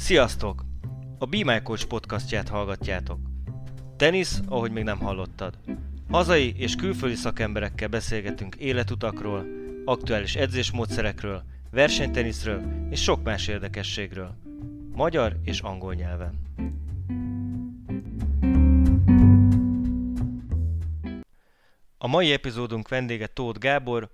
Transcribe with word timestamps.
Sziasztok! 0.00 0.64
A 1.18 1.26
Be 1.26 1.44
My 1.44 1.62
Coach 1.62 1.86
podcastját 1.86 2.48
hallgatjátok. 2.48 3.18
Tenisz, 3.96 4.40
ahogy 4.48 4.70
még 4.70 4.84
nem 4.84 4.98
hallottad. 4.98 5.58
Hazai 6.10 6.54
és 6.56 6.74
külföldi 6.74 7.14
szakemberekkel 7.14 7.88
beszélgetünk 7.88 8.54
életutakról, 8.54 9.46
aktuális 9.84 10.34
edzésmódszerekről, 10.34 11.42
versenyteniszről 11.70 12.62
és 12.90 13.02
sok 13.02 13.22
más 13.22 13.48
érdekességről. 13.48 14.36
Magyar 14.92 15.36
és 15.44 15.60
angol 15.60 15.94
nyelven. 15.94 16.40
A 21.98 22.06
mai 22.06 22.32
epizódunk 22.32 22.88
vendége 22.88 23.26
Tóth 23.26 23.58
Gábor, 23.58 24.10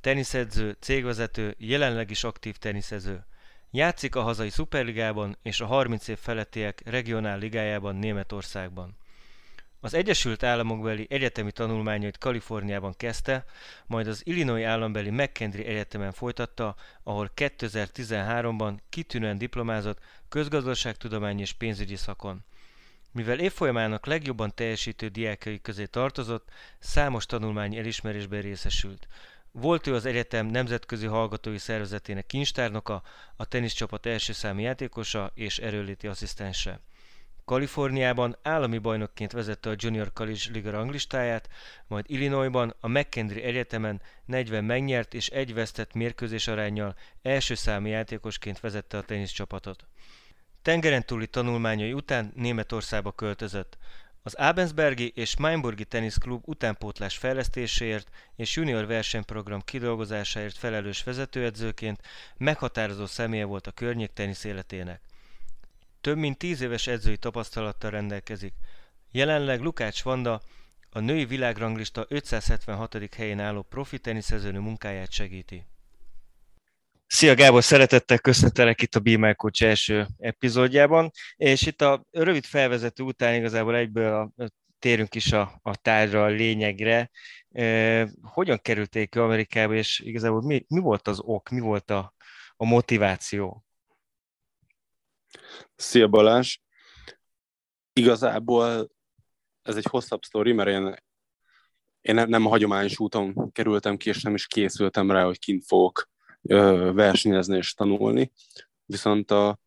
teniszedző, 0.00 0.76
cégvezető, 0.80 1.54
jelenleg 1.58 2.10
is 2.10 2.24
aktív 2.24 2.56
teniszező. 2.56 3.24
Játszik 3.72 4.14
a 4.14 4.22
hazai 4.22 4.50
szuperligában 4.50 5.36
és 5.42 5.60
a 5.60 5.66
30 5.66 6.08
év 6.08 6.18
felettiek 6.18 6.82
regionál 6.84 7.38
ligájában 7.38 7.96
Németországban. 7.96 8.96
Az 9.80 9.94
Egyesült 9.94 10.42
Államokbeli 10.42 11.06
egyetemi 11.10 11.52
tanulmányait 11.52 12.18
Kaliforniában 12.18 12.94
kezdte, 12.96 13.44
majd 13.86 14.06
az 14.06 14.20
Illinois 14.24 14.64
állambeli 14.64 15.10
McKendree 15.10 15.66
Egyetemen 15.66 16.12
folytatta, 16.12 16.76
ahol 17.02 17.30
2013-ban 17.36 18.78
kitűnően 18.88 19.38
diplomázott 19.38 19.98
közgazdaságtudomány 20.28 21.40
és 21.40 21.52
pénzügyi 21.52 21.96
szakon. 21.96 22.44
Mivel 23.12 23.38
évfolyamának 23.38 24.06
legjobban 24.06 24.54
teljesítő 24.54 25.08
diákai 25.08 25.60
közé 25.60 25.84
tartozott, 25.84 26.48
számos 26.78 27.26
tanulmányi 27.26 27.78
elismerésben 27.78 28.40
részesült. 28.40 29.08
Volt 29.52 29.86
ő 29.86 29.94
az 29.94 30.04
egyetem 30.04 30.46
nemzetközi 30.46 31.06
hallgatói 31.06 31.58
szervezetének 31.58 32.26
kincstárnoka, 32.26 33.02
a 33.36 33.44
teniszcsapat 33.44 34.06
első 34.06 34.32
számú 34.32 34.60
játékosa 34.60 35.30
és 35.34 35.58
erőléti 35.58 36.06
asszisztense. 36.06 36.80
Kaliforniában 37.44 38.36
állami 38.42 38.78
bajnokként 38.78 39.32
vezette 39.32 39.70
a 39.70 39.74
Junior 39.76 40.12
College 40.12 40.40
Liga 40.52 40.70
ranglistáját, 40.70 41.48
majd 41.86 42.04
Illinoisban 42.08 42.74
a 42.80 42.88
McKendree 42.88 43.44
Egyetemen 43.44 44.00
40 44.24 44.64
megnyert 44.64 45.14
és 45.14 45.28
egy 45.28 45.54
vesztett 45.54 45.94
mérkőzés 45.94 46.46
arányjal 46.46 46.96
első 47.22 47.54
számú 47.54 47.86
játékosként 47.86 48.60
vezette 48.60 48.98
a 48.98 49.02
teniszcsapatot. 49.02 49.86
Tengeren 50.62 51.06
túli 51.06 51.26
tanulmányai 51.26 51.92
után 51.92 52.32
Németországba 52.34 53.12
költözött. 53.12 53.78
Az 54.22 54.34
Abensbergi 54.34 55.12
és 55.14 55.36
Mainburgi 55.36 55.84
teniszklub 55.84 56.42
utánpótlás 56.46 57.16
fejlesztéséért 57.16 58.10
és 58.36 58.56
junior 58.56 58.86
versenyprogram 58.86 59.60
kidolgozásáért 59.60 60.58
felelős 60.58 61.02
vezetőedzőként 61.02 62.02
meghatározó 62.36 63.06
személye 63.06 63.44
volt 63.44 63.66
a 63.66 63.70
környék 63.72 64.12
tenisz 64.12 64.44
életének. 64.44 65.00
Több 66.00 66.16
mint 66.16 66.38
tíz 66.38 66.60
éves 66.60 66.86
edzői 66.86 67.16
tapasztalattal 67.16 67.90
rendelkezik. 67.90 68.54
Jelenleg 69.10 69.60
Lukács 69.60 70.02
Vanda 70.02 70.42
a 70.90 71.00
női 71.00 71.24
világranglista 71.24 72.04
576. 72.08 73.14
helyén 73.14 73.40
álló 73.40 73.62
profi 73.62 73.98
teniszezőnő 73.98 74.58
munkáját 74.58 75.10
segíti. 75.10 75.64
Szia 77.12 77.34
Gábor, 77.34 77.64
szeretettel 77.64 78.18
köszöntelek 78.18 78.82
itt 78.82 78.94
a 78.94 79.00
Be 79.00 79.16
My 79.16 79.34
Coach 79.34 79.62
első 79.62 80.06
epizódjában, 80.18 81.10
és 81.36 81.66
itt 81.66 81.80
a 81.80 82.04
rövid 82.10 82.44
felvezető 82.44 83.02
után 83.02 83.34
igazából 83.34 83.76
egyből 83.76 84.14
a, 84.14 84.50
térünk 84.78 85.14
is 85.14 85.32
a, 85.32 85.60
a 85.62 85.76
tárgyra, 85.76 86.24
a 86.24 86.26
lényegre. 86.26 87.10
E, 87.52 88.08
hogyan 88.22 88.58
kerülték 88.58 89.16
Amerikába, 89.16 89.74
és 89.74 89.98
igazából 89.98 90.42
mi, 90.42 90.64
mi 90.68 90.80
volt 90.80 91.08
az 91.08 91.20
ok, 91.20 91.48
mi 91.48 91.60
volt 91.60 91.90
a, 91.90 92.14
a 92.56 92.64
motiváció? 92.64 93.64
Szia 95.76 96.08
Balázs! 96.08 96.58
Igazából 97.92 98.90
ez 99.62 99.76
egy 99.76 99.86
hosszabb 99.90 100.22
sztori, 100.22 100.52
mert 100.52 100.68
én, 100.68 100.94
én 102.00 102.28
nem 102.28 102.46
a 102.46 102.48
hagyományos 102.48 102.98
úton 102.98 103.52
kerültem 103.52 103.96
ki, 103.96 104.08
és 104.08 104.22
nem 104.22 104.34
is 104.34 104.46
készültem 104.46 105.10
rá, 105.10 105.24
hogy 105.24 105.38
kint 105.38 105.64
fogok 105.66 106.09
versenyezni 106.92 107.56
és 107.56 107.74
tanulni, 107.74 108.32
viszont 108.84 109.30
a, 109.30 109.58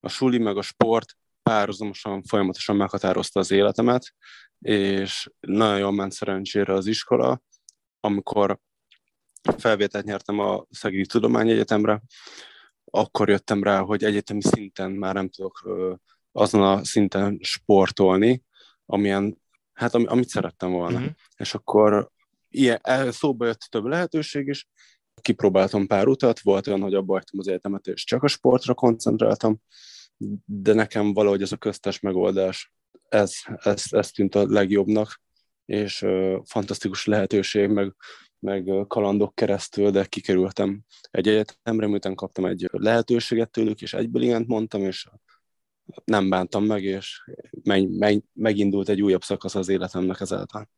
a 0.00 0.08
suli 0.08 0.38
meg 0.38 0.56
a 0.56 0.62
sport 0.62 1.16
párhuzamosan, 1.42 2.22
folyamatosan 2.22 2.76
meghatározta 2.76 3.40
az 3.40 3.50
életemet, 3.50 4.14
és 4.58 5.30
nagyon 5.40 5.78
jól 5.78 5.92
ment 5.92 6.12
szerencsére 6.12 6.72
az 6.72 6.86
iskola, 6.86 7.42
amikor 8.00 8.58
felvételt 9.56 10.04
nyertem 10.04 10.38
a 10.38 10.66
Szegedi 10.70 11.06
Tudományegyetemre, 11.06 12.02
akkor 12.84 13.28
jöttem 13.28 13.62
rá, 13.62 13.80
hogy 13.80 14.04
egyetemi 14.04 14.42
szinten 14.42 14.90
már 14.90 15.14
nem 15.14 15.28
tudok 15.28 15.68
azon 16.32 16.62
a 16.62 16.84
szinten 16.84 17.38
sportolni, 17.42 18.42
amilyen, 18.86 19.42
hát 19.72 19.94
amit 19.94 20.28
szerettem 20.28 20.70
volna. 20.70 20.98
Mm-hmm. 20.98 21.08
És 21.36 21.54
akkor 21.54 22.10
ilyen, 22.48 22.80
szóba 23.10 23.46
jött 23.46 23.60
több 23.60 23.84
lehetőség 23.84 24.46
is, 24.46 24.68
kipróbáltam 25.20 25.86
pár 25.86 26.06
utat, 26.06 26.40
volt 26.40 26.66
olyan, 26.66 26.80
hogy 26.80 26.94
abba 26.94 27.12
hagytam 27.12 27.38
az 27.38 27.48
egyetemet, 27.48 27.86
és 27.86 28.04
csak 28.04 28.22
a 28.22 28.28
sportra 28.28 28.74
koncentráltam, 28.74 29.60
de 30.44 30.72
nekem 30.72 31.12
valahogy 31.12 31.42
ez 31.42 31.52
a 31.52 31.56
köztes 31.56 32.00
megoldás, 32.00 32.72
ez, 33.08 33.32
ez, 33.62 33.84
ez 33.90 34.10
tűnt 34.10 34.34
a 34.34 34.46
legjobbnak, 34.46 35.20
és 35.64 36.02
uh, 36.02 36.36
fantasztikus 36.44 37.06
lehetőség, 37.06 37.68
meg, 37.68 37.94
meg 38.38 38.70
kalandok 38.88 39.34
keresztül, 39.34 39.90
de 39.90 40.04
kikerültem 40.04 40.82
egy 41.10 41.28
egyetemre, 41.28 41.86
miután 41.86 42.14
kaptam 42.14 42.44
egy 42.44 42.68
lehetőséget 42.72 43.50
tőlük, 43.50 43.82
és 43.82 43.94
egyből 43.94 44.22
igent 44.22 44.46
mondtam, 44.46 44.82
és 44.82 45.06
nem 46.04 46.28
bántam 46.28 46.64
meg, 46.64 46.82
és 46.82 47.24
meg, 47.62 47.90
meg, 47.90 48.24
megindult 48.32 48.88
egy 48.88 49.02
újabb 49.02 49.22
szakasz 49.22 49.54
az 49.54 49.68
életemnek 49.68 50.20
ezáltal. 50.20 50.68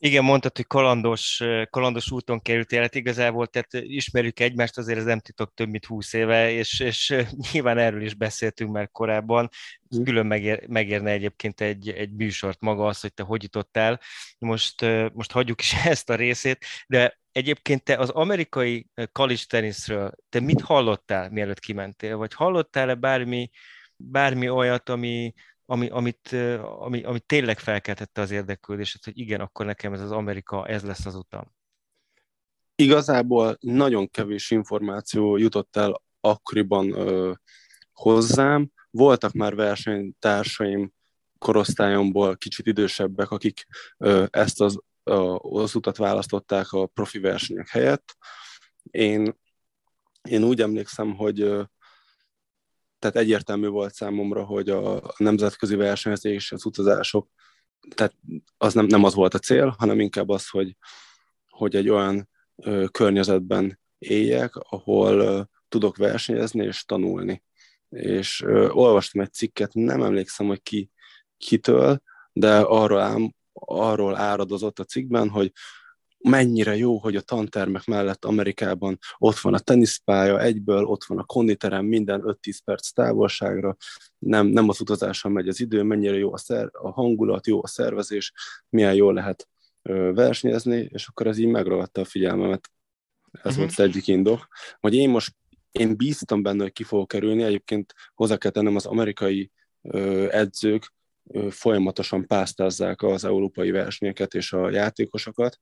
Igen, 0.00 0.24
mondtad, 0.24 0.56
hogy 0.56 0.66
kalandos, 0.66 1.42
kalandos 1.70 2.10
úton 2.10 2.40
került 2.40 2.72
élet 2.72 2.94
igazából, 2.94 3.46
tehát 3.46 3.72
ismerjük 3.72 4.40
egymást, 4.40 4.78
azért 4.78 4.98
ez 4.98 5.04
nem 5.04 5.18
titok 5.18 5.54
több 5.54 5.68
mint 5.68 5.84
húsz 5.84 6.12
éve, 6.12 6.50
és, 6.50 6.80
és 6.80 7.14
nyilván 7.52 7.78
erről 7.78 8.02
is 8.02 8.14
beszéltünk 8.14 8.72
már 8.72 8.90
korábban, 8.90 9.48
mm. 9.96 10.02
külön 10.02 10.26
megér, 10.26 10.68
megérne 10.68 11.10
egyébként 11.10 11.60
egy, 11.60 11.88
egy 11.88 12.12
műsort 12.12 12.60
maga 12.60 12.86
az, 12.86 13.00
hogy 13.00 13.14
te 13.14 13.22
hogy 13.22 13.42
jutottál. 13.42 14.00
Most, 14.38 14.86
most 15.12 15.32
hagyjuk 15.32 15.60
is 15.60 15.72
ezt 15.84 16.10
a 16.10 16.14
részét, 16.14 16.64
de 16.86 17.18
egyébként 17.32 17.82
te 17.82 17.96
az 17.96 18.10
amerikai 18.10 18.86
college 19.12 19.42
teniszről, 19.48 20.12
te 20.28 20.40
mit 20.40 20.60
hallottál, 20.60 21.30
mielőtt 21.30 21.60
kimentél, 21.60 22.16
vagy 22.16 22.34
hallottál-e 22.34 22.94
bármi, 22.94 23.50
bármi 23.96 24.48
olyat, 24.48 24.88
ami, 24.88 25.32
ami, 25.70 25.88
amit, 25.88 26.32
ami, 26.78 27.02
ami 27.02 27.20
tényleg 27.20 27.58
felkeltette 27.58 28.20
az 28.20 28.30
érdeklődést, 28.30 29.04
hogy 29.04 29.18
igen, 29.18 29.40
akkor 29.40 29.66
nekem 29.66 29.92
ez 29.92 30.00
az 30.00 30.10
Amerika, 30.10 30.66
ez 30.66 30.82
lesz 30.82 31.06
az 31.06 31.14
utam? 31.14 31.54
Igazából 32.74 33.56
nagyon 33.60 34.10
kevés 34.10 34.50
információ 34.50 35.36
jutott 35.36 35.76
el 35.76 36.02
akkoriban 36.20 36.92
ö, 36.92 37.32
hozzám. 37.92 38.70
Voltak 38.90 39.32
már 39.32 39.54
versenytársaim 39.54 40.92
korosztályomból 41.38 42.36
kicsit 42.36 42.66
idősebbek, 42.66 43.30
akik 43.30 43.66
ö, 43.96 44.24
ezt 44.30 44.60
az, 44.60 44.78
ö, 45.02 45.34
az 45.34 45.74
utat 45.74 45.96
választották 45.96 46.72
a 46.72 46.86
profi 46.86 47.18
versenyek 47.18 47.68
helyett. 47.68 48.16
Én, 48.90 49.38
én 50.28 50.44
úgy 50.44 50.60
emlékszem, 50.60 51.16
hogy 51.16 51.40
ö, 51.40 51.62
tehát 52.98 53.16
egyértelmű 53.16 53.68
volt 53.68 53.94
számomra, 53.94 54.44
hogy 54.44 54.68
a 54.68 55.14
nemzetközi 55.16 55.74
versenyzés, 55.74 56.52
az 56.52 56.66
utazások, 56.66 57.28
tehát 57.94 58.14
az 58.56 58.74
nem, 58.74 58.86
nem 58.86 59.04
az 59.04 59.14
volt 59.14 59.34
a 59.34 59.38
cél, 59.38 59.74
hanem 59.78 60.00
inkább 60.00 60.28
az, 60.28 60.48
hogy, 60.48 60.76
hogy 61.48 61.76
egy 61.76 61.88
olyan 61.88 62.28
ö, 62.56 62.84
környezetben 62.90 63.80
éljek, 63.98 64.56
ahol 64.56 65.20
ö, 65.20 65.40
tudok 65.68 65.96
versenyezni 65.96 66.64
és 66.64 66.84
tanulni. 66.84 67.42
És 67.88 68.42
ö, 68.42 68.68
olvastam 68.68 69.22
egy 69.22 69.32
cikket, 69.32 69.72
nem 69.72 70.02
emlékszem, 70.02 70.46
hogy 70.46 70.62
ki, 70.62 70.90
kitől, 71.36 72.02
de 72.32 72.58
arról, 72.58 73.00
ám, 73.00 73.34
arról 73.52 74.16
áradozott 74.16 74.78
a 74.78 74.84
cikkben, 74.84 75.28
hogy 75.28 75.52
mennyire 76.18 76.76
jó, 76.76 76.98
hogy 76.98 77.16
a 77.16 77.20
tantermek 77.20 77.84
mellett 77.84 78.24
Amerikában 78.24 78.98
ott 79.18 79.38
van 79.38 79.54
a 79.54 79.58
teniszpálya, 79.58 80.40
egyből 80.40 80.84
ott 80.84 81.04
van 81.04 81.18
a 81.18 81.24
konditerem 81.24 81.84
minden 81.84 82.22
5-10 82.24 82.58
perc 82.64 82.90
távolságra, 82.90 83.76
nem, 84.18 84.46
nem 84.46 84.68
az 84.68 84.80
utazáson 84.80 85.32
megy 85.32 85.48
az 85.48 85.60
idő, 85.60 85.82
mennyire 85.82 86.16
jó 86.16 86.32
a, 86.32 86.38
szer, 86.38 86.68
a 86.72 86.90
hangulat, 86.90 87.46
jó 87.46 87.62
a 87.62 87.66
szervezés, 87.66 88.32
milyen 88.68 88.94
jól 88.94 89.14
lehet 89.14 89.48
ö, 89.82 90.12
versenyezni, 90.14 90.88
és 90.92 91.06
akkor 91.06 91.26
ez 91.26 91.38
így 91.38 91.46
megragadta 91.46 92.00
a 92.00 92.04
figyelmemet. 92.04 92.70
Ez 93.32 93.40
uh-huh. 93.44 93.56
volt 93.56 93.70
az 93.70 93.80
egyik 93.80 94.06
indok. 94.06 94.48
Hogy 94.80 94.94
én 94.94 95.10
most 95.10 95.36
én 95.70 95.96
bíztam 95.96 96.42
benne, 96.42 96.62
hogy 96.62 96.72
ki 96.72 96.82
fogok 96.82 97.08
kerülni, 97.08 97.42
egyébként 97.42 97.94
hozzá 98.14 98.36
kell 98.36 98.50
tennem 98.50 98.76
az 98.76 98.86
amerikai 98.86 99.50
ö, 99.82 100.28
edzők, 100.30 100.92
folyamatosan 101.50 102.26
pásztázzák 102.26 103.02
az 103.02 103.24
európai 103.24 103.70
versenyeket 103.70 104.34
és 104.34 104.52
a 104.52 104.70
játékosokat, 104.70 105.58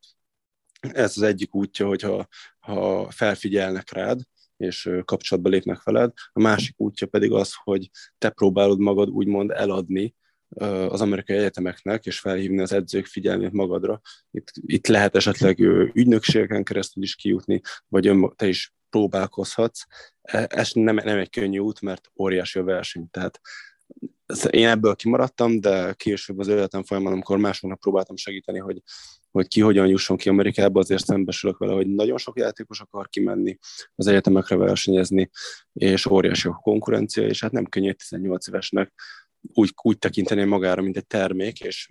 ez 0.80 1.16
az 1.16 1.22
egyik 1.22 1.54
útja, 1.54 1.86
hogyha 1.86 2.26
ha 2.58 3.10
felfigyelnek 3.10 3.92
rád, 3.92 4.20
és 4.56 4.90
kapcsolatba 5.04 5.48
lépnek 5.48 5.82
veled. 5.82 6.12
A 6.32 6.40
másik 6.40 6.74
útja 6.80 7.06
pedig 7.06 7.32
az, 7.32 7.52
hogy 7.62 7.90
te 8.18 8.30
próbálod 8.30 8.78
magad 8.78 9.08
úgymond 9.08 9.50
eladni 9.50 10.14
az 10.88 11.00
amerikai 11.00 11.36
egyetemeknek, 11.36 12.06
és 12.06 12.18
felhívni 12.18 12.60
az 12.60 12.72
edzők 12.72 13.06
figyelmét 13.06 13.52
magadra. 13.52 14.00
Itt, 14.30 14.52
itt 14.54 14.86
lehet 14.86 15.16
esetleg 15.16 15.58
ügynökségeken 15.94 16.64
keresztül 16.64 17.02
is 17.02 17.14
kijutni, 17.14 17.60
vagy 17.88 18.06
ön, 18.06 18.32
te 18.36 18.48
is 18.48 18.74
próbálkozhatsz. 18.90 19.82
E, 20.22 20.46
ez 20.50 20.70
nem, 20.72 20.94
nem 20.94 21.18
egy 21.18 21.30
könnyű 21.30 21.58
út, 21.58 21.80
mert 21.80 22.10
óriási 22.18 22.58
a 22.58 22.64
verseny. 22.64 23.10
Tehát 23.10 23.40
én 24.50 24.68
ebből 24.68 24.94
kimaradtam, 24.94 25.60
de 25.60 25.92
később 25.92 26.38
az 26.38 26.48
életem 26.48 26.84
folyamán, 26.84 27.12
amikor 27.12 27.38
másoknak 27.38 27.80
próbáltam 27.80 28.16
segíteni, 28.16 28.58
hogy, 28.58 28.82
hogy 29.36 29.48
ki 29.48 29.60
hogyan 29.60 29.86
jusson 29.86 30.16
ki 30.16 30.28
Amerikába, 30.28 30.80
azért 30.80 31.04
szembesülök 31.04 31.58
vele, 31.58 31.72
hogy 31.72 31.86
nagyon 31.86 32.18
sok 32.18 32.38
játékos 32.38 32.80
akar 32.80 33.08
kimenni 33.08 33.58
az 33.94 34.06
egyetemekre 34.06 34.56
versenyezni, 34.56 35.30
és 35.72 36.06
óriási 36.06 36.48
a 36.48 36.52
konkurencia, 36.62 37.26
és 37.26 37.40
hát 37.40 37.52
nem 37.52 37.64
könnyű 37.64 37.92
18 37.92 38.48
évesnek 38.48 38.92
úgy, 39.40 39.72
úgy 39.82 39.98
tekinteni 39.98 40.44
magára, 40.44 40.82
mint 40.82 40.96
egy 40.96 41.06
termék, 41.06 41.60
és 41.60 41.88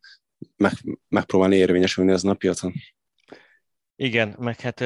meg, 0.57 0.71
megpróbálni 1.07 1.55
érvényesülni 1.55 2.11
az 2.11 2.25
a 2.25 2.33
piacon. 2.33 2.73
Igen, 3.95 4.35
meg 4.39 4.59
hát 4.59 4.79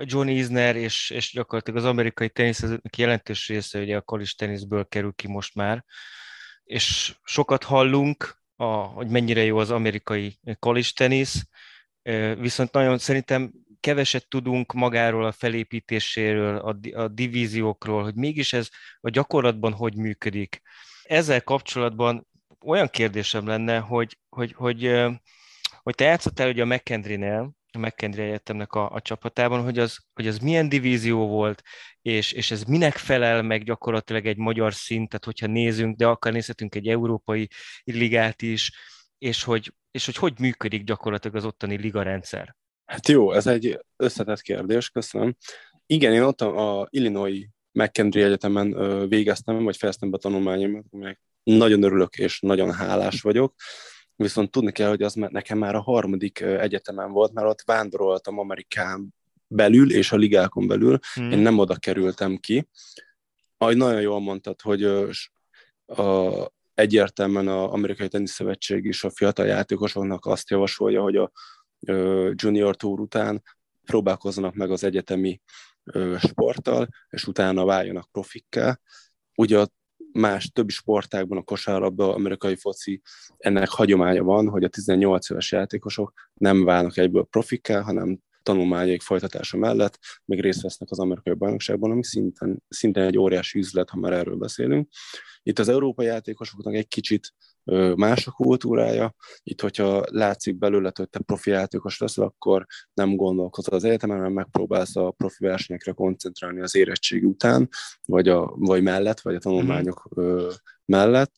John 0.00 0.28
Isner 0.28 0.76
és, 0.76 1.10
és 1.10 1.32
gyakorlatilag 1.32 1.78
az 1.78 1.86
amerikai 1.86 2.28
teniszezők 2.28 2.96
jelentős 2.96 3.48
része 3.48 3.80
ugye 3.80 3.96
a 3.96 4.00
college 4.00 4.30
teniszből 4.36 4.84
kerül 4.84 5.12
ki 5.12 5.28
most 5.28 5.54
már, 5.54 5.84
és 6.64 7.16
sokat 7.22 7.64
hallunk, 7.64 8.39
a, 8.60 8.64
hogy 8.64 9.08
mennyire 9.08 9.44
jó 9.44 9.58
az 9.58 9.70
amerikai 9.70 10.38
college 10.58 10.88
tenisz, 10.94 11.46
viszont 12.38 12.72
nagyon 12.72 12.98
szerintem 12.98 13.52
keveset 13.80 14.28
tudunk 14.28 14.72
magáról 14.72 15.24
a 15.24 15.32
felépítéséről, 15.32 16.56
a, 16.56 17.00
a 17.00 17.08
divíziókról, 17.08 18.02
hogy 18.02 18.14
mégis 18.14 18.52
ez 18.52 18.68
a 19.00 19.10
gyakorlatban 19.10 19.72
hogy 19.72 19.96
működik. 19.96 20.62
Ezzel 21.02 21.42
kapcsolatban 21.42 22.26
olyan 22.64 22.88
kérdésem 22.88 23.46
lenne, 23.46 23.78
hogy, 23.78 24.18
hogy, 24.28 24.52
hogy, 24.52 24.92
hogy 25.82 25.94
te 25.94 26.04
játszottál 26.04 26.48
ugye 26.48 26.62
a 26.62 26.66
McKendry-nél, 26.66 27.52
a 27.72 27.78
McKendry 27.78 28.22
Egyetemnek 28.22 28.72
a, 28.72 28.90
a 28.90 29.00
csapatában, 29.00 29.62
hogy 29.62 29.78
az, 29.78 29.98
hogy 30.12 30.26
az 30.26 30.38
milyen 30.38 30.68
divízió 30.68 31.26
volt, 31.26 31.62
és, 32.02 32.32
és 32.32 32.50
ez 32.50 32.62
minek 32.62 32.96
felel 32.96 33.42
meg 33.42 33.64
gyakorlatilag 33.64 34.26
egy 34.26 34.36
magyar 34.36 34.74
szintet, 34.74 35.24
hogyha 35.24 35.46
nézünk, 35.46 35.96
de 35.96 36.06
akár 36.06 36.32
nézhetünk 36.32 36.74
egy 36.74 36.88
európai 36.88 37.48
ligát 37.84 38.42
is, 38.42 38.72
és 39.18 39.42
hogy, 39.42 39.72
és 39.90 40.04
hogy 40.04 40.16
hogy 40.16 40.38
működik 40.38 40.84
gyakorlatilag 40.84 41.36
az 41.36 41.44
ottani 41.44 41.76
ligarendszer? 41.76 42.56
Hát 42.84 43.08
jó, 43.08 43.32
ez 43.32 43.46
egy 43.46 43.80
összetett 43.96 44.40
kérdés, 44.40 44.90
köszönöm. 44.90 45.36
Igen, 45.86 46.12
én 46.12 46.22
ott 46.22 46.40
a 46.40 46.88
Illinois 46.90 47.48
McKendry 47.72 48.22
Egyetemen 48.22 49.08
végeztem, 49.08 49.64
vagy 49.64 49.76
fejeztem 49.76 50.10
be 50.10 50.18
tanulmányomat, 50.18 50.84
aminek 50.90 51.20
nagyon 51.42 51.82
örülök 51.82 52.16
és 52.16 52.40
nagyon 52.40 52.72
hálás 52.72 53.20
vagyok 53.20 53.54
viszont 54.22 54.50
tudni 54.50 54.72
kell, 54.72 54.88
hogy 54.88 55.02
az 55.02 55.14
nekem 55.14 55.58
már 55.58 55.74
a 55.74 55.80
harmadik 55.80 56.40
egyetemen 56.40 57.12
volt, 57.12 57.32
mert 57.32 57.46
ott 57.46 57.62
vándoroltam 57.62 58.38
Amerikán 58.38 59.14
belül 59.46 59.92
és 59.92 60.12
a 60.12 60.16
ligákon 60.16 60.66
belül, 60.66 60.98
hmm. 61.14 61.30
én 61.30 61.38
nem 61.38 61.58
oda 61.58 61.76
kerültem 61.76 62.36
ki. 62.36 62.68
Ahogy 63.58 63.76
nagyon 63.76 64.00
jól 64.00 64.20
mondtad, 64.20 64.60
hogy 64.60 64.84
a, 65.86 66.52
egyértelműen 66.74 67.48
az 67.48 67.70
Amerikai 67.70 68.08
Teniszszövetség 68.08 68.84
is 68.84 69.04
a 69.04 69.10
fiatal 69.10 69.46
játékosoknak 69.46 70.26
azt 70.26 70.50
javasolja, 70.50 71.02
hogy 71.02 71.16
a 71.16 71.30
junior 72.34 72.76
tour 72.76 73.00
után 73.00 73.42
próbálkozzanak 73.84 74.54
meg 74.54 74.70
az 74.70 74.84
egyetemi 74.84 75.40
sporttal, 76.18 76.88
és 77.08 77.26
utána 77.26 77.64
váljanak 77.64 78.08
profikká. 78.12 78.80
Ugye 79.34 79.58
a 79.58 79.68
más 80.12 80.50
többi 80.50 80.72
sportágban, 80.72 81.38
a 81.38 81.42
kosárlabda, 81.42 82.14
amerikai 82.14 82.56
foci, 82.56 83.00
ennek 83.38 83.68
hagyománya 83.68 84.22
van, 84.22 84.48
hogy 84.48 84.64
a 84.64 84.68
18 84.68 85.30
éves 85.30 85.52
játékosok 85.52 86.12
nem 86.34 86.64
válnak 86.64 86.96
egyből 86.96 87.24
profikkel, 87.30 87.82
hanem 87.82 88.18
tanulmányaik 88.42 89.02
folytatása 89.02 89.56
mellett 89.56 89.98
még 90.24 90.40
részt 90.40 90.62
vesznek 90.62 90.90
az 90.90 90.98
amerikai 90.98 91.34
bajnokságban, 91.34 91.90
ami 91.90 92.04
szinten, 92.04 92.62
szinten 92.68 93.06
egy 93.06 93.18
óriási 93.18 93.58
üzlet, 93.58 93.90
ha 93.90 93.98
már 93.98 94.12
erről 94.12 94.36
beszélünk. 94.36 94.88
Itt 95.42 95.58
az 95.58 95.68
európai 95.68 96.06
játékosoknak 96.06 96.74
egy 96.74 96.88
kicsit 96.88 97.34
más 97.94 98.26
a 98.26 98.30
kultúrája. 98.30 99.14
Itt, 99.42 99.60
hogyha 99.60 100.04
látszik 100.10 100.58
belőle, 100.58 100.92
hogy 100.94 101.08
te 101.08 101.18
profi 101.18 101.50
játékos 101.50 101.98
leszel, 101.98 102.24
akkor 102.24 102.66
nem 102.94 103.16
gondolkozol 103.16 103.74
az 103.74 103.84
egyetemen, 103.84 104.16
hanem 104.16 104.32
megpróbálsz 104.32 104.96
a 104.96 105.10
profi 105.10 105.44
versenyekre 105.44 105.92
koncentrálni 105.92 106.60
az 106.60 106.74
érettségi 106.74 107.24
után, 107.24 107.68
vagy, 108.06 108.28
a, 108.28 108.46
vagy 108.56 108.82
mellett, 108.82 109.20
vagy 109.20 109.34
a 109.34 109.38
tanulmányok 109.38 110.08
mm-hmm. 110.20 110.46
mellett. 110.84 111.32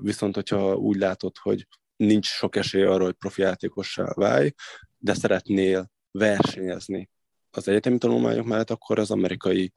Viszont, 0.00 0.34
hogyha 0.34 0.74
úgy 0.74 0.96
látod, 0.96 1.36
hogy 1.38 1.66
nincs 1.96 2.26
sok 2.26 2.56
esély 2.56 2.82
arra, 2.82 3.04
hogy 3.04 3.14
profi 3.14 3.42
játékossá 3.42 4.12
válj, 4.14 4.52
de 4.98 5.14
szeretnél 5.14 5.92
versenyezni 6.18 7.10
az 7.50 7.68
egyetemi 7.68 7.98
tanulmányok 7.98 8.46
mellett, 8.46 8.70
akkor 8.70 8.98
az 8.98 9.10
amerikai 9.10 9.72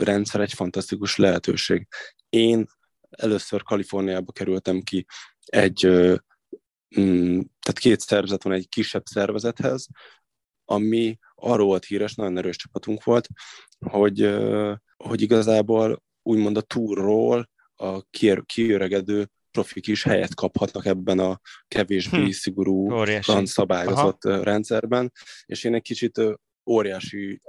rendszer 0.00 0.40
egy 0.40 0.52
fantasztikus 0.52 1.16
lehetőség. 1.16 1.86
Én 2.28 2.66
először 3.10 3.62
Kaliforniába 3.62 4.32
kerültem 4.32 4.80
ki 4.80 5.06
egy, 5.44 5.86
mm, 7.00 7.40
tehát 7.60 7.78
két 7.78 8.00
szervezet 8.00 8.42
van 8.42 8.52
egy 8.52 8.68
kisebb 8.68 9.04
szervezethez, 9.04 9.86
ami 10.64 11.18
arról 11.34 11.66
volt 11.66 11.84
híres, 11.84 12.14
nagyon 12.14 12.38
erős 12.38 12.56
csapatunk 12.56 13.04
volt, 13.04 13.28
hogy, 13.78 14.36
hogy 14.96 15.22
igazából 15.22 16.02
úgymond 16.22 16.56
a 16.56 16.60
túrról 16.60 17.50
a 17.74 18.02
kiöregedő 18.44 19.30
profik 19.56 19.86
is 19.86 20.02
helyet 20.02 20.34
kaphatnak 20.34 20.86
ebben 20.86 21.18
a 21.18 21.40
kevésbé 21.68 22.24
hm. 22.24 22.30
szigorú, 22.30 23.04
szabályozott 23.42 24.24
Aha. 24.24 24.42
rendszerben, 24.42 25.12
és 25.46 25.64
én 25.64 25.74
egy 25.74 25.82
kicsit 25.82 26.20
óriási, 26.70 27.40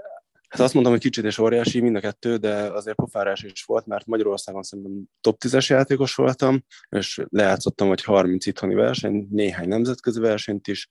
hát 0.49 0.61
azt 0.61 0.73
mondom, 0.73 0.91
hogy 0.91 1.01
kicsit 1.01 1.23
és 1.23 1.37
óriási, 1.37 1.79
mind 1.79 1.95
a 1.95 1.99
kettő, 1.99 2.37
de 2.37 2.53
azért 2.55 2.95
pofárás 2.95 3.43
is 3.43 3.63
volt, 3.63 3.85
mert 3.85 4.05
Magyarországon 4.05 4.63
szerintem 4.63 5.03
top 5.21 5.37
10-es 5.45 5.67
játékos 5.67 6.15
voltam, 6.15 6.63
és 6.89 7.21
lejátszottam, 7.29 7.87
hogy 7.87 8.03
30 8.03 8.45
itthoni 8.45 8.73
verseny, 8.73 9.27
néhány 9.29 9.67
nemzetközi 9.67 10.19
versenyt 10.19 10.67
is, 10.67 10.89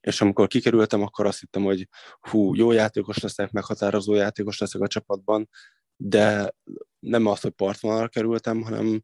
és 0.00 0.20
amikor 0.20 0.46
kikerültem, 0.46 1.02
akkor 1.02 1.26
azt 1.26 1.40
hittem, 1.40 1.62
hogy 1.62 1.88
hú, 2.20 2.54
jó 2.54 2.72
játékos 2.72 3.18
leszek, 3.18 3.50
meghatározó 3.50 4.14
játékos 4.14 4.58
leszek 4.58 4.80
a 4.80 4.86
csapatban, 4.86 5.48
de 5.96 6.54
nem 6.98 7.26
az, 7.26 7.40
hogy 7.40 7.52
partvonalra 7.52 8.08
kerültem, 8.08 8.62
hanem 8.62 9.02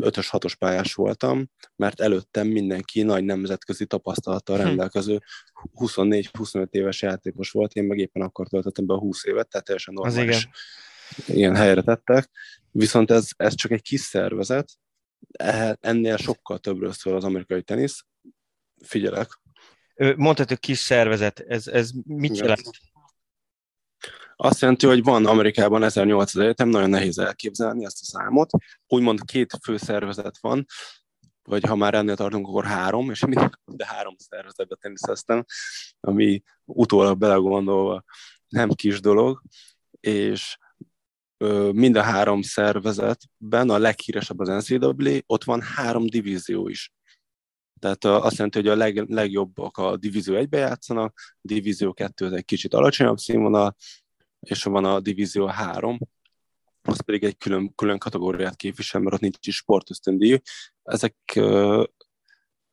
ötös 0.00 0.28
hatos 0.28 0.54
pályás 0.54 0.94
voltam, 0.94 1.50
mert 1.76 2.00
előttem 2.00 2.46
mindenki 2.46 3.02
nagy 3.02 3.24
nemzetközi 3.24 3.86
tapasztalattal 3.86 4.58
hm. 4.58 4.62
rendelkező 4.62 5.20
24-25 5.74 6.66
éves 6.70 7.02
játékos 7.02 7.50
volt, 7.50 7.74
én 7.74 7.84
meg 7.84 7.98
éppen 7.98 8.22
akkor 8.22 8.48
töltöttem 8.48 8.86
be 8.86 8.94
a 8.94 8.98
20 8.98 9.24
évet, 9.24 9.48
tehát 9.48 9.66
teljesen 9.66 9.94
normális. 9.94 10.48
Igen. 11.16 11.36
Ilyen 11.36 11.56
helyre 11.56 11.82
tettek. 11.82 12.30
Viszont 12.70 13.10
ez, 13.10 13.28
ez 13.36 13.54
csak 13.54 13.70
egy 13.70 13.82
kis 13.82 14.00
szervezet, 14.00 14.70
e, 15.30 15.76
ennél 15.80 16.16
sokkal 16.16 16.58
többről 16.58 16.92
szól 16.92 17.16
az 17.16 17.24
amerikai 17.24 17.62
tenisz. 17.62 18.04
Figyelek. 18.82 19.40
Mondhatod 20.16 20.58
kis 20.58 20.78
szervezet, 20.78 21.40
ez, 21.40 21.66
ez 21.66 21.90
mit 22.04 22.36
jelent? 22.36 22.70
Azt 24.40 24.60
jelenti, 24.60 24.86
hogy 24.86 25.02
van 25.02 25.26
Amerikában 25.26 25.82
1800 25.82 26.42
egyetem, 26.42 26.68
nagyon 26.68 26.90
nehéz 26.90 27.18
elképzelni 27.18 27.84
ezt 27.84 28.00
a 28.00 28.04
számot. 28.04 28.50
Úgymond 28.86 29.24
két 29.24 29.58
főszervezet 29.62 30.38
van, 30.40 30.66
vagy 31.42 31.64
ha 31.64 31.76
már 31.76 31.94
ennél 31.94 32.16
tartunk, 32.16 32.46
akkor 32.46 32.64
három, 32.64 33.10
és 33.10 33.24
mind, 33.24 33.50
de 33.64 33.86
három 33.86 34.14
szervezetbe 34.18 34.76
teniszeztem, 34.80 35.44
ami 36.00 36.42
utólag 36.64 37.18
belegondolva 37.18 38.04
nem 38.48 38.70
kis 38.70 39.00
dolog, 39.00 39.42
és 40.00 40.58
mind 41.72 41.96
a 41.96 42.02
három 42.02 42.42
szervezetben, 42.42 43.70
a 43.70 43.78
leghíresebb 43.78 44.38
az 44.38 44.48
NCAA, 44.48 44.94
ott 45.26 45.44
van 45.44 45.62
három 45.62 46.06
divízió 46.06 46.68
is. 46.68 46.92
Tehát 47.80 48.04
azt 48.04 48.36
jelenti, 48.36 48.58
hogy 48.58 48.68
a 48.68 48.76
leg, 48.76 49.10
legjobbak 49.10 49.76
a 49.76 49.96
divízió 49.96 50.34
1-be 50.36 50.58
játszanak, 50.58 51.20
a 51.30 51.38
divízió 51.40 51.92
2 51.92 52.26
az 52.26 52.32
egy 52.32 52.44
kicsit 52.44 52.74
alacsonyabb 52.74 53.18
színvonal, 53.18 53.76
és 54.40 54.62
van 54.62 54.84
a 54.84 55.00
Divízió 55.00 55.46
3, 55.46 55.98
az 56.82 57.00
pedig 57.00 57.24
egy 57.24 57.36
külön, 57.36 57.74
külön 57.74 57.98
kategóriát 57.98 58.56
képvisel, 58.56 59.00
mert 59.00 59.14
ott 59.14 59.20
nincs 59.20 59.46
is 59.46 59.56
sportösztöndíj. 59.56 60.40
Ezek 60.82 61.16
ö, 61.34 61.84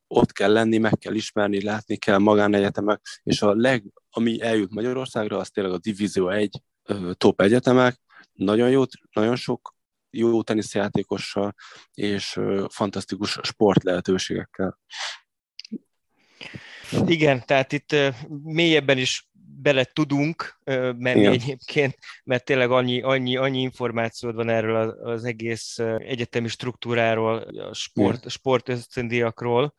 ott 0.06 0.32
kell 0.32 0.52
lenni, 0.52 0.78
meg 0.78 0.98
kell 0.98 1.14
ismerni, 1.14 1.62
látni 1.62 1.96
kell 1.96 2.18
magánegyetemek, 2.18 3.00
és 3.22 3.42
a 3.42 3.54
leg, 3.54 3.84
ami 4.10 4.40
eljut 4.42 4.74
Magyarországra, 4.74 5.38
az 5.38 5.50
tényleg 5.50 5.72
a 5.72 5.78
Divízió 5.78 6.28
1 6.28 6.62
ö, 6.82 7.12
top 7.14 7.40
egyetemek, 7.40 8.00
nagyon 8.32 8.70
jó, 8.70 8.82
nagyon 9.12 9.36
sok 9.36 9.74
jó 10.10 10.42
teniszjátékossal, 10.42 11.54
és 11.94 12.36
ö, 12.36 12.66
fantasztikus 12.68 13.38
sport 13.42 13.82
lehetőségekkel. 13.82 14.78
Igen, 17.06 17.46
tehát 17.46 17.72
itt 17.72 17.96
mélyebben 18.42 18.98
is 18.98 19.25
bele 19.66 19.84
tudunk 19.84 20.60
menni 20.96 21.20
Igen. 21.20 21.32
egyébként, 21.32 21.98
mert 22.24 22.44
tényleg 22.44 22.70
annyi, 22.70 23.00
annyi, 23.00 23.36
annyi 23.36 23.60
információd 23.60 24.34
van 24.34 24.48
erről 24.48 24.76
az, 25.02 25.24
egész 25.24 25.78
egyetemi 25.98 26.48
struktúráról, 26.48 27.38
a 27.38 27.74
sport, 27.74 28.30
sport 28.30 28.68
ösztöndíjakról. 28.68 29.74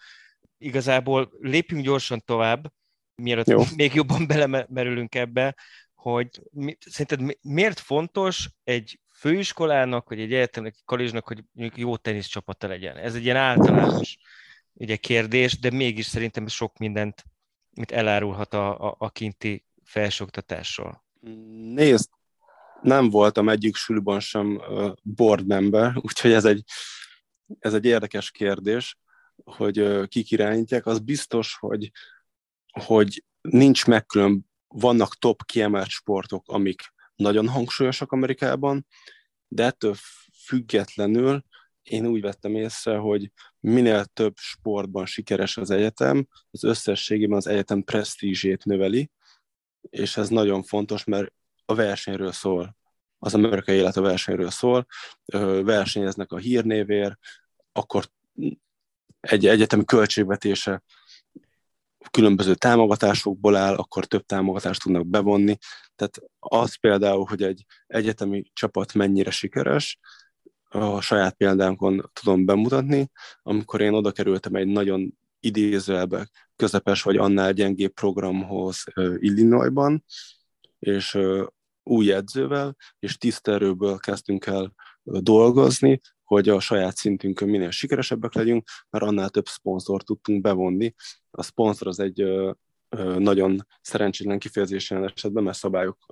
Igazából 0.58 1.32
lépjünk 1.40 1.84
gyorsan 1.84 2.22
tovább, 2.26 2.74
mielőtt 3.16 3.48
Jó. 3.48 3.64
még 3.76 3.94
jobban 3.94 4.28
belemerülünk 4.28 5.16
ebbe, 5.16 5.56
hogy 5.96 6.30
mi, 6.52 6.78
szerinted 6.80 7.38
miért 7.42 7.80
fontos 7.80 8.50
egy 8.64 9.00
főiskolának, 9.14 10.10
vagy 10.10 10.20
egy 10.20 10.34
egyetemnek, 10.34 10.74
egy 10.76 10.86
kollézsnak, 10.86 11.28
hogy 11.28 11.44
jó 11.76 11.98
teniszcsapata 11.98 12.68
legyen? 12.68 12.98
Ez 12.98 13.16
egy 13.16 13.24
ilyen 13.24 13.36
általános 13.36 14.18
ugye, 14.74 14.96
kérdés, 14.96 15.60
de 15.60 15.72
mégis 15.72 16.06
szerintem 16.06 16.48
sok 16.48 16.78
mindent 16.78 17.26
mit 17.78 17.92
elárulhat 17.92 18.54
a, 18.54 18.88
a, 18.88 18.96
a 18.98 19.10
kinti 19.10 19.67
felsőoktatásról. 19.88 21.06
Nézd, 21.74 22.10
nem 22.82 23.10
voltam 23.10 23.50
egyik 23.50 23.76
sülban 23.76 24.20
sem 24.20 24.62
board 25.02 25.48
member, 25.48 25.98
úgyhogy 26.08 26.32
ez 26.32 26.46
egy, 26.46 26.64
ez 27.60 27.74
egy 27.74 27.86
érdekes 27.86 28.32
kérdés, 28.32 28.98
hogy 29.44 30.08
kik 30.08 30.32
irányítják. 30.32 30.86
Az 30.86 31.00
biztos, 31.00 31.58
hogy, 31.60 31.92
hogy 32.86 33.24
nincs 33.42 33.86
megkülön, 33.86 34.46
vannak 34.68 35.16
top 35.16 35.46
kiemelt 35.46 35.90
sportok, 35.90 36.44
amik 36.48 36.82
nagyon 37.16 37.48
hangsúlyosak 37.48 38.12
Amerikában, 38.12 38.88
de 39.48 39.64
ettől 39.64 39.96
függetlenül 40.46 41.44
én 41.84 42.06
úgy 42.06 42.22
vettem 42.22 42.56
észre, 42.56 42.98
hogy 42.98 43.32
minél 43.60 44.06
több 44.06 44.34
sportban 44.36 45.06
sikeres 45.06 45.58
az 45.58 45.70
egyetem, 45.70 46.28
az 46.52 46.64
összességében 46.64 47.38
az 47.38 47.48
egyetem 47.48 47.84
presztízsét 47.84 48.66
növeli, 48.66 49.12
és 49.90 50.18
ez 50.18 50.30
nagyon 50.30 50.64
fontos, 50.64 51.04
mert 51.04 51.34
a 51.66 51.76
versenyről 51.76 52.32
szól. 52.32 52.76
Az 53.20 53.34
amerikai 53.34 53.76
élet 53.76 53.98
a 53.98 54.02
versenyről 54.02 54.50
szól, 54.50 54.86
versenyeznek 55.64 56.32
a 56.32 56.38
hírnévér, 56.38 57.18
akkor 57.72 58.06
egy 59.20 59.46
egyetemi 59.48 59.86
költségvetése 59.86 60.84
különböző 62.12 62.56
támogatásokból 62.56 63.56
áll, 63.56 63.76
akkor 63.76 64.06
több 64.06 64.26
támogatást 64.26 64.82
tudnak 64.82 65.08
bevonni. 65.08 65.58
Tehát 65.96 66.20
az 66.40 66.76
például, 66.76 67.26
hogy 67.26 67.44
egy 67.44 67.66
egyetemi 67.88 68.44
csapat 68.54 68.94
mennyire 68.94 69.32
sikeres, 69.32 70.00
a 70.70 71.02
saját 71.02 71.34
példánkon 71.34 72.12
tudom 72.14 72.46
bemutatni, 72.46 73.10
amikor 73.44 73.82
én 73.82 73.94
oda 73.94 74.12
kerültem 74.12 74.56
egy 74.56 74.68
nagyon 74.68 75.18
idézőjelbe 75.40 76.30
közepes 76.56 77.02
vagy 77.02 77.18
annál 77.18 77.54
gyengébb 77.54 77.94
programhoz 77.94 78.84
Illinoisban, 79.18 80.04
és 80.80 81.18
új 81.84 82.14
edzővel, 82.14 82.76
és 83.00 83.18
tiszterőből 83.18 83.98
kezdtünk 83.98 84.46
el 84.46 84.74
dolgozni, 85.04 86.02
hogy 86.24 86.50
a 86.50 86.60
saját 86.60 86.96
szintünkön 86.96 87.50
minél 87.50 87.72
sikeresebbek 87.72 88.34
legyünk, 88.34 88.70
mert 88.90 89.06
annál 89.06 89.30
több 89.30 89.48
szponzort 89.48 90.06
tudtunk 90.06 90.42
bevonni. 90.42 90.94
A 91.32 91.44
szponzor 91.44 91.88
az 91.88 92.00
egy 92.00 92.24
nagyon 93.18 93.66
szerencsétlen 93.82 94.40
kifejezés 94.40 94.90
jelen 94.90 95.12
esetben, 95.16 95.44
mert 95.44 95.58
szabályok 95.58 96.06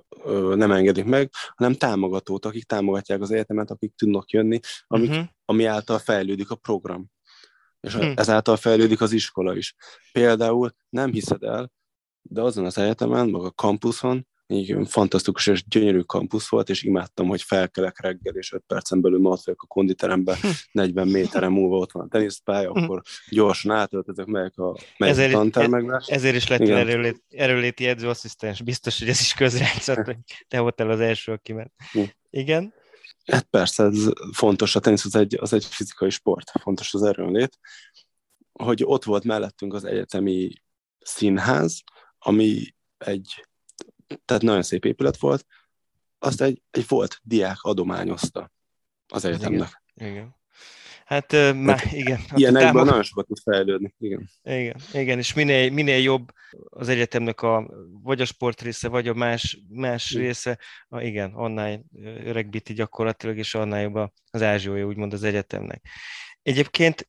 nem 0.54 0.72
engedik 0.72 1.04
meg, 1.04 1.30
hanem 1.54 1.74
támogatót, 1.74 2.44
akik 2.44 2.64
támogatják 2.64 3.20
az 3.20 3.30
egyetemet, 3.30 3.70
akik 3.70 3.94
tudnak 3.96 4.30
jönni, 4.30 4.58
amik, 4.86 5.10
uh-huh. 5.10 5.24
ami 5.44 5.64
által 5.64 5.98
fejlődik 5.98 6.50
a 6.50 6.54
program. 6.54 7.06
És 7.80 7.94
uh-huh. 7.94 8.12
ezáltal 8.16 8.56
fejlődik 8.56 9.00
az 9.00 9.12
iskola 9.12 9.56
is. 9.56 9.74
Például 10.12 10.70
nem 10.88 11.12
hiszed 11.12 11.42
el, 11.42 11.72
de 12.22 12.42
azon 12.42 12.64
az 12.64 12.78
egyetemen, 12.78 13.28
meg 13.28 13.42
a 13.42 13.50
kampuszon 13.50 14.26
így 14.46 14.76
fantasztikus 14.88 15.46
és 15.46 15.64
gyönyörű 15.68 16.00
kampusz 16.00 16.48
volt, 16.48 16.68
és 16.68 16.82
imádtam, 16.82 17.28
hogy 17.28 17.42
felkelek 17.42 18.00
reggel, 18.00 18.34
és 18.34 18.52
5 18.52 18.62
percen 18.66 19.00
belül 19.00 19.18
ma 19.18 19.28
vagyok 19.44 19.62
a 19.62 19.66
konditeremben, 19.66 20.36
40 20.72 21.08
méteren 21.08 21.52
múlva 21.52 21.76
ott 21.76 21.92
van 21.92 22.04
a 22.04 22.08
teniszpálya, 22.08 22.70
hm. 22.70 22.82
akkor 22.82 23.02
gyorsan 23.28 23.76
átöltözök, 23.76 24.26
megyek 24.26 24.58
a, 24.58 24.76
megyek 24.98 25.16
ezért, 25.16 25.34
a 25.34 25.36
tantármeglás. 25.36 26.06
Ezért 26.06 26.36
is 26.36 26.48
lett 26.48 26.60
erőlét, 26.60 27.22
erőléti 27.28 27.86
edzőasszisztens. 27.86 28.62
Biztos, 28.62 28.98
hogy 28.98 29.08
ez 29.08 29.20
is 29.20 29.34
közrejátszott, 29.34 30.04
hogy 30.06 30.18
te 30.48 30.60
voltál 30.60 30.90
az 30.90 31.00
első, 31.00 31.32
aki 31.32 31.52
ment. 31.52 31.72
Hm. 31.92 32.02
Igen? 32.30 32.74
Hát 33.32 33.44
persze, 33.44 33.84
ez 33.84 34.08
fontos, 34.32 34.76
a 34.76 34.80
tenisz 34.80 35.04
az 35.04 35.14
egy, 35.14 35.36
az 35.40 35.52
egy 35.52 35.64
fizikai 35.64 36.10
sport, 36.10 36.50
fontos 36.50 36.94
az 36.94 37.02
erőnlét, 37.02 37.58
hogy 38.52 38.82
ott 38.84 39.04
volt 39.04 39.24
mellettünk 39.24 39.74
az 39.74 39.84
egyetemi 39.84 40.52
színház, 40.98 41.82
ami 42.18 42.74
egy 42.98 43.46
tehát 44.24 44.42
nagyon 44.42 44.62
szép 44.62 44.84
épület 44.84 45.16
volt, 45.16 45.46
azt 46.18 46.40
egy, 46.40 46.62
egy 46.70 46.88
volt 46.88 47.20
diák 47.22 47.62
adományozta 47.62 48.52
az 49.08 49.24
egyetemnek. 49.24 49.82
Igen. 49.94 50.10
igen. 50.10 50.36
Hát, 51.06 51.32
már, 51.54 51.82
igen. 51.92 52.20
Ilyenekben 52.34 52.72
támog... 52.72 52.86
nagyon 52.86 53.02
sokat 53.02 53.26
tud 53.26 53.38
fejlődni. 53.42 53.94
Igen. 53.98 54.30
Igen, 54.42 54.76
igen 54.92 55.18
és 55.18 55.34
minél, 55.34 55.70
minél 55.70 55.98
jobb 55.98 56.32
az 56.68 56.88
egyetemnek 56.88 57.42
a, 57.42 57.70
vagy 58.02 58.20
a 58.20 58.24
sport 58.24 58.62
része, 58.62 58.88
vagy 58.88 59.08
a 59.08 59.14
más, 59.14 59.58
más 59.68 60.10
igen. 60.10 60.22
része, 60.22 60.58
a, 60.88 61.00
igen, 61.00 61.32
annál 61.34 61.84
öregbíti 62.24 62.72
gyakorlatilag, 62.72 63.38
és 63.38 63.54
annál 63.54 63.80
jobb 63.80 64.12
az 64.30 64.42
ázsiója, 64.42 64.86
úgymond 64.86 65.12
az 65.12 65.22
egyetemnek. 65.22 65.86
Egyébként 66.42 67.08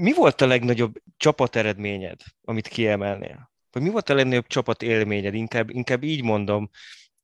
mi 0.00 0.12
volt 0.12 0.40
a 0.40 0.46
legnagyobb 0.46 0.94
csapateredményed, 1.16 2.20
amit 2.42 2.68
kiemelnél? 2.68 3.50
Vagy 3.70 3.82
mi 3.82 3.88
volt 3.88 4.08
a 4.08 4.14
legnagyobb 4.14 4.46
csapat 4.46 4.82
élményed? 4.82 5.34
Inkább, 5.34 5.70
inkább 5.70 6.02
így 6.02 6.22
mondom 6.22 6.70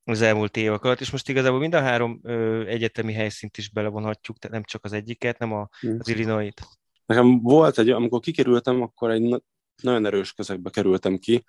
az 0.05 0.21
elmúlt 0.21 0.57
évek 0.57 0.85
alatt, 0.85 1.01
és 1.01 1.11
most 1.11 1.29
igazából 1.29 1.59
mind 1.59 1.75
a 1.75 1.81
három 1.81 2.21
ö, 2.23 2.67
egyetemi 2.67 3.13
helyszínt 3.13 3.57
is 3.57 3.71
belevonhatjuk, 3.71 4.39
tehát 4.39 4.57
nem 4.57 4.65
csak 4.65 4.85
az 4.85 4.93
egyiket, 4.93 5.39
nem 5.39 5.53
a, 5.53 5.69
az 5.99 6.09
Illinois-t. 6.09 6.63
Nekem 7.07 7.41
volt 7.41 7.79
egy, 7.79 7.91
amikor 7.91 8.21
kikerültem, 8.21 8.83
akkor 8.83 9.11
egy 9.11 9.23
na- 9.23 9.43
nagyon 9.83 10.07
erős 10.07 10.33
közegbe 10.33 10.71
kerültem 10.71 11.17
ki, 11.17 11.45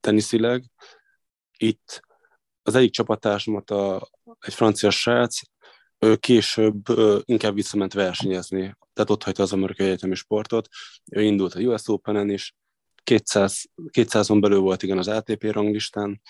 teniszileg. 0.00 0.64
Itt 1.56 2.00
az 2.62 2.74
egyik 2.74 2.90
csapattársamat, 2.90 3.70
a, 3.70 4.08
egy 4.40 4.54
francia 4.54 4.90
srác, 4.90 5.40
ő 5.98 6.16
később 6.16 6.88
ő 6.88 7.22
inkább 7.24 7.54
visszament 7.54 7.92
versenyezni, 7.92 8.76
tehát 8.92 9.10
ott 9.10 9.22
hagyta 9.22 9.42
az 9.42 9.52
amerikai 9.52 9.86
egyetemi 9.86 10.14
sportot. 10.14 10.68
Ő 11.10 11.22
indult 11.22 11.54
a 11.54 11.60
US 11.60 11.88
Open-en 11.88 12.30
is, 12.30 12.54
200, 13.02 13.64
200-on 13.92 14.38
belül 14.40 14.58
volt 14.58 14.82
igen 14.82 14.98
az 14.98 15.08
ATP 15.08 15.44
ranglistán, 15.44 16.20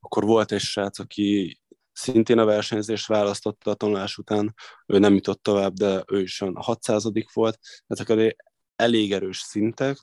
akkor 0.00 0.24
volt 0.24 0.52
egy 0.52 0.60
srác, 0.60 0.98
aki 0.98 1.60
szintén 1.92 2.38
a 2.38 2.44
versenyzést 2.44 3.06
választotta 3.06 3.70
a 3.70 3.74
tanulás 3.74 4.18
után, 4.18 4.54
ő 4.86 4.98
nem 4.98 5.14
jutott 5.14 5.42
tovább, 5.42 5.72
de 5.72 6.04
ő 6.06 6.20
is 6.20 6.40
a 6.40 6.62
600 6.62 7.08
volt, 7.32 7.58
ezek 7.86 8.36
elég 8.76 9.12
erős 9.12 9.38
szintek, 9.38 9.98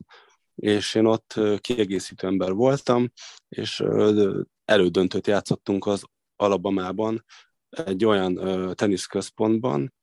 és 0.56 0.96
én 0.96 1.06
ott 1.06 1.40
kiegészítő 1.60 2.28
ember 2.28 2.52
voltam, 2.52 3.12
és 3.50 3.84
elődöntőt 4.66 5.28
játszottunk 5.28 5.86
az 5.86 6.04
Alabamában, 6.36 7.26
egy 7.70 8.06
olyan 8.06 8.36
teniszközpontban, 8.76 9.94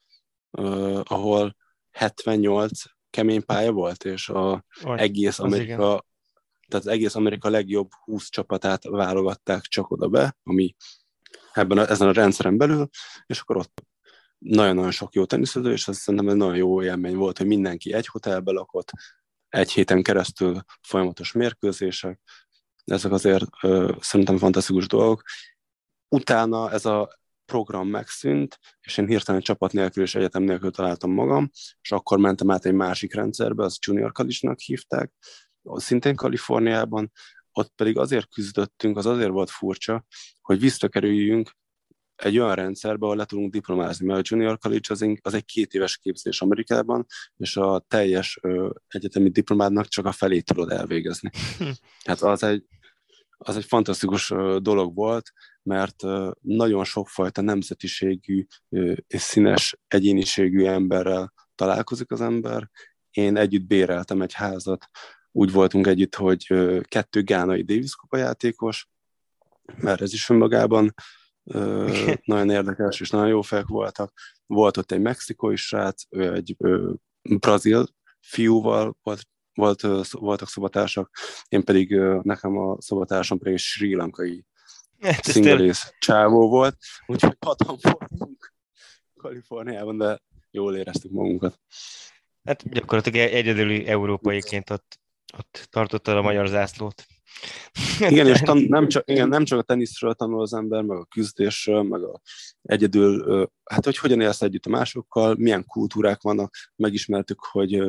ahol 1.03 1.57
78 1.91 2.83
kemény 3.11 3.45
pálya 3.45 3.73
volt, 3.73 4.05
és 4.05 4.29
a 4.29 4.65
Oly, 4.85 5.01
egész 5.01 5.39
Amerika, 5.39 6.05
tehát 6.69 6.87
egész 6.87 7.15
Amerika 7.15 7.49
legjobb 7.49 7.91
20 8.05 8.29
csapatát 8.29 8.85
válogatták 8.85 9.63
csak 9.63 9.91
oda 9.91 10.09
be, 10.09 10.37
ami 10.43 10.75
ebben 11.53 11.79
a, 11.79 11.89
ezen 11.89 12.09
a 12.09 12.13
rendszeren 12.13 12.57
belül, 12.57 12.89
és 13.27 13.41
akkor 13.41 13.57
ott 13.57 13.83
nagyon-nagyon 14.39 14.91
sok 14.91 15.15
jó 15.15 15.25
teniszező, 15.25 15.73
és 15.73 15.89
azt 15.89 16.01
szerintem 16.01 16.29
egy 16.29 16.37
nagyon 16.37 16.57
jó 16.57 16.83
élmény 16.83 17.17
volt, 17.17 17.39
hogy 17.39 17.47
mindenki 17.47 17.93
egy 17.93 18.07
hotelbe 18.07 18.53
lakott, 18.53 18.91
egy 19.49 19.73
héten 19.73 20.03
keresztül 20.03 20.65
folyamatos 20.83 21.33
mérkőzések, 21.33 22.21
ezek 22.85 23.13
azért 23.13 23.45
ö, 23.63 23.97
szerintem 24.01 24.39
fantasztikus 24.39 24.87
dolgok. 24.87 25.23
Utána 26.09 26.71
ez 26.71 26.85
a 26.85 27.19
program 27.45 27.89
megszűnt, 27.89 28.59
és 28.81 28.97
én 28.97 29.07
hirtelen 29.07 29.41
csapat 29.41 29.73
nélkül 29.73 30.03
és 30.03 30.15
egyetem 30.15 30.43
nélkül 30.43 30.71
találtam 30.71 31.11
magam, 31.11 31.51
és 31.81 31.93
akkor 31.93 32.19
mentem 32.19 32.51
át 32.51 32.65
egy 32.65 32.73
másik 32.73 33.15
rendszerbe, 33.15 33.65
az 33.65 33.79
junior 33.81 34.13
college 34.13 34.55
hívták, 34.65 35.13
szintén 35.65 36.17
Kaliforniában, 36.17 37.13
ott 37.53 37.73
pedig 37.77 37.99
azért 37.99 38.29
küzdöttünk, 38.29 38.97
az 38.97 39.07
azért 39.07 39.31
volt 39.31 39.51
furcsa, 39.51 40.05
hogy 40.41 40.61
visszakerüljünk 40.61 41.51
egy 42.17 42.39
olyan 42.39 42.55
rendszerbe, 42.55 43.05
ahol 43.05 43.17
le 43.17 43.25
tudunk 43.25 43.53
diplomázni, 43.53 44.07
mert 44.07 44.19
a 44.19 44.23
junior 44.25 44.59
college 44.59 44.87
az, 44.89 45.07
az 45.21 45.35
egy 45.35 45.45
két 45.45 45.75
éves 45.75 45.97
képzés 45.97 46.41
Amerikában, 46.41 47.07
és 47.37 47.57
a 47.57 47.85
teljes 47.89 48.39
ö, 48.43 48.71
egyetemi 48.89 49.31
diplomádnak 49.31 49.87
csak 49.87 50.07
a 50.07 50.13
felét 50.13 50.45
tudod 50.45 50.71
elvégezni. 50.71 51.31
Hát 52.05 52.21
az 52.21 52.43
egy, 52.43 52.65
az 53.37 53.57
egy 53.57 53.65
fantasztikus 53.65 54.29
dolog 54.59 54.95
volt, 54.95 55.33
mert 55.63 56.03
nagyon 56.41 56.85
sokfajta 56.85 57.41
nemzetiségű 57.41 58.47
és 59.07 59.21
színes 59.21 59.79
egyéniségű 59.89 60.65
emberrel 60.65 61.33
találkozik 61.55 62.11
az 62.11 62.21
ember. 62.21 62.71
Én 63.11 63.37
együtt 63.37 63.67
béreltem 63.67 64.23
egy 64.23 64.33
házat, 64.33 64.89
úgy 65.37 65.53
voltunk 65.53 65.87
együtt, 65.87 66.15
hogy 66.15 66.47
kettő 66.83 67.23
gánai 67.23 67.63
Davis 67.63 67.95
Kupa 67.95 68.17
játékos, 68.17 68.89
mert 69.77 70.01
ez 70.01 70.13
is 70.13 70.29
önmagában 70.31 70.95
nagyon 72.25 72.51
érdekes, 72.51 73.01
és 73.01 73.11
nagyon 73.11 73.29
jó 73.29 73.43
fejek 73.43 73.67
voltak. 73.67 74.13
Volt 74.47 74.77
ott 74.77 74.93
egy 74.93 75.01
mexikói 75.01 75.57
srác, 75.57 76.03
egy 76.11 76.57
brazil 77.23 77.87
fiúval 78.21 78.97
volt, 79.03 79.23
volt, 79.55 79.81
voltak 80.11 80.49
szobatársak, 80.49 81.11
én 81.49 81.65
pedig 81.65 81.95
nekem 82.23 82.59
a 82.59 82.77
szobatársam 82.81 83.39
pedig 83.39 83.59
sri 83.59 83.95
lankai 83.95 84.45
hát, 85.01 85.25
szingerész 85.25 85.95
csávó 85.99 86.49
volt, 86.49 86.77
úgyhogy 87.07 87.37
hatan 87.41 87.77
voltunk 87.81 88.53
Kaliforniában, 89.17 89.99
de 89.99 90.21
jól 90.51 90.77
éreztük 90.77 91.11
magunkat. 91.11 91.61
Hát 92.45 92.69
gyakorlatilag 92.69 93.33
egyedüli 93.33 93.87
európaiként 93.87 94.71
ott, 94.71 94.99
ott 95.39 95.67
tartottad 95.71 96.17
a 96.17 96.23
magyar 96.23 96.47
zászlót. 96.47 97.05
Igen, 98.11 98.27
és 98.27 98.41
tan- 98.41 98.69
nem, 98.69 98.89
csak, 98.89 99.11
igen, 99.11 99.29
nem 99.29 99.45
csak 99.45 99.59
a 99.59 99.63
teniszről 99.63 100.15
tanul 100.15 100.41
az 100.41 100.55
ember, 100.55 100.83
meg 100.83 100.99
a 100.99 101.05
küzdésről, 101.05 101.83
meg 101.83 102.03
a 102.03 102.21
egyedül, 102.63 103.49
hát 103.65 103.85
hogy 103.85 103.97
hogyan 103.97 104.21
élsz 104.21 104.43
együtt 104.43 104.67
a 104.67 104.71
másokkal, 104.71 105.35
milyen 105.39 105.65
kultúrák 105.67 106.23
vannak, 106.23 106.55
megismertük, 106.77 107.41
hogy 107.41 107.83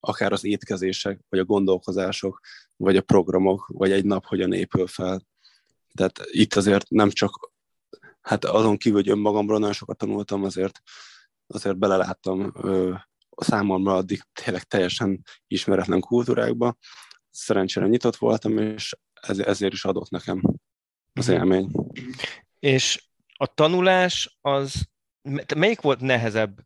akár 0.00 0.32
az 0.32 0.44
étkezések, 0.44 1.20
vagy 1.28 1.38
a 1.38 1.44
gondolkozások, 1.44 2.40
vagy 2.76 2.96
a 2.96 3.02
programok, 3.02 3.66
vagy 3.66 3.92
egy 3.92 4.04
nap 4.04 4.26
hogyan 4.26 4.52
épül 4.52 4.86
fel. 4.86 5.26
Tehát 5.94 6.20
itt 6.24 6.54
azért 6.54 6.88
nem 6.88 7.10
csak, 7.10 7.52
hát 8.20 8.44
azon 8.44 8.76
kívül, 8.76 8.98
hogy 8.98 9.10
önmagamról 9.10 9.58
nagyon 9.58 9.74
sokat 9.74 9.96
tanultam, 9.96 10.44
azért, 10.44 10.82
azért 11.46 11.78
beleláttam 11.78 12.52
számomra 13.38 13.94
addig 13.94 14.22
tényleg 14.32 14.62
teljesen 14.62 15.24
ismeretlen 15.46 16.00
kultúrákba. 16.00 16.76
Szerencsére 17.30 17.86
nyitott 17.86 18.16
voltam, 18.16 18.58
és 18.58 18.96
ez, 19.20 19.38
ezért 19.38 19.72
is 19.72 19.84
adott 19.84 20.10
nekem 20.10 20.42
az 21.12 21.26
mhm. 21.26 21.36
élmény. 21.36 21.70
És 22.58 23.08
a 23.36 23.46
tanulás 23.46 24.38
az, 24.40 24.88
melyik 25.56 25.80
volt 25.80 26.00
nehezebb 26.00 26.58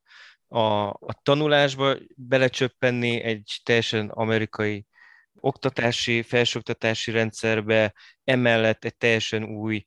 a, 0.48 0.88
a 0.88 1.20
tanulásba 1.22 1.96
belecsöppenni 2.16 3.20
egy 3.20 3.60
teljesen 3.64 4.08
amerikai 4.08 4.86
oktatási, 5.40 6.22
felsőoktatási 6.22 7.10
rendszerbe, 7.10 7.94
emellett 8.24 8.84
egy 8.84 8.96
teljesen 8.96 9.44
új 9.44 9.86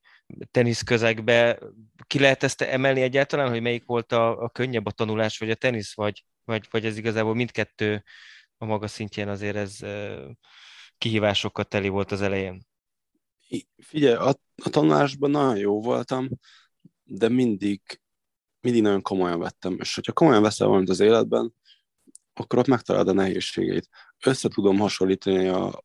teniszközegbe. 0.51 1.59
Ki 2.07 2.19
lehet 2.19 2.43
ezt 2.43 2.61
emelni 2.61 3.01
egyáltalán, 3.01 3.49
hogy 3.49 3.61
melyik 3.61 3.85
volt 3.85 4.11
a, 4.11 4.43
a 4.43 4.49
könnyebb 4.49 4.85
a 4.85 4.91
tanulás, 4.91 5.37
vagy 5.37 5.49
a 5.49 5.55
tenisz, 5.55 5.95
vagy, 5.95 6.25
vagy, 6.43 6.67
vagy 6.71 6.85
ez 6.85 6.97
igazából 6.97 7.35
mindkettő 7.35 8.03
a 8.57 8.65
maga 8.65 8.87
szintjén 8.87 9.27
azért 9.27 9.55
ez 9.55 9.77
kihívásokkal 10.97 11.63
teli 11.63 11.87
volt 11.87 12.11
az 12.11 12.21
elején? 12.21 12.65
Figyelj, 13.77 14.15
a, 14.15 14.29
a 14.63 14.69
tanulásban 14.69 15.31
nagyon 15.31 15.57
jó 15.57 15.81
voltam, 15.81 16.29
de 17.03 17.29
mindig 17.29 17.81
mindig 18.65 18.81
nagyon 18.83 19.01
komolyan 19.01 19.39
vettem, 19.39 19.77
és 19.79 19.95
hogyha 19.95 20.11
komolyan 20.11 20.41
veszel 20.41 20.67
valamit 20.67 20.89
az 20.89 20.99
életben, 20.99 21.53
akkor 22.33 22.59
ott 22.59 22.67
megtalálod 22.67 23.07
a 23.07 23.13
nehézségeit. 23.13 23.89
Össze 24.25 24.49
tudom 24.49 24.77
hasonlítani 24.77 25.47
a, 25.47 25.83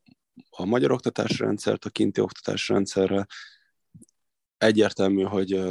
a 0.50 0.64
magyar 0.64 0.92
oktatási 0.92 1.36
rendszert 1.36 1.84
a 1.84 1.90
kinti 1.90 2.20
oktatási 2.20 2.72
rendszerrel. 2.72 3.26
Egyértelmű, 4.60 5.22
hogy 5.22 5.62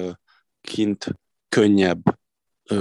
kint 0.62 1.19
könnyebb 1.50 2.01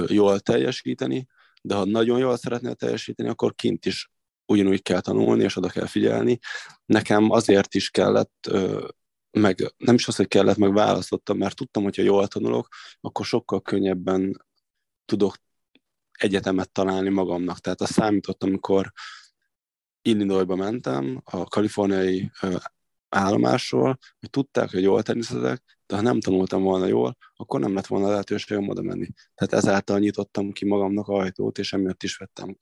jól 0.07 0.41
teljesíteni, 0.41 1.27
de 1.62 1.75
ha 1.75 1.85
nagyon 1.85 2.19
jól 2.19 2.37
szeretnél 2.37 2.75
teljesíteni, 2.75 3.29
akkor 3.29 3.55
kint 3.55 3.87
is 3.87 4.11
ugyanúgy 4.47 4.83
kell 4.83 5.00
tanulni, 5.00 5.43
és 5.43 5.57
oda 5.57 5.69
kell 5.69 5.87
figyelni. 5.87 6.38
Nekem 6.85 7.31
azért 7.31 7.75
is 7.75 7.91
kellett 7.91 8.50
meg 9.31 9.75
nem 9.77 9.95
is 9.95 10.09
az, 10.09 10.17
hogy 10.17 10.29
kellett, 10.29 10.57
meg 10.57 10.73
választottam, 10.73 11.38
mert 11.38 11.57
tudtam, 11.57 11.83
hogy 11.83 11.97
ha 11.97 12.03
jól 12.03 12.29
tanulok, 12.29 12.69
akkor 13.00 13.25
sokkal 13.25 13.62
könnyebben 13.62 14.45
tudok 15.05 15.37
egyetemet 16.12 16.73
találni 16.73 17.09
magamnak. 17.09 17.59
Tehát 17.59 17.81
azt 17.81 17.92
számított, 17.92 18.42
amikor 18.42 18.92
Illinoisba 20.03 20.57
mentem, 20.57 21.21
a 21.25 21.44
kaliforniai 21.44 22.31
állomásról, 23.09 23.99
hogy 24.18 24.31
tudták, 24.31 24.71
hogy 24.71 24.83
jól 24.83 25.03
teniszezek, 25.03 25.78
de 25.88 25.96
ha 25.96 26.03
nem 26.03 26.20
tanultam 26.20 26.62
volna 26.62 26.87
jól, 26.87 27.16
akkor 27.37 27.61
nem 27.61 27.74
lett 27.74 27.87
volna 27.87 28.09
lehetőségem 28.09 28.68
oda 28.68 28.83
menni. 28.83 29.09
Tehát 29.35 29.64
ezáltal 29.64 29.98
nyitottam 29.98 30.53
ki 30.53 30.64
magamnak 30.64 31.09
ajtót, 31.09 31.59
és 31.59 31.72
emiatt 31.72 32.03
is 32.03 32.16
vettem, 32.16 32.57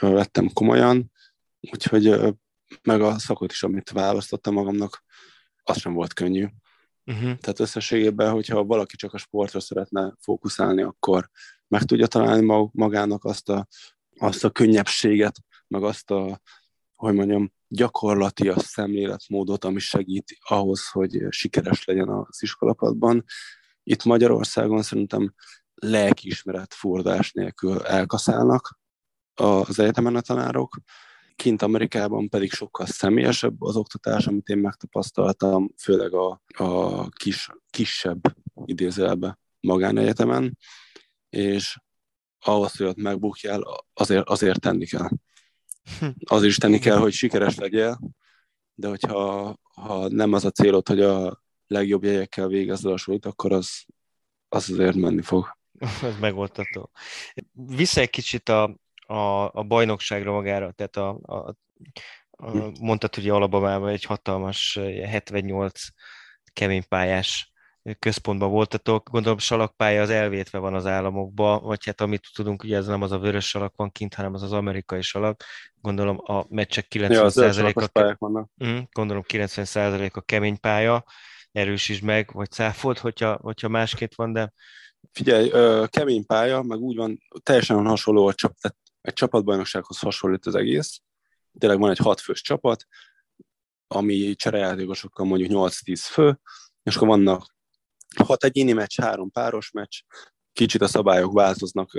vettem 0.00 0.48
komolyan, 0.52 1.12
úgyhogy 1.60 2.34
meg 2.82 3.00
a 3.00 3.18
szakot 3.18 3.50
is, 3.50 3.62
amit 3.62 3.90
választottam 3.90 4.54
magamnak, 4.54 5.04
az 5.62 5.78
sem 5.78 5.92
volt 5.92 6.12
könnyű. 6.12 6.46
Uh-huh. 7.06 7.22
Tehát 7.22 7.60
összességében, 7.60 8.32
hogyha 8.32 8.64
valaki 8.64 8.96
csak 8.96 9.14
a 9.14 9.18
sportra 9.18 9.60
szeretne 9.60 10.14
fókuszálni, 10.20 10.82
akkor 10.82 11.30
meg 11.68 11.82
tudja 11.82 12.06
találni 12.06 12.70
magának 12.72 13.24
azt 13.24 13.48
a, 13.48 13.66
azt 14.18 14.44
a 14.44 14.50
könnyebbséget, 14.50 15.36
meg 15.68 15.82
azt 15.82 16.10
a, 16.10 16.40
hogy 16.94 17.14
mondjam, 17.14 17.52
gyakorlati 17.68 18.48
a 18.48 18.58
szemléletmódot, 18.58 19.64
ami 19.64 19.78
segít 19.78 20.36
ahhoz, 20.40 20.88
hogy 20.88 21.26
sikeres 21.28 21.84
legyen 21.84 22.08
az 22.08 22.42
iskolapadban. 22.42 23.24
Itt 23.82 24.04
Magyarországon 24.04 24.82
szerintem 24.82 25.34
lelkiismeret 25.74 26.74
fordás 26.74 27.32
nélkül 27.32 27.82
elkaszálnak 27.82 28.78
az 29.34 29.78
egyetemen 29.78 30.16
a 30.16 30.20
tanárok, 30.20 30.76
Kint 31.36 31.62
Amerikában 31.62 32.28
pedig 32.28 32.52
sokkal 32.52 32.86
személyesebb 32.86 33.62
az 33.62 33.76
oktatás, 33.76 34.26
amit 34.26 34.48
én 34.48 34.58
megtapasztaltam, 34.58 35.74
főleg 35.78 36.14
a, 36.14 36.42
a 36.56 37.08
kis, 37.08 37.48
kisebb 37.70 38.20
idézőjelbe 38.64 39.38
magánegyetemen, 39.60 40.58
és 41.28 41.78
ahhoz, 42.38 42.76
hogy 42.76 42.86
ott 42.86 42.96
megbukjál, 42.96 43.62
azért, 43.94 44.28
azért 44.28 44.60
tenni 44.60 44.86
kell. 44.86 45.08
Az 46.24 46.42
is 46.42 46.56
tenni 46.56 46.78
kell, 46.78 46.98
hogy 46.98 47.12
sikeres 47.12 47.54
legyél, 47.54 48.00
de 48.74 48.88
hogyha 48.88 49.56
ha 49.74 50.08
nem 50.08 50.32
az 50.32 50.44
a 50.44 50.50
célod, 50.50 50.88
hogy 50.88 51.00
a 51.00 51.42
legjobb 51.66 52.04
jegyekkel 52.04 52.48
végezd 52.48 52.86
a 52.86 52.96
súlyt, 52.96 53.26
akkor 53.26 53.52
az, 53.52 53.84
az 54.48 54.70
azért 54.70 54.94
menni 54.94 55.22
fog. 55.22 55.58
Ez 56.02 56.18
megoldható. 56.20 56.90
Vissza 57.52 58.00
egy 58.00 58.10
kicsit 58.10 58.48
a, 58.48 58.76
a, 59.06 59.50
a 59.58 59.62
bajnokságra 59.62 60.32
magára, 60.32 60.72
tehát 60.72 60.96
a, 60.96 61.18
a, 61.22 61.56
a 62.30 62.70
mondtad, 62.80 63.14
hogy 63.14 63.28
Alabamában 63.28 63.88
egy 63.88 64.04
hatalmas 64.04 64.78
78 65.04 65.80
keménypályás 66.52 67.52
központban 67.98 68.50
voltatok. 68.50 69.10
Gondolom 69.10 69.38
salakpálya 69.38 70.02
az 70.02 70.10
elvétve 70.10 70.58
van 70.58 70.74
az 70.74 70.86
államokba, 70.86 71.60
vagy 71.60 71.84
hát 71.84 72.00
amit 72.00 72.30
tudunk, 72.34 72.62
ugye 72.62 72.76
ez 72.76 72.86
nem 72.86 73.02
az 73.02 73.12
a 73.12 73.18
vörös 73.18 73.48
salak 73.48 73.76
van 73.76 73.90
kint, 73.90 74.14
hanem 74.14 74.34
az 74.34 74.42
az 74.42 74.52
amerikai 74.52 75.02
salak. 75.02 75.44
Gondolom 75.80 76.18
a 76.22 76.46
meccsek 76.48 76.86
90%-a 76.90 78.00
ja, 78.00 78.16
uh, 78.58 78.82
gondolom 78.92 79.22
90%-a 79.28 80.20
kemény 80.20 80.60
pálya, 80.60 81.04
erősítsd 81.52 82.02
meg, 82.02 82.30
vagy 82.32 82.50
száfolt, 82.50 82.98
hogyha, 82.98 83.38
hogyha 83.42 83.68
másként 83.68 84.14
van, 84.14 84.32
de 84.32 84.52
Figyelj, 85.12 85.50
kemény 85.86 86.26
pálya, 86.26 86.62
meg 86.62 86.78
úgy 86.78 86.96
van, 86.96 87.22
teljesen 87.42 87.86
hasonló 87.86 88.26
a 88.26 88.34
csap, 88.34 88.56
tehát 88.60 88.76
egy 89.00 89.12
csapatbajnoksághoz 89.12 89.98
hasonlít 89.98 90.46
az 90.46 90.54
egész. 90.54 91.00
Tényleg 91.58 91.78
van 91.78 91.90
egy 91.90 91.98
hatfős 91.98 92.42
csapat, 92.42 92.86
ami 93.86 94.34
cserejátékosokkal 94.34 95.26
mondjuk 95.26 95.50
8-10 95.52 96.00
fő, 96.00 96.38
és 96.82 96.96
akkor 96.96 97.08
vannak 97.08 97.53
hat 98.16 98.44
egyéni 98.44 98.72
meccs, 98.72 99.00
három 99.00 99.30
páros 99.30 99.70
meccs, 99.70 100.00
kicsit 100.52 100.80
a 100.80 100.86
szabályok 100.86 101.32
változnak 101.32 101.92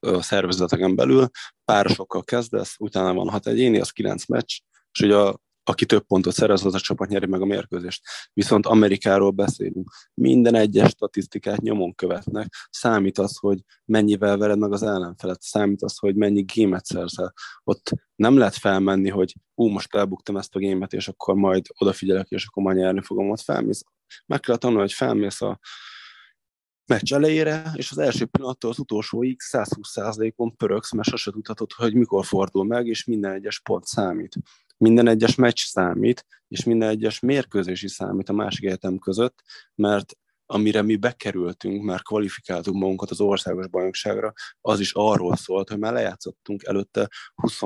a 0.00 0.22
szervezeteken 0.22 0.94
belül, 0.94 1.28
párosokkal 1.64 2.22
kezdesz, 2.22 2.74
utána 2.78 3.14
van 3.14 3.28
hat 3.28 3.46
egyéni, 3.46 3.80
az 3.80 3.90
kilenc 3.90 4.26
meccs, 4.26 4.58
és 4.92 5.00
ugye 5.00 5.16
a 5.16 5.40
aki 5.64 5.86
több 5.86 6.06
pontot 6.06 6.34
szerez, 6.34 6.64
az 6.64 6.74
a 6.74 6.80
csapat 6.80 7.08
nyeri 7.08 7.26
meg 7.26 7.40
a 7.40 7.44
mérkőzést. 7.44 8.02
Viszont 8.32 8.66
Amerikáról 8.66 9.30
beszélünk. 9.30 9.90
Minden 10.14 10.54
egyes 10.54 10.90
statisztikát 10.90 11.60
nyomon 11.60 11.94
követnek. 11.94 12.54
Számít 12.70 13.18
az, 13.18 13.36
hogy 13.36 13.58
mennyivel 13.84 14.36
vered 14.36 14.58
meg 14.58 14.72
az 14.72 14.82
ellenfelet. 14.82 15.42
Számít 15.42 15.82
az, 15.82 15.98
hogy 15.98 16.16
mennyi 16.16 16.42
gémet 16.42 16.84
szerzel. 16.84 17.32
Ott 17.64 17.90
nem 18.14 18.36
lehet 18.36 18.56
felmenni, 18.56 19.08
hogy 19.08 19.34
ú, 19.54 19.66
most 19.66 19.94
elbuktam 19.94 20.36
ezt 20.36 20.54
a 20.54 20.58
gémet, 20.58 20.92
és 20.92 21.08
akkor 21.08 21.34
majd 21.34 21.66
odafigyelek, 21.78 22.28
és 22.28 22.46
akkor 22.46 22.62
majd 22.62 22.76
nyerni 22.76 23.02
fogom. 23.02 23.30
Ott 23.30 23.40
felmész. 23.40 23.82
Meg 24.26 24.40
kell 24.40 24.56
tanulni, 24.56 24.82
hogy 24.82 24.92
felmész 24.92 25.40
a 25.40 25.58
meccs 26.86 27.12
elejére, 27.12 27.72
és 27.74 27.90
az 27.90 27.98
első 27.98 28.24
pillanattól 28.24 28.70
az 28.70 28.78
utolsóig 28.78 29.40
120%-on 29.52 30.56
pöröksz, 30.56 30.92
mert 30.92 31.08
sose 31.08 31.30
tudhatod, 31.30 31.72
hogy 31.72 31.94
mikor 31.94 32.24
fordul 32.24 32.64
meg, 32.64 32.86
és 32.86 33.04
minden 33.04 33.32
egyes 33.32 33.60
pont 33.60 33.84
számít 33.84 34.36
minden 34.82 35.08
egyes 35.08 35.34
meccs 35.34 35.58
számít, 35.58 36.26
és 36.48 36.64
minden 36.64 36.88
egyes 36.88 37.20
mérkőzési 37.20 37.88
számít 37.88 38.28
a 38.28 38.32
másik 38.32 38.64
egyetem 38.64 38.98
között, 38.98 39.42
mert 39.74 40.12
amire 40.46 40.82
mi 40.82 40.96
bekerültünk, 40.96 41.82
már 41.82 42.02
kvalifikáltunk 42.02 42.76
magunkat 42.76 43.10
az 43.10 43.20
országos 43.20 43.68
bajnokságra, 43.68 44.32
az 44.60 44.80
is 44.80 44.92
arról 44.92 45.36
szólt, 45.36 45.68
hogy 45.68 45.78
már 45.78 45.92
lejátszottunk 45.92 46.64
előtte 46.64 47.08
20 47.34 47.60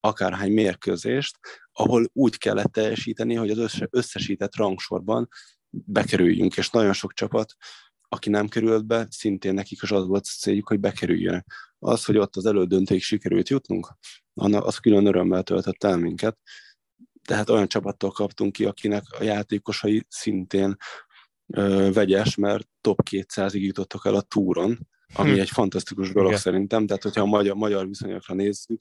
akárhány 0.00 0.52
mérkőzést, 0.52 1.38
ahol 1.72 2.10
úgy 2.12 2.38
kellett 2.38 2.72
teljesíteni, 2.72 3.34
hogy 3.34 3.50
az 3.50 3.86
összesített 3.90 4.56
rangsorban 4.56 5.28
bekerüljünk, 5.70 6.56
és 6.56 6.70
nagyon 6.70 6.92
sok 6.92 7.12
csapat, 7.12 7.54
aki 8.08 8.30
nem 8.30 8.48
került 8.48 8.86
be, 8.86 9.06
szintén 9.10 9.54
nekik 9.54 9.82
is 9.82 9.90
az 9.90 10.06
volt 10.06 10.24
céljuk, 10.24 10.68
hogy 10.68 10.80
bekerüljenek. 10.80 11.46
Az, 11.86 12.04
hogy 12.04 12.16
ott 12.16 12.36
az 12.36 12.46
elődöntőig 12.46 13.02
sikerült 13.02 13.48
jutnunk, 13.48 13.96
az 14.34 14.78
külön 14.78 15.06
örömmel 15.06 15.42
töltött 15.42 15.84
el 15.84 15.96
minket, 15.96 16.38
tehát 17.24 17.50
olyan 17.50 17.68
csapattól 17.68 18.10
kaptunk 18.10 18.52
ki, 18.52 18.64
akinek 18.64 19.04
a 19.18 19.22
játékosai 19.22 20.06
szintén 20.08 20.76
ö, 21.46 21.90
vegyes, 21.92 22.34
mert 22.34 22.68
top 22.80 23.00
200-ig 23.10 23.60
jutottak 23.60 24.06
el 24.06 24.14
a 24.14 24.20
túron, 24.20 24.88
ami 25.14 25.30
hm. 25.30 25.40
egy 25.40 25.50
fantasztikus 25.50 26.12
dolog 26.12 26.28
Igen. 26.28 26.40
szerintem, 26.40 26.86
tehát 26.86 27.02
hogyha 27.02 27.20
a 27.20 27.26
magyar, 27.26 27.56
magyar 27.56 27.86
viszonyokra 27.86 28.34
nézzük, 28.34 28.80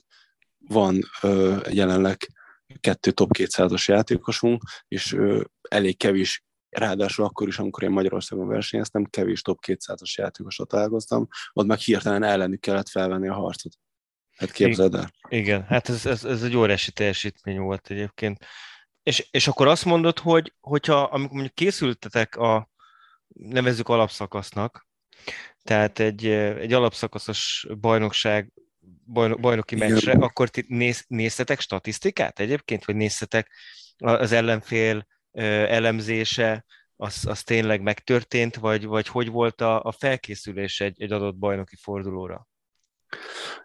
van 0.58 1.02
ö, 1.22 1.58
jelenleg 1.70 2.18
kettő 2.80 3.12
top 3.12 3.30
200-as 3.38 3.86
játékosunk, 3.86 4.64
és 4.88 5.14
ö, 5.14 5.42
elég 5.70 5.98
kevés, 5.98 6.44
ráadásul 6.74 7.26
akkor 7.26 7.48
is, 7.48 7.60
amikor 7.60 7.84
én 7.84 7.90
Magyarországon 7.90 8.48
versenyeztem, 8.48 9.04
kevés 9.04 9.42
top 9.42 9.60
200-as 9.68 10.14
játékosot 10.14 10.68
találkoztam, 10.68 11.28
ott 11.54 11.66
meg 11.66 11.78
hirtelen 11.78 12.24
ellenük 12.24 12.60
kellett 12.60 12.90
felvenni 12.90 13.28
a 13.28 13.34
harcot. 13.34 13.74
Hát 14.38 14.52
képzeld 14.52 14.96
el. 14.96 15.12
Igen, 15.28 15.64
hát 15.64 15.90
ez, 15.90 16.06
ez, 16.06 16.26
ez 16.26 16.44
egy 16.44 16.56
óriási 16.56 16.92
teljesítmény 16.92 17.60
volt 17.60 17.90
egyébként. 17.90 18.46
És, 19.04 19.28
és 19.32 19.48
akkor 19.48 19.68
azt 19.68 19.86
mondod, 19.86 20.20
hogy 20.20 20.54
hogyha 20.60 21.02
amikor 21.02 21.34
mondjuk 21.34 21.56
készültetek 21.56 22.36
a 22.36 22.70
nevezzük 23.28 23.90
alapszakasznak, 23.90 24.88
tehát 25.64 26.00
egy, 26.00 26.26
egy 26.28 26.74
alapszakaszos 26.74 27.68
bajnokság, 27.80 28.54
bajnok, 29.06 29.40
bajnoki 29.40 29.76
Igen. 29.76 29.92
meccsre, 29.92 30.12
akkor 30.12 30.50
ti 30.50 30.66
néz, 30.68 31.06
néztetek 31.08 31.60
statisztikát 31.60 32.40
egyébként, 32.40 32.86
vagy 32.86 32.96
néztetek 32.96 33.52
az 33.98 34.32
ellenfél 34.32 35.08
elemzése, 35.42 36.66
az, 36.96 37.26
az 37.26 37.44
tényleg 37.44 37.82
megtörtént, 37.82 38.56
vagy, 38.56 38.86
vagy 38.86 39.08
hogy 39.08 39.30
volt 39.30 39.62
a, 39.62 39.84
a 39.84 39.92
felkészülés 39.92 40.82
egy, 40.82 41.02
egy 41.02 41.12
adott 41.12 41.36
bajnoki 41.36 41.76
fordulóra? 41.76 42.48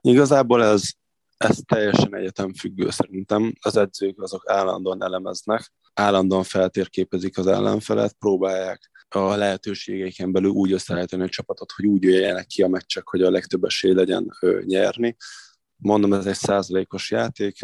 Igazából 0.01 0.65
ez, 0.65 0.91
ez 1.37 1.59
teljesen 1.65 2.17
egyetem 2.17 2.55
függő 2.55 2.91
szerintem. 2.91 3.53
Az 3.61 3.77
edzők 3.77 4.23
azok 4.23 4.51
állandóan 4.51 5.03
elemeznek, 5.03 5.73
állandóan 5.95 6.43
feltérképezik 6.43 7.39
az 7.39 7.47
ellenfelet, 7.47 8.13
próbálják 8.13 8.91
a 9.09 9.35
lehetőségeiken 9.35 10.33
belül 10.33 10.51
úgy 10.51 10.73
összeállítani 10.73 11.23
a 11.23 11.29
csapatot, 11.29 11.73
hogy 11.73 11.87
úgy 11.87 12.03
jöjjenek 12.03 12.47
ki 12.47 12.63
a 12.63 12.69
meccsek, 12.69 13.09
hogy 13.09 13.23
a 13.23 13.31
legtöbb 13.31 13.65
esély 13.65 13.93
legyen 13.93 14.37
ö, 14.41 14.61
nyerni. 14.65 15.17
Mondom, 15.77 16.13
ez 16.13 16.27
egy 16.27 16.35
százalékos 16.35 17.11
játék. 17.11 17.59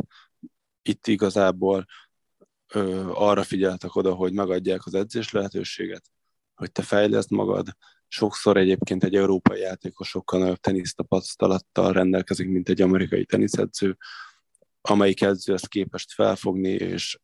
Itt 0.82 1.06
igazából 1.06 1.86
ö, 2.74 3.10
arra 3.14 3.42
figyeltek 3.42 3.94
oda, 3.94 4.14
hogy 4.14 4.32
megadják 4.32 4.86
az 4.86 4.94
edzés 4.94 5.30
lehetőséget, 5.30 6.02
hogy 6.54 6.72
te 6.72 6.82
fejleszd 6.82 7.30
magad, 7.30 7.68
sokszor 8.08 8.56
egyébként 8.56 9.04
egy 9.04 9.14
európai 9.14 9.60
játékos 9.60 10.08
sokkal 10.08 10.40
nagyobb 10.40 10.56
tenisztapasztalattal 10.56 11.92
rendelkezik, 11.92 12.48
mint 12.48 12.68
egy 12.68 12.82
amerikai 12.82 13.24
teniszedző, 13.24 13.96
amelyik 14.80 15.22
edző 15.22 15.52
ezt 15.52 15.68
képest 15.68 16.12
felfogni, 16.12 16.70
és, 16.70 17.18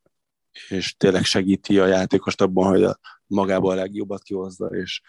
és 0.69 0.97
tényleg 0.97 1.25
segíti 1.25 1.79
a 1.79 1.87
játékost 1.87 2.41
abban, 2.41 2.69
hogy 2.69 2.83
a, 2.83 2.99
magából 3.27 3.73
a 3.73 3.75
legjobbat 3.75 4.23
kihozza, 4.23 4.67
és 4.67 5.01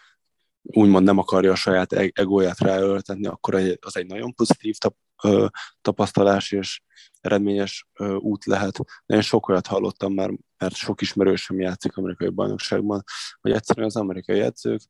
úgymond 0.62 1.04
nem 1.04 1.18
akarja 1.18 1.52
a 1.52 1.54
saját 1.54 1.92
e-, 1.92 2.10
egóját 2.14 2.58
ráöltetni, 2.58 3.26
akkor 3.26 3.54
az 3.80 3.96
egy 3.96 4.06
nagyon 4.06 4.34
pozitív 4.34 4.76
tapasztalás 5.80 6.52
és 6.52 6.80
eredményes 7.22 7.88
út 8.18 8.44
lehet. 8.44 8.78
De 9.06 9.14
én 9.14 9.20
sok 9.20 9.48
olyat 9.48 9.66
hallottam 9.66 10.14
már, 10.14 10.30
mert 10.58 10.74
sok 10.74 11.00
ismerősöm 11.00 11.60
játszik 11.60 11.96
amerikai 11.96 12.28
bajnokságban, 12.28 13.02
hogy 13.40 13.52
egyszerűen 13.52 13.86
az 13.86 13.96
amerikai 13.96 14.40
edzők 14.40 14.80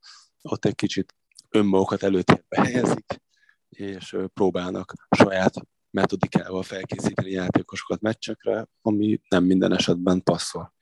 ott 0.43 0.65
egy 0.65 0.75
kicsit 0.75 1.15
önmagukat 1.49 2.03
előtérbe 2.03 2.61
helyezik, 2.61 3.23
és 3.69 4.17
próbálnak 4.35 4.93
saját 5.17 5.55
metodikával 5.91 6.63
felkészíteni 6.63 7.31
játékosokat 7.31 8.01
meccsekre, 8.01 8.69
ami 8.83 9.21
nem 9.29 9.45
minden 9.45 9.73
esetben 9.73 10.23
passzol. 10.23 10.75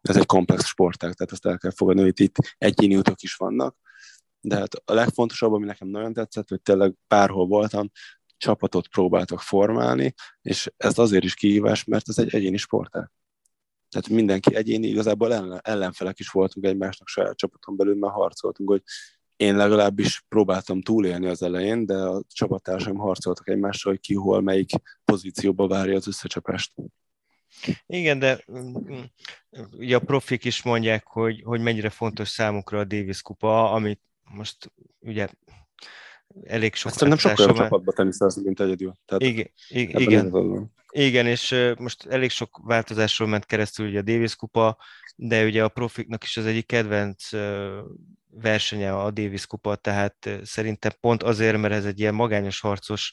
Ez 0.00 0.16
egy 0.16 0.26
komplex 0.26 0.66
sportág, 0.66 1.12
tehát 1.12 1.32
ezt 1.32 1.46
el 1.46 1.58
kell 1.58 1.70
fogadni, 1.70 2.02
hogy 2.02 2.20
itt 2.20 2.36
egyéni 2.58 2.96
utak 2.96 3.22
is 3.22 3.34
vannak, 3.34 3.76
de 4.40 4.56
hát 4.56 4.74
a 4.74 4.94
legfontosabb, 4.94 5.52
ami 5.52 5.64
nekem 5.64 5.88
nagyon 5.88 6.12
tetszett, 6.12 6.48
hogy 6.48 6.62
tényleg 6.62 6.94
bárhol 7.08 7.46
voltam, 7.46 7.90
csapatot 8.44 8.88
próbáltak 8.88 9.40
formálni, 9.40 10.14
és 10.42 10.72
ez 10.76 10.98
azért 10.98 11.24
is 11.24 11.34
kihívás, 11.34 11.84
mert 11.84 12.08
ez 12.08 12.18
egy 12.18 12.34
egyéni 12.34 12.56
sportág. 12.56 13.10
Tehát 13.88 14.08
mindenki 14.08 14.54
egyéni, 14.54 14.86
igazából 14.86 15.34
ellen, 15.34 15.60
ellenfelek 15.62 16.18
is 16.18 16.28
voltunk 16.28 16.66
egymásnak 16.66 17.08
saját 17.08 17.36
csapaton 17.36 17.76
belül, 17.76 17.96
mert 17.98 18.12
harcoltunk, 18.12 18.68
hogy 18.68 18.82
én 19.36 19.56
legalábbis 19.56 20.24
próbáltam 20.28 20.80
túlélni 20.80 21.26
az 21.26 21.42
elején, 21.42 21.86
de 21.86 21.96
a 21.96 22.22
csapattársaim 22.28 22.96
harcoltak 22.96 23.48
egymással, 23.48 23.92
hogy 23.92 24.00
ki 24.00 24.14
hol, 24.14 24.40
melyik 24.40 24.70
pozícióba 25.04 25.66
várja 25.66 25.96
az 25.96 26.08
összecsapást. 26.08 26.72
Igen, 27.86 28.18
de 28.18 28.44
mm, 28.52 29.02
ugye 29.72 29.96
a 29.96 30.00
profik 30.00 30.44
is 30.44 30.62
mondják, 30.62 31.06
hogy, 31.06 31.42
hogy 31.44 31.60
mennyire 31.60 31.90
fontos 31.90 32.28
számukra 32.28 32.78
a 32.78 32.84
Davis 32.84 33.22
kupa, 33.22 33.72
amit 33.72 34.00
most 34.22 34.72
ugye 35.00 35.28
elég 36.42 36.74
sok... 36.74 36.90
Ezt 36.90 37.00
nem 37.00 37.18
sokkal 37.18 37.48
a 37.48 37.54
csapatba 37.54 37.92
teniszezni, 37.92 38.42
mint 38.42 38.60
egyedül. 38.60 38.94
Tehát 39.04 39.22
igen, 39.22 39.50
igen, 39.68 40.72
igen, 40.90 41.26
és 41.26 41.72
most 41.78 42.06
elég 42.06 42.30
sok 42.30 42.60
változásról 42.62 43.28
ment 43.28 43.46
keresztül 43.46 43.86
ugye 43.86 43.98
a 43.98 44.02
Davis 44.02 44.36
kupa, 44.36 44.78
de 45.16 45.44
ugye 45.44 45.64
a 45.64 45.68
profiknak 45.68 46.24
is 46.24 46.36
az 46.36 46.46
egyik 46.46 46.66
kedvenc 46.66 47.28
versenye 48.30 48.92
a 48.92 49.10
Davis 49.10 49.46
kupa, 49.46 49.76
tehát 49.76 50.30
szerintem 50.42 50.92
pont 51.00 51.22
azért, 51.22 51.58
mert 51.58 51.74
ez 51.74 51.84
egy 51.84 52.00
ilyen 52.00 52.14
magányos 52.14 52.60
harcos 52.60 53.12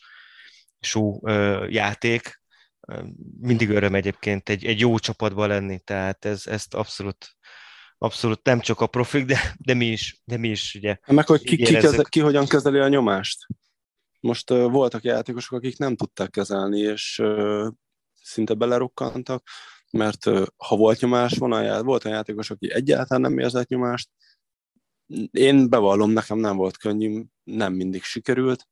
sú 0.79 1.27
játék, 1.67 2.41
mindig 3.39 3.69
öröm 3.69 3.95
egyébként 3.95 4.49
egy, 4.49 4.65
egy 4.65 4.79
jó 4.79 4.99
csapatban 4.99 5.47
lenni, 5.47 5.79
tehát 5.79 6.25
ez, 6.25 6.47
ezt 6.47 6.73
abszolút 6.73 7.36
abszolút 8.01 8.43
nem 8.43 8.59
csak 8.59 8.79
a 8.79 8.87
profik, 8.87 9.25
de, 9.25 9.55
de 9.57 9.73
mi 9.73 9.85
is, 9.85 10.21
de 10.25 10.37
mi 10.37 10.49
is 10.49 10.75
ugye. 10.75 10.97
Meg 11.05 11.27
hogy 11.27 11.41
ki, 11.41 11.55
ki, 11.55 11.73
keze, 11.73 12.03
ki 12.09 12.19
hogyan 12.19 12.47
kezeli 12.47 12.79
a 12.79 12.87
nyomást. 12.87 13.47
Most 14.19 14.51
uh, 14.51 14.71
voltak 14.71 15.03
játékosok, 15.03 15.57
akik 15.57 15.77
nem 15.77 15.95
tudták 15.95 16.29
kezelni, 16.29 16.79
és 16.79 17.19
uh, 17.19 17.67
szinte 18.21 18.53
belerukkantak, 18.53 19.47
mert 19.91 20.25
uh, 20.25 20.45
ha 20.57 20.75
volt 20.75 20.99
nyomás, 20.99 21.37
van 21.37 21.51
a, 21.51 21.83
volt 21.83 22.05
olyan 22.05 22.17
játékos, 22.17 22.49
aki 22.49 22.71
egyáltalán 22.71 23.21
nem 23.21 23.39
érzett 23.39 23.67
nyomást. 23.67 24.09
Én 25.31 25.69
bevallom, 25.69 26.11
nekem 26.11 26.37
nem 26.37 26.55
volt 26.55 26.77
könnyű, 26.77 27.23
nem 27.43 27.73
mindig 27.73 28.03
sikerült, 28.03 28.67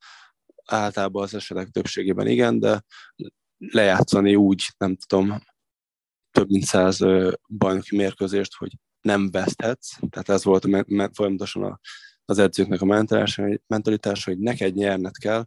általában 0.65 1.23
az 1.23 1.33
esetek 1.33 1.67
többségében 1.67 2.27
igen, 2.27 2.59
de 2.59 2.83
lejátszani 3.57 4.35
úgy, 4.35 4.73
nem 4.77 4.95
tudom, 4.95 5.43
több 6.31 6.49
mint 6.49 6.63
száz 6.63 6.99
bajnoki 7.47 7.95
mérkőzést, 7.95 8.55
hogy 8.55 8.71
nem 9.01 9.31
veszthetsz, 9.31 9.97
tehát 10.09 10.29
ez 10.29 10.43
volt 10.43 10.65
a 10.65 10.67
me- 10.67 10.87
me- 10.87 11.15
folyamatosan 11.15 11.63
a, 11.63 11.79
az 12.25 12.37
edzőknek 12.37 12.81
a 12.81 12.85
mentalitása, 13.67 14.31
hogy 14.31 14.39
neked 14.39 14.73
nyerned 14.73 15.17
kell. 15.17 15.45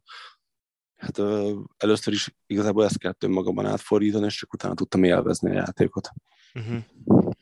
Hát 0.96 1.18
ö, 1.18 1.58
először 1.76 2.12
is 2.12 2.34
igazából 2.46 2.84
ezt 2.84 2.98
kellett 2.98 3.22
önmagamban 3.22 3.66
átfordítani, 3.66 4.24
és 4.24 4.36
csak 4.36 4.52
utána 4.52 4.74
tudtam 4.74 5.04
élvezni 5.04 5.50
a 5.50 5.54
játékot. 5.54 6.10
Uh-huh. 6.54 7.32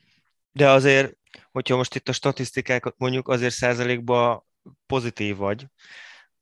De 0.51 0.69
azért, 0.69 1.17
hogyha 1.51 1.75
most 1.75 1.95
itt 1.95 2.09
a 2.09 2.13
statisztikákat 2.13 2.95
mondjuk, 2.97 3.27
azért 3.27 3.53
százalékban 3.53 4.43
pozitív 4.85 5.35
vagy. 5.35 5.67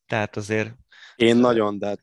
Tehát 0.05 0.35
azért... 0.35 0.75
Én 1.15 1.35
nagyon, 1.35 1.79
de 1.79 1.87
hát 1.87 1.99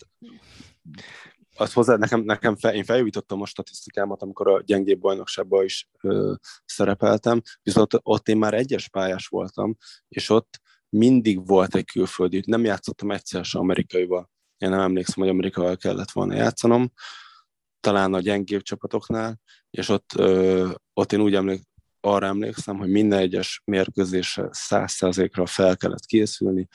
azt 1.57 1.73
hozzá, 1.73 1.97
nekem, 1.97 2.21
nekem 2.21 2.57
fel, 2.57 2.75
én 2.75 2.85
feljavítottam 2.85 3.43
a 3.43 3.47
statisztikámat, 3.47 4.23
amikor 4.23 4.49
a 4.49 4.63
gyengébb 4.63 5.01
bajnokságban 5.01 5.65
is 5.65 5.89
ö, 6.01 6.35
szerepeltem, 6.65 7.43
viszont 7.63 7.93
ott 8.03 8.29
én 8.29 8.37
már 8.37 8.55
egyes 8.55 8.89
pályás 8.89 9.27
voltam, 9.27 9.77
és 10.09 10.31
ott 10.31 10.61
mindig 10.89 11.47
volt 11.47 11.75
egy 11.75 11.85
külföldi, 11.85 12.43
nem 12.47 12.65
játszottam 12.65 13.11
egyszer 13.11 13.45
sem 13.45 13.61
amerikaival. 13.61 14.31
Én 14.59 14.71
nem 14.71 14.81
emlékszem, 14.81 15.23
hogy 15.23 15.33
amerikaival 15.33 15.77
kellett 15.77 16.11
volna 16.11 16.35
játszanom, 16.35 16.93
talán 17.81 18.15
a 18.15 18.21
gyengébb 18.21 18.63
csapatoknál, 18.63 19.41
és 19.71 19.89
ott, 19.89 20.11
ö, 20.17 20.69
ott 20.93 21.13
én 21.13 21.21
úgy 21.21 21.35
emlék, 21.35 21.63
arra 22.01 22.27
emlékszem, 22.27 22.79
hogy 22.79 22.89
minden 22.89 23.19
egyes 23.19 23.63
mérkőzésre 23.65 24.49
száz 24.51 24.93
százalékra 24.93 25.47
fel 25.47 25.77
kellett 25.77 26.05
készülni, 26.05 26.69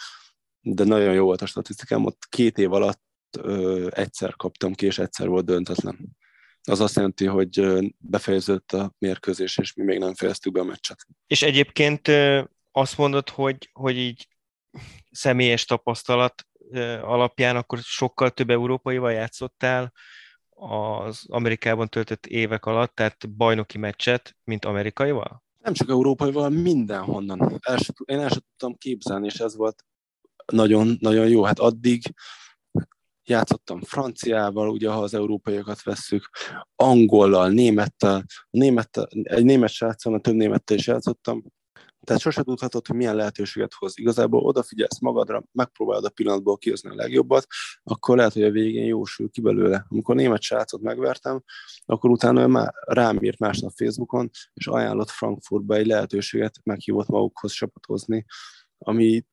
de 0.61 0.83
nagyon 0.83 1.13
jó 1.13 1.23
volt 1.23 1.41
a 1.41 1.45
statisztikám, 1.45 2.05
ott 2.05 2.25
két 2.29 2.57
év 2.57 2.73
alatt 2.73 3.01
ö, 3.37 3.87
egyszer 3.89 4.35
kaptam 4.35 4.73
ki, 4.73 4.85
és 4.85 4.97
egyszer 4.97 5.27
volt 5.27 5.45
döntetlen. 5.45 6.17
Az 6.63 6.79
azt 6.79 6.95
jelenti, 6.95 7.25
hogy 7.25 7.67
befejeződött 7.97 8.71
a 8.71 8.93
mérkőzés, 8.97 9.57
és 9.57 9.73
mi 9.73 9.83
még 9.83 9.99
nem 9.99 10.13
fejeztük 10.13 10.53
be 10.53 10.59
a 10.59 10.63
meccset. 10.63 11.07
És 11.27 11.41
egyébként 11.41 12.11
azt 12.71 12.97
mondod, 12.97 13.29
hogy, 13.29 13.69
hogy 13.73 13.97
így 13.97 14.27
személyes 15.11 15.65
tapasztalat 15.65 16.45
alapján 17.01 17.55
akkor 17.55 17.79
sokkal 17.79 18.29
több 18.29 18.49
európaival 18.49 19.11
játszottál 19.11 19.93
az 20.49 21.23
Amerikában 21.27 21.89
töltött 21.89 22.25
évek 22.25 22.65
alatt, 22.65 22.95
tehát 22.95 23.29
bajnoki 23.29 23.77
meccset, 23.77 24.35
mint 24.43 24.65
amerikaival? 24.65 25.43
Nem 25.57 25.73
csak 25.73 25.89
európaival, 25.89 26.49
mindenhonnan. 26.49 27.59
El 27.61 27.77
én 28.05 28.19
el 28.19 28.29
sem 28.29 28.39
tudtam 28.49 28.77
képzelni, 28.77 29.25
és 29.25 29.39
ez 29.39 29.55
volt 29.55 29.85
nagyon, 30.45 30.97
nagyon 30.99 31.27
jó. 31.27 31.43
Hát 31.43 31.59
addig 31.59 32.13
játszottam 33.31 33.81
franciával, 33.81 34.69
ugye 34.69 34.89
ha 34.89 35.01
az 35.01 35.13
európaiakat 35.13 35.83
vesszük, 35.83 36.29
angollal, 36.75 37.49
némettel, 37.49 38.25
némettel 38.49 39.07
egy 39.23 39.43
német 39.43 39.69
sráccal, 39.69 40.19
több 40.19 40.35
némettel 40.35 40.77
is 40.77 40.87
játszottam, 40.87 41.43
tehát 42.05 42.21
sose 42.21 42.43
tudhatod, 42.43 42.87
hogy 42.87 42.95
milyen 42.95 43.15
lehetőséget 43.15 43.73
hoz. 43.73 43.99
Igazából 43.99 44.43
odafigyelsz 44.43 44.99
magadra, 44.99 45.43
megpróbálod 45.51 46.05
a 46.05 46.09
pillanatból 46.09 46.57
kihozni 46.57 46.89
a 46.89 46.95
legjobbat, 46.95 47.45
akkor 47.83 48.17
lehet, 48.17 48.33
hogy 48.33 48.43
a 48.43 48.51
végén 48.51 48.85
jósül 48.85 49.29
ki 49.29 49.41
belőle. 49.41 49.85
Amikor 49.89 50.15
német 50.15 50.41
srácot 50.41 50.81
megvertem, 50.81 51.43
akkor 51.85 52.09
utána 52.09 52.41
ő 52.41 52.45
már 52.45 52.73
rám 52.85 53.23
írt 53.23 53.39
másnap 53.39 53.71
Facebookon, 53.75 54.29
és 54.53 54.67
ajánlott 54.67 55.09
Frankfurtba 55.09 55.75
egy 55.75 55.85
lehetőséget, 55.85 56.59
meghívott 56.63 57.07
magukhoz 57.07 57.51
csapatozni, 57.51 58.25
ami 58.77 59.25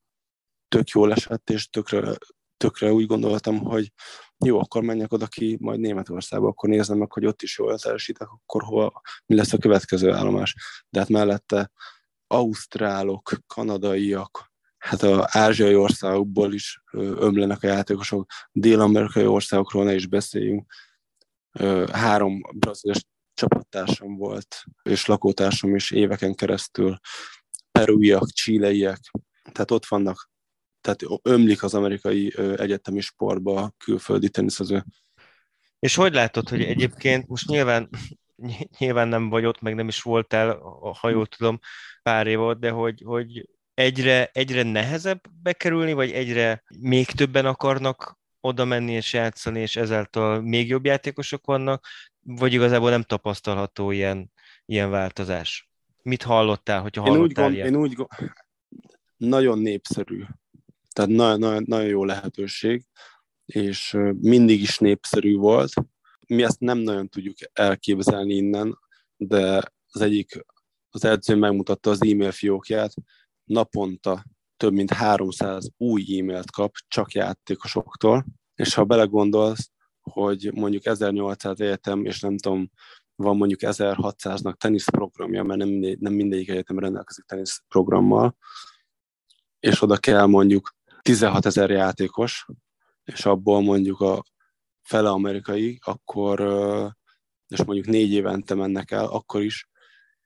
tök 0.67 0.89
jól 0.89 1.11
esett, 1.11 1.49
és 1.49 1.69
tökre, 1.69 2.17
tökre 2.59 2.91
úgy 2.91 3.05
gondoltam, 3.05 3.59
hogy 3.59 3.91
jó, 4.45 4.59
akkor 4.59 4.83
menjek 4.83 5.11
oda 5.11 5.27
ki, 5.27 5.57
majd 5.59 5.79
Németországba, 5.79 6.47
akkor 6.47 6.69
nézem 6.69 6.97
meg, 6.97 7.11
hogy 7.11 7.25
ott 7.25 7.41
is 7.41 7.57
jól 7.57 7.79
teljesítek, 7.79 8.27
akkor 8.29 8.63
hova, 8.63 9.01
mi 9.25 9.35
lesz 9.35 9.53
a 9.53 9.57
következő 9.57 10.11
állomás. 10.11 10.55
De 10.89 10.99
hát 10.99 11.09
mellette 11.09 11.71
ausztrálok, 12.27 13.31
kanadaiak, 13.47 14.51
hát 14.77 15.01
az 15.01 15.35
ázsiai 15.35 15.75
országokból 15.75 16.53
is 16.53 16.83
ömlenek 16.93 17.63
a 17.63 17.67
játékosok, 17.67 18.31
dél-amerikai 18.51 19.25
országokról 19.25 19.83
ne 19.83 19.93
is 19.93 20.07
beszéljünk. 20.07 20.73
Három 21.91 22.41
brazilias 22.55 23.05
csapattársam 23.33 24.15
volt, 24.15 24.63
és 24.83 25.05
lakótársam 25.05 25.75
is 25.75 25.91
éveken 25.91 26.35
keresztül, 26.35 26.97
peruiak, 27.71 28.29
csileiek, 28.29 28.99
tehát 29.51 29.71
ott 29.71 29.85
vannak, 29.85 30.28
tehát 30.81 31.03
ömlik 31.21 31.63
az 31.63 31.73
amerikai 31.73 32.33
egyetemi 32.55 33.01
sportba 33.01 33.73
külföldi 33.77 34.29
teniszező. 34.29 34.85
És 35.79 35.95
hogy 35.95 36.13
látod, 36.13 36.49
hogy 36.49 36.61
egyébként 36.63 37.27
most 37.27 37.47
nyilván 37.47 37.89
nyilván 38.77 39.07
nem 39.07 39.29
vagy 39.29 39.45
ott, 39.45 39.61
meg 39.61 39.75
nem 39.75 39.87
is 39.87 40.01
voltál, 40.01 40.57
ha 40.99 41.09
jól 41.09 41.25
tudom, 41.25 41.59
pár 42.03 42.27
év 42.27 42.37
volt, 42.37 42.59
de 42.59 42.69
hogy, 42.69 43.01
hogy 43.05 43.49
egyre, 43.73 44.29
egyre 44.33 44.63
nehezebb 44.63 45.21
bekerülni, 45.41 45.93
vagy 45.93 46.11
egyre 46.11 46.63
még 46.79 47.05
többen 47.05 47.45
akarnak 47.45 48.19
oda 48.41 48.65
menni 48.65 48.91
és 48.91 49.13
játszani, 49.13 49.59
és 49.59 49.75
ezáltal 49.75 50.41
még 50.41 50.67
jobb 50.67 50.85
játékosok 50.85 51.45
vannak, 51.45 51.87
vagy 52.19 52.53
igazából 52.53 52.89
nem 52.89 53.03
tapasztalható 53.03 53.91
ilyen, 53.91 54.31
ilyen 54.65 54.89
változás? 54.89 55.69
Mit 56.01 56.23
hallottál, 56.23 56.81
hogyha 56.81 57.01
hallottál 57.01 57.21
én 57.21 57.29
úgy 57.29 57.33
gond, 57.33 57.53
ilyen? 57.53 57.67
Én 57.67 57.75
úgy 57.75 57.93
gond, 57.93 58.09
nagyon 59.17 59.59
népszerű. 59.59 60.23
Tehát 60.93 61.11
nagyon, 61.11 61.39
nagyon, 61.39 61.63
nagyon 61.67 61.87
jó 61.87 62.05
lehetőség, 62.05 62.85
és 63.45 63.97
mindig 64.19 64.61
is 64.61 64.77
népszerű 64.77 65.35
volt. 65.35 65.73
Mi 66.27 66.43
ezt 66.43 66.59
nem 66.59 66.77
nagyon 66.77 67.09
tudjuk 67.09 67.35
elképzelni 67.53 68.33
innen, 68.33 68.77
de 69.17 69.61
az 69.91 70.01
egyik, 70.01 70.45
az 70.89 71.05
edző 71.05 71.35
megmutatta 71.35 71.89
az 71.89 72.01
e-mail 72.01 72.31
fiókját, 72.31 72.93
naponta 73.43 74.23
több 74.57 74.73
mint 74.73 74.91
300 74.91 75.69
új 75.77 76.19
e-mailt 76.19 76.51
kap 76.51 76.75
csak 76.87 77.11
játékosoktól, 77.11 78.25
és 78.55 78.73
ha 78.73 78.83
belegondolsz, 78.83 79.71
hogy 80.01 80.51
mondjuk 80.53 80.85
1800 80.85 81.61
egyetem, 81.61 82.05
és 82.05 82.19
nem 82.19 82.37
tudom, 82.37 82.71
van 83.15 83.37
mondjuk 83.37 83.59
1600-nak 83.63 84.53
teniszprogramja, 84.53 85.43
mert 85.43 85.59
nem, 85.59 85.69
nem 85.99 86.13
mindegyik 86.13 86.49
egyetem 86.49 86.79
rendelkezik 86.79 87.25
teniszprogrammal, 87.25 88.37
és 89.59 89.81
oda 89.81 89.97
kell 89.97 90.25
mondjuk 90.25 90.75
16 91.01 91.45
ezer 91.45 91.69
játékos, 91.69 92.45
és 93.03 93.25
abból 93.25 93.61
mondjuk 93.61 93.99
a 93.99 94.23
fele 94.81 95.09
amerikai, 95.09 95.79
akkor, 95.83 96.39
és 97.47 97.63
mondjuk 97.63 97.87
négy 97.87 98.11
évente 98.11 98.55
mennek 98.55 98.91
el, 98.91 99.05
akkor 99.05 99.41
is 99.41 99.69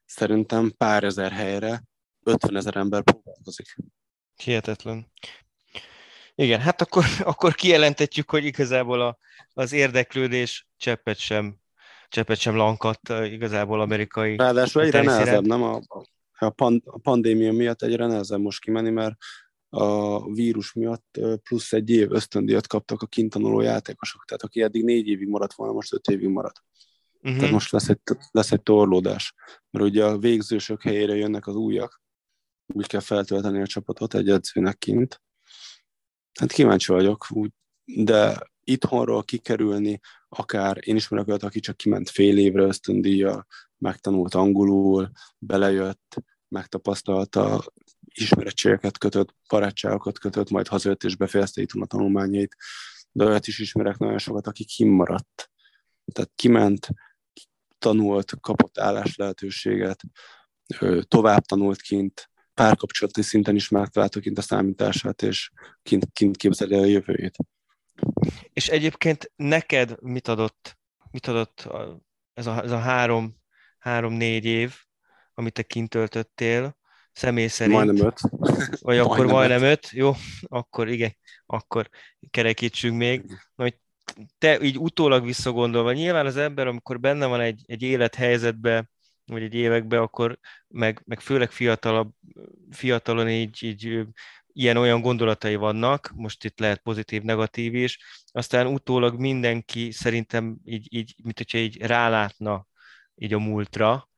szerintem 0.04 0.72
pár 0.76 1.04
ezer 1.04 1.32
helyre 1.32 1.82
50 2.24 2.56
ezer 2.56 2.76
ember 2.76 3.02
próbálkozik. 3.02 3.76
Hihetetlen. 4.36 5.12
Igen, 6.34 6.60
hát 6.60 6.80
akkor, 6.80 7.04
akkor 7.32 7.54
kijelentetjük, 7.54 8.30
hogy 8.30 8.44
igazából 8.44 9.00
a, 9.00 9.18
az 9.52 9.72
érdeklődés 9.72 10.66
cseppet 10.76 11.18
sem, 11.18 11.56
cseppet 12.08 12.38
sem 12.38 12.56
lankadt 12.56 13.08
igazából 13.08 13.80
amerikai. 13.80 14.36
Ráadásul 14.36 14.82
egyre 14.82 15.02
nehezebb, 15.02 15.46
nem? 15.46 15.62
A, 15.62 15.80
a, 16.38 16.50
pand, 16.50 16.82
a 16.84 16.98
pandémia 16.98 17.52
miatt 17.52 17.82
egyre 17.82 18.06
nehezebb 18.06 18.40
most 18.40 18.60
kimenni, 18.60 18.90
mert 18.90 19.14
a 19.74 20.24
vírus 20.32 20.72
miatt 20.72 21.20
plusz 21.42 21.72
egy 21.72 21.90
év 21.90 22.12
ösztöndíjat 22.12 22.66
kaptak 22.66 23.02
a 23.02 23.06
kintanuló 23.06 23.60
játékosok. 23.60 24.24
Tehát 24.24 24.42
aki 24.42 24.62
eddig 24.62 24.84
négy 24.84 25.06
évig 25.06 25.28
maradt 25.28 25.54
volna, 25.54 25.72
most 25.72 25.92
öt 25.92 26.08
évig 26.08 26.28
maradt. 26.28 26.62
Uh-huh. 27.22 27.38
Tehát 27.38 27.52
most 27.52 27.70
lesz 27.70 27.88
egy, 27.88 28.00
lesz 28.30 28.52
egy 28.52 28.62
torlódás. 28.62 29.34
Mert 29.70 29.84
ugye 29.84 30.04
a 30.04 30.18
végzősök 30.18 30.82
helyére 30.82 31.14
jönnek 31.14 31.46
az 31.46 31.54
újak. 31.54 32.02
Úgy 32.74 32.86
kell 32.86 33.00
feltölteni 33.00 33.60
a 33.60 33.66
csapatot 33.66 34.14
egy 34.14 34.30
edzőnek 34.30 34.78
kint. 34.78 35.22
Hát 36.40 36.52
kíváncsi 36.52 36.92
vagyok, 36.92 37.26
úgy, 37.30 37.50
de 37.84 38.50
itthonról 38.64 39.22
kikerülni, 39.22 40.00
akár 40.28 40.78
én 40.80 40.96
ismerek 40.96 41.28
olyat, 41.28 41.42
aki 41.42 41.60
csak 41.60 41.76
kiment 41.76 42.10
fél 42.10 42.38
évre 42.38 42.62
ösztöndíjjal, 42.62 43.46
megtanult 43.78 44.34
angolul, 44.34 45.10
belejött, 45.38 46.16
megtapasztalta 46.48 47.64
ismerettségeket 48.18 48.98
kötött, 48.98 49.34
barátságokat 49.48 50.18
kötött, 50.18 50.50
majd 50.50 50.68
hazajött 50.68 51.04
és 51.04 51.16
befejezte 51.16 51.60
itt 51.60 51.70
a 51.72 51.86
tanulmányait. 51.86 52.56
De 53.12 53.24
olyat 53.24 53.46
is 53.46 53.58
ismerek 53.58 53.98
nagyon 53.98 54.18
sokat, 54.18 54.46
aki 54.46 54.64
kimaradt. 54.64 55.50
Tehát 56.12 56.30
kiment, 56.34 56.88
tanult, 57.78 58.32
kapott 58.40 58.78
állás 58.78 59.16
lehetőséget, 59.16 60.00
tovább 61.08 61.44
tanult 61.44 61.80
kint, 61.80 62.30
párkapcsolati 62.54 63.22
szinten 63.22 63.54
is 63.54 63.68
megtalálta 63.68 64.20
kint 64.20 64.38
a 64.38 64.42
számítását, 64.42 65.22
és 65.22 65.50
kint, 65.82 66.06
kint 66.12 66.36
képzeli 66.36 66.74
a 66.74 66.84
jövőjét. 66.84 67.36
És 68.52 68.68
egyébként 68.68 69.32
neked 69.36 69.96
mit 70.00 70.28
adott, 70.28 70.78
mit 71.10 71.26
adott 71.26 71.68
ez 72.32 72.46
a, 72.46 72.62
ez 72.62 72.70
a 72.70 72.78
három, 72.78 73.36
három-négy 73.78 74.44
év, 74.44 74.74
amit 75.34 75.52
te 75.52 75.62
kint 75.62 75.88
töltöttél, 75.88 76.76
személy 77.14 77.46
szerint. 77.46 77.76
Majdnem 77.76 78.06
öt. 78.06 78.20
Vagy 78.80 78.98
akkor 78.98 79.26
majdnem, 79.26 79.62
öt. 79.62 79.70
öt. 79.70 79.90
Jó, 79.90 80.12
akkor 80.42 80.88
igen, 80.88 81.16
akkor 81.46 81.88
kerekítsünk 82.30 82.96
még. 82.96 83.24
Hogy 83.56 83.76
te 84.38 84.60
így 84.60 84.78
utólag 84.78 85.24
visszagondolva, 85.24 85.92
nyilván 85.92 86.26
az 86.26 86.36
ember, 86.36 86.66
amikor 86.66 87.00
benne 87.00 87.26
van 87.26 87.40
egy, 87.40 87.62
egy 87.66 87.82
élethelyzetben, 87.82 88.90
vagy 89.24 89.42
egy 89.42 89.54
években, 89.54 90.00
akkor 90.00 90.38
meg, 90.68 91.02
meg 91.04 91.20
főleg 91.20 91.50
fiatalabb, 91.50 92.10
fiatalon 92.70 93.28
így, 93.28 93.62
így 93.62 94.06
ilyen-olyan 94.46 95.00
gondolatai 95.00 95.54
vannak, 95.54 96.12
most 96.14 96.44
itt 96.44 96.58
lehet 96.58 96.78
pozitív, 96.82 97.22
negatív 97.22 97.74
is, 97.74 97.98
aztán 98.32 98.66
utólag 98.66 99.18
mindenki 99.18 99.90
szerintem 99.90 100.56
így, 100.64 100.86
így 100.90 101.14
mint 101.22 101.36
hogyha 101.36 101.58
így 101.58 101.80
rálátna 101.80 102.66
így 103.14 103.32
a 103.32 103.38
múltra. 103.38 104.08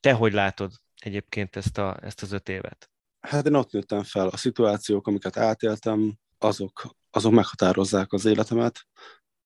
Te 0.00 0.12
hogy 0.12 0.32
látod? 0.32 0.72
Egyébként 1.00 1.56
ezt, 1.56 1.78
a, 1.78 1.98
ezt 2.02 2.22
az 2.22 2.32
öt 2.32 2.48
évet? 2.48 2.90
Hát 3.20 3.46
én 3.46 3.54
ott 3.54 3.72
nőttem 3.72 4.02
fel. 4.02 4.28
A 4.28 4.36
szituációk, 4.36 5.06
amiket 5.06 5.36
átéltem, 5.36 6.18
azok, 6.38 6.96
azok 7.10 7.32
meghatározzák 7.32 8.12
az 8.12 8.24
életemet. 8.24 8.86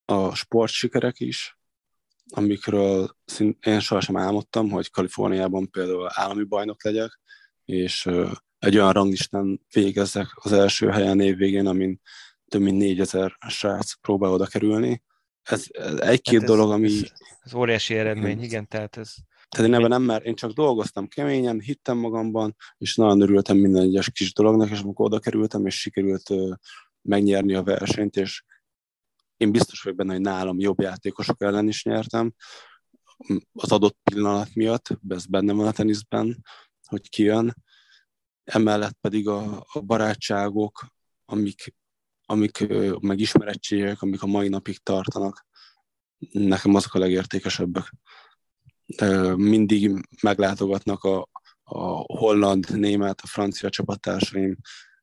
A 0.04 0.34
sportsikerek 0.34 1.20
is, 1.20 1.58
amikről 2.30 3.16
szint, 3.24 3.66
én 3.66 3.80
sohasem 3.80 4.16
álmodtam, 4.16 4.70
hogy 4.70 4.90
Kaliforniában 4.90 5.70
például 5.70 6.08
állami 6.12 6.44
bajnok 6.44 6.84
legyek, 6.84 7.20
és 7.64 8.10
egy 8.58 8.76
olyan 8.76 8.92
ranglistán 8.92 9.60
végezzek 9.72 10.26
az 10.34 10.52
első 10.52 10.88
helyen 10.88 11.20
évvégén, 11.20 11.66
amin 11.66 12.00
több 12.48 12.60
mint 12.60 12.78
négyezer 12.78 13.36
srác 13.48 13.92
próbál 13.92 14.30
oda 14.30 14.46
kerülni. 14.46 15.02
Ez, 15.42 15.64
ez 15.70 15.94
egy-két 15.94 16.40
hát 16.40 16.50
ez, 16.50 16.56
dolog, 16.56 16.70
ami... 16.70 16.86
Ez, 16.86 17.12
ez 17.40 17.54
óriási 17.54 17.94
eredmény, 17.94 18.42
igen, 18.42 18.68
tehát 18.68 18.96
ez... 18.96 19.14
Tehát 19.54 19.70
én 19.70 19.74
ebben 19.74 19.88
nem, 19.88 20.02
mert 20.02 20.24
én 20.24 20.34
csak 20.34 20.50
dolgoztam 20.50 21.08
keményen, 21.08 21.60
hittem 21.60 21.98
magamban, 21.98 22.56
és 22.78 22.96
nagyon 22.96 23.20
örültem 23.20 23.56
minden 23.56 23.82
egyes 23.82 24.10
kis 24.10 24.32
dolognak, 24.32 24.70
és 24.70 24.80
amikor 24.80 25.06
oda 25.06 25.18
kerültem, 25.18 25.66
és 25.66 25.80
sikerült 25.80 26.30
megnyerni 27.02 27.54
a 27.54 27.62
versenyt, 27.62 28.16
és 28.16 28.44
én 29.36 29.52
biztos 29.52 29.82
vagyok 29.82 29.98
benne, 29.98 30.12
hogy 30.12 30.20
nálam 30.20 30.58
jobb 30.58 30.80
játékosok 30.80 31.42
ellen 31.42 31.68
is 31.68 31.84
nyertem, 31.84 32.34
az 33.52 33.72
adott 33.72 33.98
pillanat 34.02 34.54
miatt, 34.54 34.88
ez 35.08 35.26
benne 35.26 35.52
van 35.52 35.66
a 35.66 35.72
teniszben, 35.72 36.44
hogy 36.88 37.08
kijön. 37.08 37.54
Emellett 38.44 38.96
pedig 39.00 39.28
a, 39.28 39.66
a 39.72 39.80
barátságok, 39.80 40.86
amik, 41.24 41.74
amik 42.26 42.66
meg 43.32 43.60
amik 43.98 44.22
a 44.22 44.26
mai 44.26 44.48
napig 44.48 44.78
tartanak, 44.78 45.46
nekem 46.30 46.74
azok 46.74 46.94
a 46.94 46.98
legértékesebbek 46.98 47.92
mindig 49.36 50.06
meglátogatnak 50.22 51.02
a, 51.04 51.28
a 51.62 52.16
holland, 52.18 52.78
német, 52.78 53.20
a 53.20 53.26
francia 53.26 53.70
csapattársaim 53.70 54.56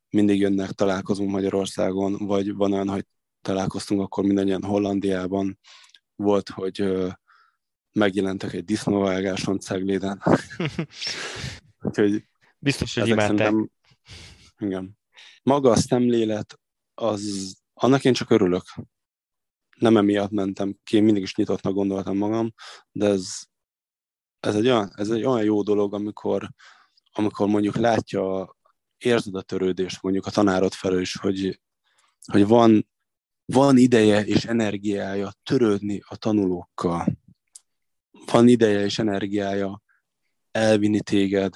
mindig 0.10 0.40
jönnek, 0.40 0.72
találkozunk 0.72 1.32
Magyarországon, 1.32 2.18
vagy 2.18 2.54
van 2.54 2.74
olyan, 2.74 2.90
hogy 2.90 3.06
találkoztunk 3.42 4.02
akkor 4.02 4.24
mindannyian 4.24 4.64
Hollandiában. 4.64 5.60
Volt, 6.16 6.50
hogy 6.50 6.94
megjelentek 7.92 8.54
egy 8.54 8.66
disznóvágáson 8.66 9.60
Cegléden. 9.60 10.24
Úgyhogy 11.86 12.24
Biztos, 12.64 12.96
hogy 12.96 13.08
imádták. 13.08 13.54
Igen. 14.58 14.98
Maga 15.44 15.72
a 15.72 15.76
szemlélet, 15.76 16.60
az, 16.94 17.54
annak 17.74 18.06
én 18.06 18.14
csak 18.14 18.30
örülök. 18.30 18.64
Nem 19.78 19.98
emiatt 19.98 20.32
mentem 20.32 20.80
ki, 20.84 21.00
mindig 21.00 21.22
is 21.24 21.36
nyitottnak 21.36 21.74
gondoltam 21.74 22.18
magam, 22.18 22.54
de 22.92 23.06
ez, 23.06 23.40
ez, 24.42 24.56
egy, 24.56 24.66
olyan, 24.66 24.92
ez 24.96 25.10
egy 25.10 25.24
olyan 25.24 25.44
jó 25.44 25.62
dolog, 25.64 25.94
amikor, 25.94 26.50
amikor 27.12 27.48
mondjuk 27.48 27.76
látja, 27.76 28.56
érzed 28.98 29.36
a 29.36 29.42
törődést 29.42 30.02
mondjuk 30.02 30.26
a 30.26 30.32
tanárod 30.32 30.74
felől 30.74 31.02
is, 31.02 31.16
hogy, 31.16 31.62
hogy 32.26 32.48
van, 32.48 32.90
van 33.46 33.78
ideje 33.78 34.26
és 34.26 34.46
energiája 34.46 35.32
törődni 35.44 36.02
a 36.08 36.16
tanulókkal. 36.16 37.06
Van 38.26 38.48
ideje 38.48 38.84
és 38.84 39.00
energiája 39.00 39.82
elvinni 40.52 41.02
téged, 41.02 41.54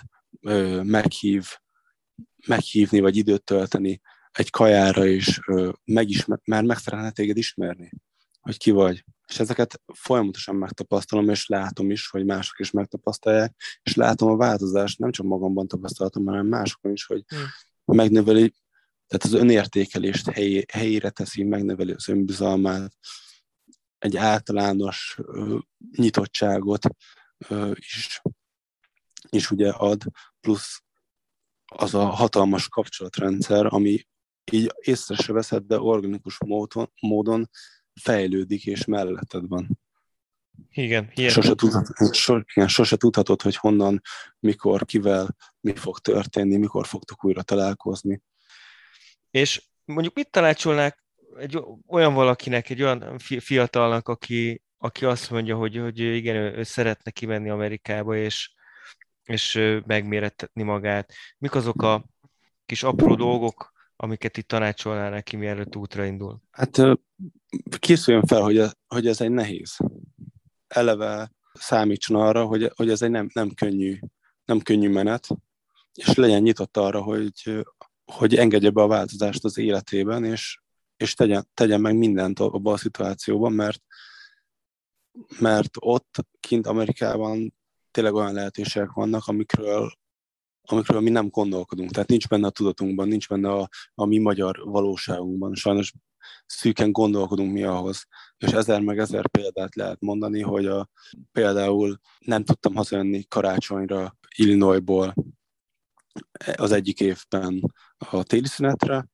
meghív, 0.81 1.47
meghívni, 2.47 2.99
vagy 2.99 3.17
időt 3.17 3.43
tölteni 3.43 4.01
egy 4.31 4.49
kajára, 4.49 5.05
és 5.05 5.39
megismer, 5.83 6.39
már 6.45 6.63
meg 6.63 6.77
szeretne 6.77 7.11
téged 7.11 7.37
ismerni, 7.37 7.89
hogy 8.39 8.57
ki 8.57 8.71
vagy. 8.71 9.05
És 9.27 9.39
ezeket 9.39 9.81
folyamatosan 9.93 10.55
megtapasztalom, 10.55 11.29
és 11.29 11.47
látom 11.47 11.91
is, 11.91 12.09
hogy 12.09 12.25
mások 12.25 12.59
is 12.59 12.71
megtapasztalják, 12.71 13.55
és 13.83 13.95
látom 13.95 14.29
a 14.29 14.35
változást, 14.37 14.99
nem 14.99 15.11
csak 15.11 15.25
magamban 15.25 15.67
tapasztaltam, 15.67 16.25
hanem 16.25 16.47
másokon 16.47 16.91
is, 16.91 17.05
hogy 17.05 17.23
hmm. 17.27 17.95
megnöveli, 17.95 18.53
tehát 19.07 19.25
az 19.25 19.33
önértékelést 19.33 20.29
helyé, 20.29 20.65
helyére 20.71 21.09
teszi, 21.09 21.43
megnöveli 21.43 21.91
az 21.91 22.09
önbizalmát, 22.09 22.93
egy 23.97 24.17
általános 24.17 25.19
uh, 25.21 25.59
nyitottságot 25.97 26.85
uh, 27.49 27.71
is, 27.75 28.21
is 29.29 29.51
ugye 29.51 29.69
ad, 29.69 30.03
plusz 30.39 30.83
az 31.65 31.93
a 31.93 32.05
hatalmas 32.05 32.67
kapcsolatrendszer, 32.67 33.65
ami 33.65 34.07
így 34.51 34.73
észre 34.79 35.15
se 35.15 35.33
veszed, 35.33 35.63
de 35.63 35.79
organikus 35.79 36.37
módon, 36.45 36.91
módon 37.01 37.49
fejlődik 38.01 38.65
és 38.65 38.85
melletted 38.85 39.47
van. 39.47 39.79
Igen, 40.69 41.11
Sose, 41.15 41.55
tudhatod, 41.55 42.13
so, 42.13 42.37
igen, 42.37 42.67
sose 42.67 42.95
tudhatod, 42.95 43.41
hogy 43.41 43.55
honnan, 43.55 44.01
mikor, 44.39 44.85
kivel, 44.85 45.35
mi 45.59 45.75
fog 45.75 45.99
történni, 45.99 46.57
mikor 46.57 46.87
fogtok 46.87 47.23
újra 47.23 47.41
találkozni. 47.41 48.21
És 49.31 49.63
mondjuk 49.85 50.15
mit 50.15 50.31
tanácsolnák 50.31 51.03
egy 51.37 51.63
olyan 51.87 52.13
valakinek, 52.13 52.69
egy 52.69 52.81
olyan 52.81 53.17
fiatalnak, 53.19 54.07
aki, 54.07 54.61
aki 54.77 55.05
azt 55.05 55.31
mondja, 55.31 55.55
hogy, 55.55 55.77
hogy 55.77 55.99
igen, 55.99 56.35
ő, 56.35 56.53
ő 56.57 56.63
szeretne 56.63 57.11
kimenni 57.11 57.49
Amerikába, 57.49 58.15
és, 58.15 58.53
és 59.23 59.61
megmérettetni 59.85 60.63
magát. 60.63 61.13
Mik 61.37 61.55
azok 61.55 61.81
a 61.81 62.05
kis 62.65 62.83
apró 62.83 63.15
dolgok, 63.15 63.73
amiket 63.95 64.37
itt 64.37 64.47
tanácsolnál 64.47 65.09
neki, 65.09 65.35
mielőtt 65.35 65.75
útra 65.75 66.05
indul? 66.05 66.41
Hát 66.51 66.77
készüljön 67.79 68.25
fel, 68.25 68.41
hogy, 68.41 68.63
hogy 68.87 69.07
ez 69.07 69.21
egy 69.21 69.31
nehéz. 69.31 69.77
Eleve 70.67 71.31
számítson 71.53 72.21
arra, 72.21 72.45
hogy, 72.45 72.71
hogy 72.75 72.89
ez 72.89 73.01
egy 73.01 73.09
nem, 73.09 73.29
nem, 73.33 73.53
könnyű, 73.53 73.99
nem 74.45 74.59
könnyű 74.59 74.89
menet, 74.89 75.27
és 75.93 76.13
legyen 76.13 76.41
nyitott 76.41 76.77
arra, 76.77 77.01
hogy, 77.01 77.65
hogy 78.11 78.35
engedje 78.35 78.69
be 78.69 78.81
a 78.81 78.87
változást 78.87 79.43
az 79.43 79.57
életében, 79.57 80.23
és, 80.23 80.59
és 80.97 81.13
tegyen, 81.13 81.49
tegyen 81.53 81.81
meg 81.81 81.97
mindent 81.97 82.39
abban 82.39 82.73
a 82.73 82.77
szituációban, 82.77 83.53
mert, 83.53 83.83
mert 85.39 85.69
ott 85.79 86.15
kint 86.39 86.67
Amerikában 86.67 87.53
tényleg 87.91 88.13
olyan 88.13 88.33
lehetőségek 88.33 88.91
vannak, 88.91 89.27
amikről, 89.27 89.91
amikről 90.61 91.01
mi 91.01 91.09
nem 91.09 91.27
gondolkodunk. 91.29 91.91
Tehát 91.91 92.09
nincs 92.09 92.27
benne 92.27 92.47
a 92.47 92.49
tudatunkban, 92.49 93.07
nincs 93.07 93.27
benne 93.27 93.51
a, 93.51 93.69
a 93.93 94.05
mi 94.05 94.17
magyar 94.17 94.61
valóságunkban. 94.63 95.53
Sajnos 95.53 95.93
szűken 96.45 96.91
gondolkodunk 96.91 97.51
mi 97.51 97.63
ahhoz. 97.63 98.05
És 98.37 98.51
ezer 98.51 98.81
meg 98.81 98.99
ezer 98.99 99.27
példát 99.27 99.75
lehet 99.75 100.01
mondani, 100.01 100.41
hogy 100.41 100.65
a, 100.65 100.89
például 101.31 101.99
nem 102.19 102.43
tudtam 102.43 102.75
hazajönni 102.75 103.23
karácsonyra 103.23 104.17
Illinoisból 104.35 105.15
az 106.55 106.71
egyik 106.71 106.99
évben 106.99 107.73
a 107.97 108.23
téli 108.23 108.47
szünetre. 108.47 109.07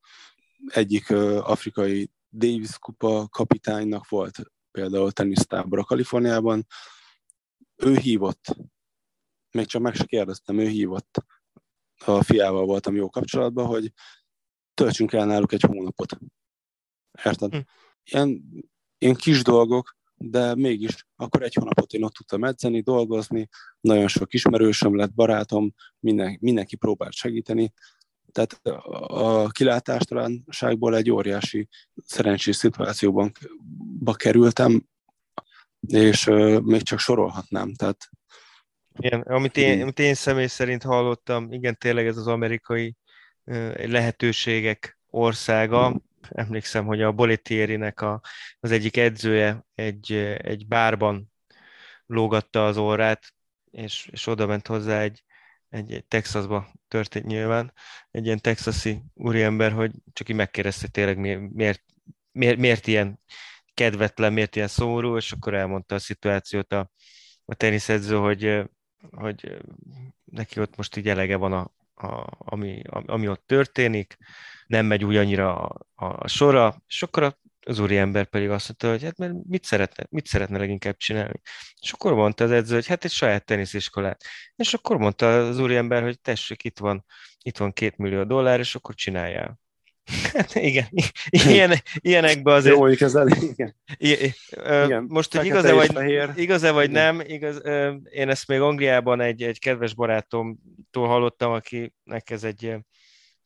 Egyik 0.67 1.09
afrikai 1.41 2.11
Davis 2.29 2.77
kupa 2.79 3.27
kapitánynak 3.29 4.09
volt 4.09 4.41
például 4.71 5.11
tenisztábor 5.11 5.79
a 5.79 5.83
Kaliforniában, 5.83 6.65
ő 7.75 7.95
hívott, 7.95 8.55
még 9.51 9.65
csak 9.65 9.81
meg 9.81 9.95
se 9.95 10.05
kérdeztem, 10.05 10.59
ő 10.59 10.67
hívott, 10.67 11.25
a 12.05 12.23
fiával 12.23 12.65
voltam 12.65 12.95
jó 12.95 13.09
kapcsolatban, 13.09 13.65
hogy 13.65 13.91
töltsünk 14.73 15.13
el 15.13 15.25
náluk 15.25 15.51
egy 15.51 15.61
hónapot. 15.61 16.17
Érted? 17.25 17.51
Hm. 17.51 17.59
Ilyen, 18.03 18.43
ilyen 18.97 19.15
kis 19.15 19.43
dolgok, 19.43 19.97
de 20.15 20.55
mégis 20.55 21.05
akkor 21.15 21.43
egy 21.43 21.53
hónapot 21.53 21.93
én 21.93 22.03
ott 22.03 22.13
tudtam 22.13 22.43
edzeni, 22.43 22.81
dolgozni, 22.81 23.47
nagyon 23.79 24.07
sok 24.07 24.33
ismerősöm 24.33 24.95
lett, 24.95 25.13
barátom, 25.13 25.73
minden, 25.99 26.37
mindenki 26.41 26.75
próbált 26.75 27.13
segíteni, 27.13 27.73
tehát 28.31 28.59
a 29.07 29.47
kilátástalanságból 29.47 30.95
egy 30.95 31.11
óriási 31.11 31.67
szerencsés 32.05 32.55
szituációban 32.55 33.31
kerültem, 34.13 34.85
és 35.87 36.25
még 36.61 36.81
csak 36.81 36.99
sorolhatnám. 36.99 37.73
Tehát, 37.73 38.09
igen, 38.99 39.21
amit 39.21 39.57
én, 39.57 39.81
amit 39.81 39.99
én 39.99 40.13
személy 40.13 40.47
szerint 40.47 40.83
hallottam, 40.83 41.51
igen, 41.51 41.77
tényleg 41.77 42.07
ez 42.07 42.17
az 42.17 42.27
amerikai 42.27 42.95
lehetőségek 43.75 44.99
országa. 45.09 46.01
Emlékszem, 46.29 46.85
hogy 46.85 47.01
a 47.01 47.11
Boletierinek 47.11 48.01
a, 48.01 48.21
az 48.59 48.71
egyik 48.71 48.97
edzője 48.97 49.65
egy, 49.75 50.11
egy 50.37 50.67
bárban 50.67 51.31
lógatta 52.05 52.65
az 52.65 52.77
órát, 52.77 53.33
és, 53.71 54.09
és 54.11 54.27
oda 54.27 54.45
ment 54.45 54.67
hozzá 54.67 55.01
egy, 55.01 55.23
egy, 55.69 55.93
egy 55.93 56.05
Texasba 56.05 56.71
történt 56.87 57.25
nyilván, 57.25 57.73
egy 58.11 58.25
ilyen 58.25 58.39
texasi 58.39 59.03
úriember, 59.13 59.71
hogy 59.71 59.91
csak 60.13 60.29
így 60.29 60.35
megkérdezte 60.35 60.87
tényleg 60.87 61.17
miért, 61.17 61.83
miért, 62.31 62.57
miért 62.57 62.87
ilyen 62.87 63.19
kedvetlen, 63.73 64.33
miért 64.33 64.55
ilyen 64.55 64.67
szomorú, 64.67 65.17
és 65.17 65.31
akkor 65.31 65.53
elmondta 65.53 65.95
a 65.95 65.99
szituációt 65.99 66.73
a, 66.73 66.91
a 67.45 67.55
teniszedző, 67.55 68.15
hogy, 68.15 68.61
hogy 69.11 69.57
neki 70.23 70.59
ott 70.59 70.75
most 70.75 70.95
így 70.95 71.07
elege 71.07 71.35
van, 71.35 71.53
a, 71.53 71.71
a, 72.03 72.27
ami, 72.37 72.81
ami 72.85 73.27
ott 73.27 73.43
történik, 73.45 74.17
nem 74.67 74.85
megy 74.85 75.05
úgy 75.05 75.15
annyira 75.15 75.55
a, 75.55 75.85
a 75.95 76.27
sora, 76.27 76.83
és 76.87 77.03
akkor 77.03 77.37
az 77.65 77.79
úriember 77.79 78.25
pedig 78.25 78.49
azt 78.49 78.67
mondta, 78.67 78.89
hogy 78.89 79.03
hát 79.03 79.17
mert 79.17 79.33
mit 79.47 79.63
szeretne, 79.63 80.05
mit 80.09 80.27
szeretne 80.27 80.57
leginkább 80.57 80.97
csinálni. 80.97 81.41
És 81.81 81.91
akkor 81.91 82.13
mondta 82.13 82.43
az 82.43 82.51
edző, 82.51 82.73
hogy 82.73 82.87
hát 82.87 83.03
egy 83.03 83.11
saját 83.11 83.45
tenisziskolát. 83.45 84.23
És 84.55 84.73
akkor 84.73 84.97
mondta 84.97 85.47
az 85.47 85.59
úriember, 85.59 86.03
hogy 86.03 86.21
tessék, 86.21 86.63
itt 86.63 86.79
van, 86.79 87.05
itt 87.43 87.57
van 87.57 87.73
két 87.73 87.97
millió 87.97 88.23
dollár, 88.23 88.59
és 88.59 88.75
akkor 88.75 88.95
csináljál. 88.95 89.59
Igen, 90.53 90.87
ilyen, 91.29 91.73
ilyenekben 91.95 92.55
azért... 92.55 92.75
Jó, 92.75 92.85
ez 92.85 93.15
elég, 93.15 93.41
igen. 93.41 93.75
I, 93.97 94.15
ö, 94.55 94.85
igen. 94.85 95.05
Most, 95.07 95.35
hogy 95.35 95.45
igaz-e 95.45 95.73
vagy, 95.73 95.91
igaz-e 96.35 96.71
vagy 96.71 96.91
nem, 96.91 97.19
igaz, 97.19 97.59
ö, 97.63 97.93
én 98.09 98.29
ezt 98.29 98.47
még 98.47 98.59
Angliában 98.59 99.21
egy, 99.21 99.43
egy 99.43 99.59
kedves 99.59 99.93
barátomtól 99.93 101.07
hallottam, 101.07 101.51
akinek 101.51 102.29
ez 102.29 102.43
egy 102.43 102.75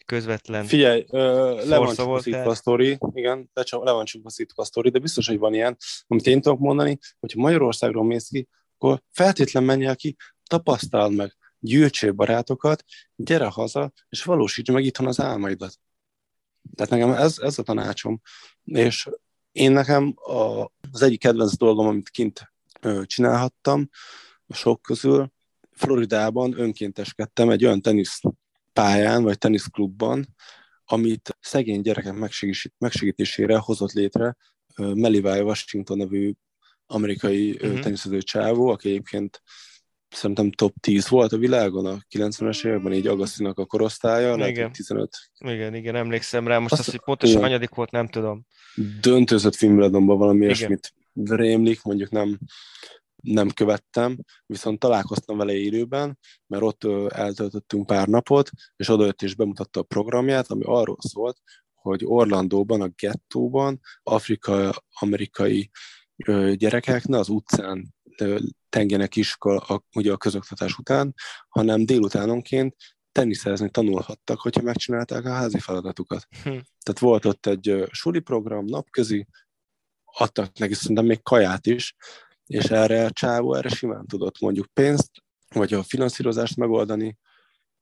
közvetlen 0.06 0.66
Figyelj, 0.66 1.06
ö, 1.10 1.62
le 1.66 1.78
van 1.78 1.96
csupaszítva 1.96 2.50
a 2.50 2.56
sztori, 2.56 2.98
igen, 3.14 3.50
le, 3.54 3.64
le 3.70 3.92
van 3.92 4.06
csupaszítva 4.06 4.62
a 4.62 4.66
sztori, 4.66 4.90
de 4.90 5.00
biztos, 5.00 5.28
hogy 5.28 5.38
van 5.38 5.54
ilyen, 5.54 5.78
amit 6.08 6.28
én 6.28 6.42
tudok 6.42 6.60
mondani, 6.60 6.98
hogyha 7.20 7.42
Magyarországról 7.42 8.04
mész 8.04 8.28
ki, 8.28 8.48
akkor 8.78 9.02
feltétlen 9.12 9.64
menjél 9.64 9.96
ki, 9.96 10.16
tapasztald 10.50 11.16
meg, 11.16 11.36
gyűjtsél 11.60 12.12
barátokat, 12.12 12.84
gyere 13.16 13.46
haza, 13.46 13.92
és 14.10 14.24
valósíts 14.24 14.72
meg 14.72 14.84
itthon 14.84 15.08
az 15.08 15.20
álmaidat. 15.20 15.74
Tehát 16.76 16.92
nekem 16.92 17.12
ez, 17.12 17.38
ez 17.40 17.60
a 17.60 17.64
tanácsom. 17.64 18.22
És 18.64 19.10
én 19.52 19.72
nekem 19.72 20.14
a, 20.16 20.64
az 20.92 21.02
egyik 21.02 21.20
kedvenc 21.20 21.58
dolgom, 21.58 21.88
amit 21.88 22.10
kint 22.10 22.54
csinálhattam, 23.04 23.90
a 24.48 24.54
sok 24.54 24.82
közül, 24.82 25.34
Floridában 25.72 26.60
önkénteskedtem 26.60 27.50
egy 27.50 27.66
olyan 27.66 27.82
tenisz 27.82 28.22
pályán, 28.74 29.24
vagy 29.24 29.38
teniszklubban, 29.38 30.36
amit 30.86 31.38
szegény 31.40 31.82
gyerekek 31.82 32.14
megsegítésére 32.78 33.58
hozott 33.58 33.92
létre 33.92 34.36
Melivai 34.76 35.42
Washington 35.42 35.98
nevű 35.98 36.34
amerikai 36.86 37.52
uh-huh. 37.52 37.80
teniszező 37.80 38.22
csávó, 38.22 38.68
aki 38.68 38.90
egyébként 38.90 39.42
szerintem 40.16 40.52
top 40.52 40.74
10 40.80 41.08
volt 41.08 41.32
a 41.32 41.38
világon 41.38 41.86
a 41.86 41.98
90-es 42.16 42.66
években, 42.66 42.94
így 42.94 43.08
Agassinak 43.08 43.60
a 43.60 43.66
korosztálya, 43.66 44.28
Igen. 44.28 44.40
lehet, 44.40 44.58
hogy 44.58 44.72
15. 44.72 45.18
Igen, 45.38 45.74
igen, 45.74 45.96
emlékszem 45.96 46.48
rá. 46.48 46.58
Most 46.60 46.72
Azt- 46.72 46.82
azt, 46.82 46.92
hogy 46.92 47.02
pontosan 47.04 47.36
igen. 47.36 47.48
hanyadik 47.48 47.76
volt, 47.76 47.92
nem 47.92 48.08
tudom. 48.08 48.46
Döntőzött 49.02 49.62
Wimbledonban 49.62 50.18
valami 50.18 50.38
Igen. 50.38 50.50
ilyesmit 50.50 50.94
rémlik, 51.14 51.82
mondjuk 51.84 52.10
nem, 52.10 52.38
nem 53.16 53.50
követtem, 53.50 54.18
viszont 54.46 54.80
találkoztam 54.80 55.38
vele 55.38 55.54
élőben, 55.54 56.20
mert 56.48 56.64
ott 56.64 56.84
eltöltöttünk 57.12 57.86
pár 57.86 58.08
napot, 58.08 58.50
és 58.76 58.90
odajött 58.90 59.22
és 59.22 59.36
bemutatta 59.36 59.80
a 59.80 59.84
programját, 59.84 60.48
ami 60.52 60.64
arról 60.66 60.98
szólt, 61.00 61.38
hogy 61.74 62.02
Orlandóban, 62.06 62.82
a 62.82 62.88
gettóban 62.88 63.80
afrikai-amerikai 64.04 65.70
ö, 66.26 66.54
gyerekek 66.56 67.06
ne 67.06 67.18
az 67.18 67.30
utcán 67.30 67.94
tengjenek 68.76 69.16
iskola, 69.16 69.60
a, 69.60 69.84
ugye 69.96 70.12
a 70.12 70.18
közoktatás 70.18 70.78
után, 70.78 71.14
hanem 71.48 71.86
délutánonként 71.86 72.76
teniszezni 73.12 73.70
tanulhattak, 73.70 74.40
hogyha 74.40 74.62
megcsinálták 74.62 75.26
a 75.26 75.34
házi 75.34 75.60
feladatukat. 75.60 76.28
Hm. 76.44 76.50
Tehát 76.84 77.00
volt 77.00 77.26
ott 77.26 77.46
egy 77.46 77.84
suli 77.92 78.20
program, 78.20 78.66
napközi, 78.66 79.28
adtak 80.04 80.58
neki 80.58 80.74
szerintem 80.74 81.06
még 81.06 81.22
kaját 81.24 81.66
is, 81.66 81.96
és 82.46 82.64
erre 82.64 83.06
a 83.06 83.12
csávó 83.12 83.54
erre 83.54 83.70
simán 83.70 84.06
tudott 84.08 84.40
mondjuk 84.40 84.68
pénzt, 84.74 85.12
vagy 85.54 85.74
a 85.74 85.84
finanszírozást 85.84 86.56
megoldani, 86.56 87.18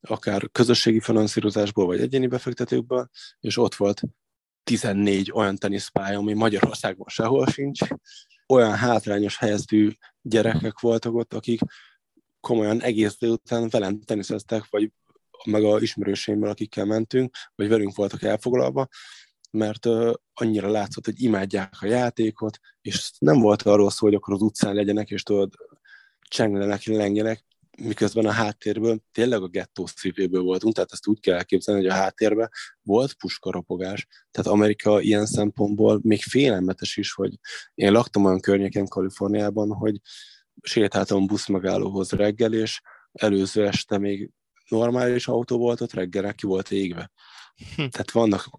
akár 0.01 0.49
közösségi 0.51 0.99
finanszírozásból, 0.99 1.85
vagy 1.85 2.01
egyéni 2.01 2.27
befektetőkből, 2.27 3.09
és 3.39 3.57
ott 3.57 3.75
volt 3.75 4.01
14 4.63 5.31
olyan 5.31 5.55
teniszpálya, 5.55 6.17
ami 6.17 6.33
Magyarországon 6.33 7.07
sehol 7.09 7.47
sincs. 7.47 7.79
Olyan 8.47 8.75
hátrányos 8.75 9.37
helyzetű 9.37 9.91
gyerekek 10.21 10.79
voltak 10.79 11.13
ott, 11.13 11.33
akik 11.33 11.59
komolyan 12.39 12.81
egész 12.81 13.17
délután 13.17 13.69
velem 13.69 14.01
teniszeztek, 14.01 14.65
vagy 14.69 14.91
meg 15.45 15.63
a 15.63 15.79
ismerőseimmel, 15.79 16.49
akikkel 16.49 16.85
mentünk, 16.85 17.35
vagy 17.55 17.67
velünk 17.67 17.95
voltak 17.95 18.23
elfoglalva, 18.23 18.87
mert 19.51 19.85
annyira 20.33 20.69
látszott, 20.69 21.05
hogy 21.05 21.21
imádják 21.21 21.73
a 21.79 21.85
játékot, 21.85 22.59
és 22.81 23.11
nem 23.19 23.39
volt 23.39 23.61
arról 23.61 23.89
szó, 23.89 24.05
hogy 24.05 24.15
akkor 24.15 24.33
az 24.33 24.41
utcán 24.41 24.75
legyenek, 24.75 25.09
és 25.09 25.23
tudod, 25.23 25.53
csenglenek, 26.29 26.83
lengjenek, 26.83 27.45
miközben 27.82 28.26
a 28.26 28.32
háttérből 28.32 28.99
tényleg 29.11 29.41
a 29.41 29.47
gettó 29.47 29.86
szívéből 29.95 30.41
voltunk, 30.41 30.74
tehát 30.74 30.91
ezt 30.91 31.07
úgy 31.07 31.19
kell 31.19 31.36
elképzelni, 31.36 31.82
hogy 31.82 31.89
a 31.89 31.93
háttérben 31.93 32.49
volt 32.82 33.13
puskaropogás. 33.13 34.07
Tehát 34.32 34.51
Amerika 34.51 35.01
ilyen 35.01 35.26
szempontból 35.26 35.99
még 36.03 36.21
félelmetes 36.21 36.97
is, 36.97 37.13
hogy 37.13 37.34
én 37.74 37.91
laktam 37.91 38.26
olyan 38.26 38.39
környéken 38.39 38.88
Kaliforniában, 38.88 39.71
hogy 39.71 39.99
sétáltam 40.61 41.28
buszmegállóhoz 41.28 42.11
reggel, 42.11 42.53
és 42.53 42.82
előző 43.11 43.67
este 43.67 43.97
még 43.97 44.32
normális 44.69 45.28
autó 45.28 45.57
volt, 45.57 45.82
ott 45.82 45.93
reggelre 45.93 46.32
ki 46.32 46.45
volt 46.45 46.71
égve. 46.71 47.11
Hm. 47.76 47.88
Tehát 47.88 48.11
vannak, 48.11 48.49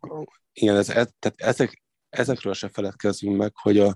igen, 0.52 0.76
ez, 0.76 0.88
ez, 0.88 1.08
tehát 1.18 1.40
ezek, 1.40 1.82
ezekről 2.08 2.54
se 2.54 2.68
feledkezzünk 2.68 3.36
meg, 3.36 3.52
hogy, 3.54 3.78
a, 3.78 3.94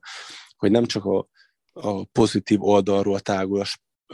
hogy 0.56 0.70
nem 0.70 0.84
csak 0.84 1.04
a, 1.04 1.28
a 1.72 2.04
pozitív 2.04 2.62
oldalról 2.62 3.20
tágul 3.20 3.60
a 3.60 3.64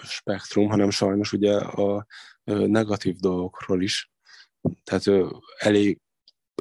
spektrum, 0.03 0.69
hanem 0.69 0.91
sajnos 0.91 1.33
ugye 1.33 1.57
a 1.57 2.07
negatív 2.45 3.17
dolgokról 3.17 3.83
is. 3.83 4.13
Tehát 4.85 5.33
elég, 5.59 5.99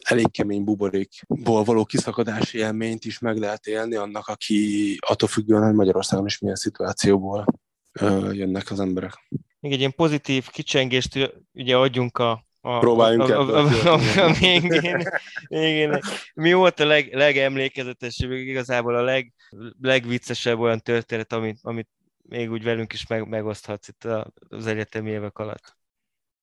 elég 0.03 0.31
kemény 0.31 0.63
buborékból 0.63 1.63
való 1.63 1.85
kiszakadási 1.85 2.57
élményt 2.57 3.05
is 3.05 3.19
meg 3.19 3.37
lehet 3.37 3.65
élni 3.65 3.95
annak, 3.95 4.27
aki 4.27 4.97
attól 5.07 5.29
függően, 5.29 5.63
hogy 5.63 5.73
Magyarországon 5.73 6.25
is 6.25 6.39
milyen 6.39 6.55
szituációból 6.55 7.45
jönnek 8.31 8.71
az 8.71 8.79
emberek. 8.79 9.13
Még 9.59 9.71
egy 9.71 9.79
ilyen 9.79 9.95
pozitív 9.95 10.49
kicsengést 10.49 11.33
ugye 11.53 11.77
adjunk 11.77 12.17
a, 12.17 12.45
a, 12.65 12.79
Próbáljunk 12.79 13.29
a, 13.29 13.39
a, 13.39 13.65
a, 13.65 13.93
a, 13.93 14.23
a 14.23 14.33
végén, 14.39 15.03
végén. 15.47 15.99
Mi 16.33 16.53
volt 16.53 16.79
a 16.79 16.85
leg, 16.85 17.13
legemlékezetesebb, 17.13 18.31
igazából 18.31 18.95
a 18.95 19.01
leg, 19.01 19.33
legviccesebb 19.81 20.59
olyan 20.59 20.79
történet, 20.79 21.33
amit, 21.33 21.59
amit 21.61 21.89
még 22.29 22.51
úgy 22.51 22.63
velünk 22.63 22.93
is 22.93 23.07
meg, 23.07 23.27
megoszthatsz 23.27 23.87
itt 23.87 24.03
az 24.49 24.67
egyetemi 24.67 25.09
évek 25.09 25.37
alatt? 25.37 25.77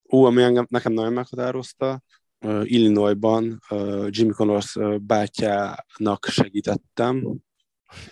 Ú, 0.03 0.25
ami 0.25 0.43
engem, 0.43 0.67
nekem 0.69 0.93
nagyon 0.93 1.13
meghatározta, 1.13 2.03
uh, 2.41 2.71
Illinoisban 2.71 3.61
uh, 3.71 4.07
Jimmy 4.11 4.33
Connors 4.33 4.77
bátyának 5.01 6.27
segítettem. 6.31 7.41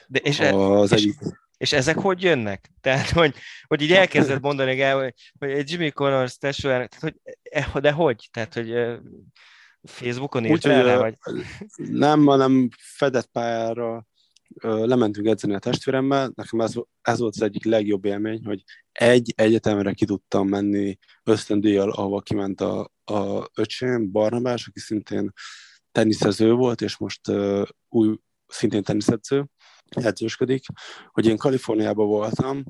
De, 0.06 0.18
és, 0.18 0.40
e- 0.40 0.54
Az 0.54 0.92
és- 0.92 0.98
egyik, 0.98 1.18
és 1.56 1.72
ezek 1.72 1.98
hogy 1.98 2.22
jönnek? 2.22 2.70
Tehát, 2.80 3.10
hogy, 3.10 3.34
hogy 3.66 3.82
így 3.82 3.92
elkezded 3.92 4.42
mondani, 4.42 4.74
Gábor, 4.74 5.02
hogy, 5.02 5.14
hogy 5.38 5.50
egy 5.50 5.70
Jimmy 5.70 5.90
Connors 5.90 6.36
tesójának, 6.36 6.88
tehát, 6.88 7.02
hogy, 7.22 7.36
e- 7.42 7.80
de 7.80 7.92
hogy? 7.92 8.28
Tehát, 8.32 8.54
hogy 8.54 8.74
Facebookon 9.82 10.44
írt 10.44 10.64
rá, 10.64 10.94
ö, 10.94 10.98
vagy? 10.98 11.16
nem, 11.76 12.26
hanem 12.26 12.68
fedett 12.76 13.26
pályára 13.26 14.06
lementünk 14.62 15.26
edzeni 15.26 15.54
a 15.54 15.58
testvéremmel. 15.58 16.32
Nekem 16.34 16.60
ez, 16.60 16.74
ez 17.00 17.18
volt 17.18 17.34
az 17.34 17.42
egyik 17.42 17.64
legjobb 17.64 18.04
élmény, 18.04 18.44
hogy 18.44 18.62
egy 18.92 19.32
egyetemre 19.36 19.92
ki 19.92 20.04
tudtam 20.04 20.48
menni 20.48 20.98
ösztöndíjjal, 21.24 21.90
ahova 21.90 22.20
kiment 22.20 22.60
a, 22.60 22.90
a 23.04 23.48
öcsém, 23.54 24.10
Barnabás, 24.10 24.66
aki 24.66 24.78
szintén 24.78 25.32
teniszező 25.92 26.52
volt, 26.52 26.80
és 26.80 26.96
most 26.96 27.28
uh, 27.28 27.66
új, 27.88 28.16
szintén 28.46 28.82
teniszedző, 28.82 29.46
edzősködik, 29.88 30.64
hogy 31.12 31.26
én 31.26 31.36
Kaliforniában 31.36 32.06
voltam, 32.06 32.64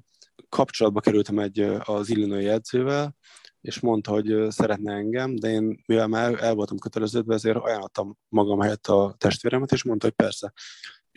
kapcsolatba 0.49 1.01
kerültem 1.01 1.39
egy 1.39 1.61
az 1.85 2.11
Illinois 2.11 2.47
edzővel, 2.47 3.17
és 3.61 3.81
mondta, 3.81 4.11
hogy 4.11 4.47
szeretne 4.49 4.93
engem, 4.93 5.35
de 5.35 5.49
én, 5.49 5.83
mivel 5.87 6.07
már 6.07 6.43
el 6.43 6.55
voltam 6.55 6.79
köteleződve, 6.79 7.35
ezért 7.35 7.57
ajánlottam 7.57 8.19
magam 8.29 8.61
helyett 8.61 8.87
a 8.87 9.15
testvéremet, 9.19 9.73
és 9.73 9.85
mondta, 9.85 10.07
hogy 10.07 10.15
persze, 10.15 10.53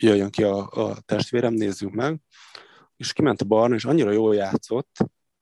jöjjön 0.02 0.30
ki 0.30 0.42
a, 0.42 0.68
a 0.70 1.00
testvérem, 1.00 1.54
nézzük 1.54 1.90
meg. 1.90 2.20
És 2.96 3.12
kiment 3.12 3.40
a 3.40 3.44
barna, 3.44 3.74
és 3.74 3.84
annyira 3.84 4.10
jól 4.10 4.34
játszott, 4.34 4.96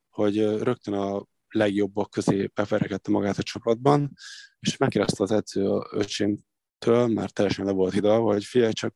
hogy 0.09 0.37
rögtön 0.37 0.93
a 0.93 1.25
legjobbak 1.49 2.09
közé 2.09 2.51
beverekedte 2.53 3.11
magát 3.11 3.37
a 3.37 3.43
csapatban, 3.43 4.13
és 4.59 4.77
megkérdezte 4.77 5.23
az 5.23 5.31
edző 5.31 5.69
a 5.69 5.87
öcsémtől, 5.91 7.07
mert 7.07 7.33
teljesen 7.33 7.65
le 7.65 7.71
volt 7.71 7.93
hidalva, 7.93 8.31
hogy 8.31 8.43
figyelj, 8.43 8.71
csak 8.71 8.95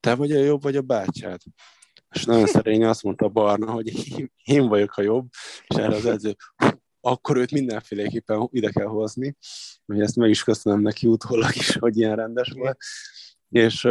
te 0.00 0.14
vagy 0.14 0.32
a 0.32 0.38
jobb, 0.38 0.62
vagy 0.62 0.76
a 0.76 0.82
bátyád? 0.82 1.40
És 2.10 2.24
nagyon 2.24 2.46
szerényen 2.56 2.88
azt 2.88 3.02
mondta 3.02 3.24
a 3.24 3.28
Barna, 3.28 3.70
hogy 3.70 4.18
én, 4.18 4.32
én 4.44 4.68
vagyok 4.68 4.96
a 4.96 5.02
jobb, 5.02 5.28
és 5.66 5.76
erre 5.76 5.94
az 5.94 6.06
edző, 6.06 6.36
akkor 7.00 7.36
őt 7.36 7.50
mindenféleképpen 7.50 8.48
ide 8.50 8.70
kell 8.70 8.86
hozni, 8.86 9.36
hogy 9.86 10.00
ezt 10.00 10.16
meg 10.16 10.30
is 10.30 10.44
köszönöm 10.44 10.80
neki 10.80 11.06
utólag 11.06 11.54
is, 11.54 11.76
hogy 11.76 11.96
ilyen 11.96 12.16
rendes 12.16 12.50
volt. 12.50 12.78
És 13.52 13.84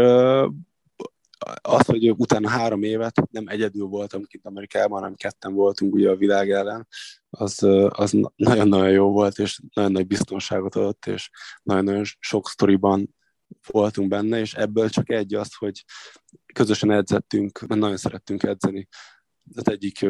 az, 1.61 1.85
hogy 1.85 2.11
utána 2.11 2.49
három 2.49 2.83
évet 2.83 3.21
nem 3.31 3.47
egyedül 3.47 3.85
voltam 3.85 4.23
kint 4.23 4.45
Amerikában, 4.45 4.99
hanem 4.99 5.15
ketten 5.15 5.53
voltunk 5.53 5.93
ugye 5.93 6.09
a 6.09 6.15
világ 6.15 6.51
ellen, 6.51 6.87
az, 7.29 7.63
az 7.89 8.11
na- 8.11 8.33
nagyon-nagyon 8.35 8.89
jó 8.89 9.11
volt, 9.11 9.37
és 9.37 9.59
nagyon 9.73 9.91
nagy 9.91 10.07
biztonságot 10.07 10.75
adott, 10.75 11.05
és 11.05 11.29
nagyon-nagyon 11.63 12.03
sok 12.19 12.49
sztoriban 12.49 13.15
voltunk 13.67 14.09
benne, 14.09 14.39
és 14.39 14.53
ebből 14.53 14.89
csak 14.89 15.09
egy 15.09 15.33
az, 15.33 15.55
hogy 15.55 15.83
közösen 16.53 16.91
edzettünk, 16.91 17.59
mert 17.59 17.81
nagyon 17.81 17.97
szerettünk 17.97 18.43
edzeni 18.43 18.87
az 19.55 19.69
egyik 19.69 20.05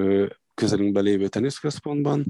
közelünkben 0.53 1.03
lévő 1.03 1.27
teniszközpontban, 1.27 2.25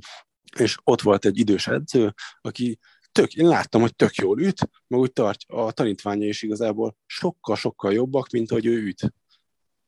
és 0.58 0.78
ott 0.84 1.02
volt 1.02 1.26
egy 1.26 1.38
idős 1.38 1.68
edző, 1.68 2.14
aki 2.42 2.80
tök, 3.12 3.34
én 3.34 3.48
láttam, 3.48 3.82
hogy 3.82 3.96
tök 3.96 4.16
jól 4.16 4.42
üt, 4.42 4.70
meg 4.88 5.00
úgy 5.00 5.14
tartja, 5.14 5.56
a 5.56 5.72
tanítványa 5.72 6.28
is 6.28 6.42
igazából 6.42 6.98
sokkal-sokkal 7.06 7.94
jobbak, 7.94 8.30
mint 8.30 8.50
hogy 8.50 8.66
ő 8.66 8.82
üt. 8.82 9.14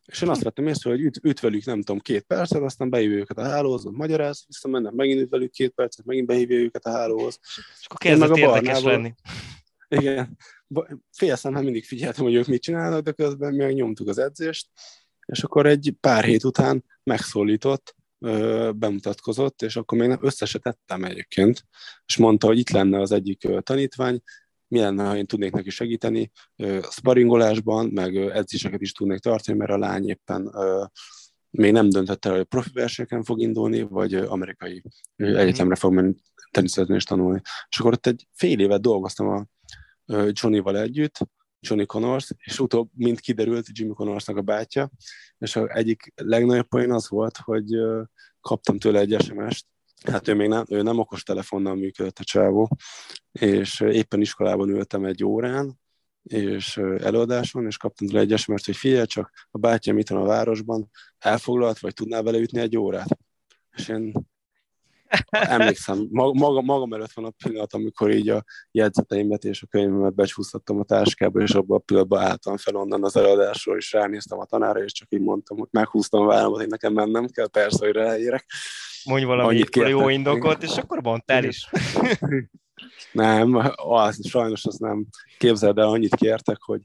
És 0.05 0.21
én 0.21 0.30
azt 0.30 0.43
vettem 0.43 0.67
észre, 0.67 0.89
hogy 0.89 1.01
üt, 1.01 1.19
üt 1.24 1.39
velük, 1.39 1.65
nem 1.65 1.82
tudom, 1.82 1.99
két 1.99 2.24
percet, 2.24 2.61
aztán 2.61 2.89
behívja 2.89 3.17
őket 3.17 3.38
a 3.38 3.43
hálóhoz, 3.43 3.84
magyaráz, 3.84 4.43
visszamennek, 4.47 4.91
megint 4.91 5.21
üt 5.21 5.30
velük 5.30 5.51
két 5.51 5.71
percet, 5.71 6.05
megint 6.05 6.28
behívja 6.28 6.57
őket 6.57 6.86
a 6.86 6.91
hálóhoz. 6.91 7.39
És 7.80 7.86
akkor 7.86 7.97
kezdett 7.97 8.38
érdekes 8.38 8.82
lenni. 8.82 9.13
Igen, 9.88 10.38
fél 11.11 11.36
szemmel 11.36 11.61
mindig 11.61 11.86
figyeltem, 11.86 12.24
hogy 12.24 12.34
ők 12.34 12.47
mit 12.47 12.61
csinálnak, 12.61 13.03
de 13.03 13.11
közben 13.11 13.53
mi 13.53 13.74
nyomtuk 13.74 14.07
az 14.07 14.17
edzést, 14.17 14.69
és 15.26 15.43
akkor 15.43 15.65
egy 15.65 15.93
pár 15.99 16.24
hét 16.24 16.43
után 16.43 16.84
megszólított, 17.03 17.95
bemutatkozott, 18.76 19.61
és 19.61 19.76
akkor 19.76 19.97
még 19.97 20.07
nem 20.07 20.19
össze 20.21 20.59
tettem 20.59 21.03
egyébként, 21.03 21.65
és 22.05 22.17
mondta, 22.17 22.47
hogy 22.47 22.57
itt 22.57 22.69
lenne 22.69 22.99
az 22.99 23.11
egyik 23.11 23.47
tanítvány, 23.59 24.21
mi 24.67 24.80
lenne, 24.80 25.07
ha 25.07 25.17
én 25.17 25.26
tudnék 25.26 25.51
neki 25.51 25.69
segíteni 25.69 26.32
ö, 26.55 26.80
sparingolásban, 26.89 27.86
meg 27.86 28.15
edzéseket 28.15 28.82
is 28.82 28.91
tudnék 28.91 29.19
tartani, 29.19 29.57
mert 29.57 29.71
a 29.71 29.78
lány 29.78 30.07
éppen 30.09 30.51
még 31.49 31.71
nem 31.71 31.89
döntött 31.89 32.26
el, 32.26 32.36
hogy 32.36 32.43
profi 32.43 32.69
versenyeken 32.74 33.24
fog 33.24 33.39
indulni, 33.39 33.82
vagy 33.82 34.13
amerikai 34.13 34.84
ö, 35.15 35.38
egyetemre 35.38 35.76
fog 35.76 35.93
menni 35.93 36.13
teniszezni 36.51 36.95
és 36.95 37.03
tanulni. 37.03 37.41
És 37.69 37.80
akkor 37.80 37.93
ott 37.93 38.07
egy 38.07 38.28
fél 38.34 38.59
évet 38.59 38.82
dolgoztam 38.82 39.28
a 39.28 39.45
Johnny-val 40.32 40.78
együtt, 40.78 41.17
Johnny 41.68 41.86
Connors, 41.86 42.32
és 42.38 42.59
utóbb, 42.59 42.89
mint 42.93 43.20
kiderült, 43.20 43.68
Jimmy 43.72 43.93
Connorsnak 43.93 44.38
a 44.38 44.41
bátyja, 44.41 44.91
és 45.38 45.55
az 45.55 45.70
egyik 45.70 46.14
legnagyobb 46.16 46.68
poén 46.68 46.91
az 46.91 47.09
volt, 47.09 47.38
hogy 47.38 47.76
kaptam 48.41 48.80
tőle 48.80 48.99
egy 48.99 49.16
SMS-t, 49.22 49.66
hát 50.11 50.28
ő 50.28 50.34
még 50.34 50.47
nem, 50.47 50.66
ő 50.70 50.82
nem 50.82 50.99
okos 50.99 51.24
telefonnal 51.24 51.76
működött 51.76 52.20
a 52.20 52.24
csávó, 52.24 52.78
és 53.32 53.80
éppen 53.80 54.22
iskolában 54.22 54.70
ültem 54.70 55.05
egy 55.05 55.24
órán, 55.24 55.80
és 56.24 56.78
előadáson, 56.78 57.66
és 57.66 57.78
kaptam 57.78 58.07
tőle 58.07 58.20
egy 58.20 58.38
sms 58.38 58.66
hogy 58.66 58.76
figyelj 58.76 59.05
csak, 59.05 59.47
a 59.51 59.57
bátyám 59.57 59.97
itt 59.97 60.09
van 60.09 60.22
a 60.22 60.26
városban, 60.26 60.89
elfoglalt, 61.18 61.80
vagy 61.80 61.93
tudnál 61.93 62.24
vele 62.24 62.38
ütni 62.38 62.59
egy 62.59 62.78
órát? 62.78 63.18
És 63.72 63.88
én 63.88 64.14
emlékszem, 65.30 66.07
maga, 66.11 66.61
magam 66.61 66.93
előtt 66.93 67.11
van 67.14 67.26
a 67.26 67.34
pillanat, 67.43 67.74
amikor 67.74 68.11
így 68.11 68.30
a 68.30 68.43
jegyzeteimet 68.72 69.43
és 69.43 69.61
a 69.61 69.68
könyvemet 69.68 70.16
becsúsztattam 70.16 70.80
a 70.80 70.84
táskába, 70.84 71.41
és 71.41 71.51
abban 71.51 71.78
a 71.78 71.82
pillanatban 71.86 72.22
álltam 72.22 72.57
fel 72.57 72.76
onnan 72.76 73.03
az 73.03 73.18
előadásról, 73.18 73.78
és 73.78 73.91
ránéztem 73.91 74.39
a 74.39 74.45
tanára, 74.45 74.84
és 74.84 74.91
csak 74.91 75.07
így 75.11 75.22
mondtam, 75.22 75.57
hogy 75.57 75.68
meghúztam 75.72 76.22
a 76.22 76.26
vállamat, 76.26 76.59
hogy 76.59 76.70
nekem 76.70 76.93
mennem 76.93 77.28
kell, 77.28 77.47
persze, 77.47 77.86
hogy 77.86 77.95
ráérek. 77.95 78.45
Mondj 79.03 79.26
valami 79.26 79.64
jó 79.74 80.09
indokot, 80.09 80.64
és 80.64 80.78
akkor 80.78 81.01
mondtál 81.01 81.43
is. 81.43 81.70
Nem, 83.11 83.74
az, 83.76 84.28
sajnos 84.28 84.66
az 84.66 84.78
nem. 84.78 85.05
Képzeld 85.38 85.78
el, 85.78 85.88
annyit 85.88 86.16
kértek, 86.16 86.57
hogy 86.61 86.82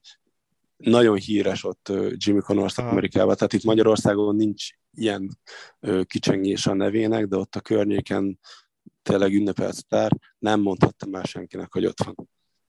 nagyon 0.78 1.16
híres 1.16 1.64
ott 1.64 1.92
Jimmy 2.10 2.40
Connors 2.40 2.78
Amerikában, 2.78 3.34
tehát 3.34 3.52
itt 3.52 3.64
Magyarországon 3.64 4.36
nincs 4.36 4.68
ilyen 4.90 5.38
kicsengés 6.04 6.66
a 6.66 6.74
nevének, 6.74 7.26
de 7.26 7.36
ott 7.36 7.54
a 7.54 7.60
környéken 7.60 8.38
tényleg 9.02 9.34
ünnepelt 9.34 9.74
sztár, 9.74 10.12
nem 10.38 10.60
mondhattam 10.60 11.10
már 11.10 11.24
senkinek, 11.24 11.72
hogy 11.72 11.86
ott 11.86 12.02
van. 12.04 12.14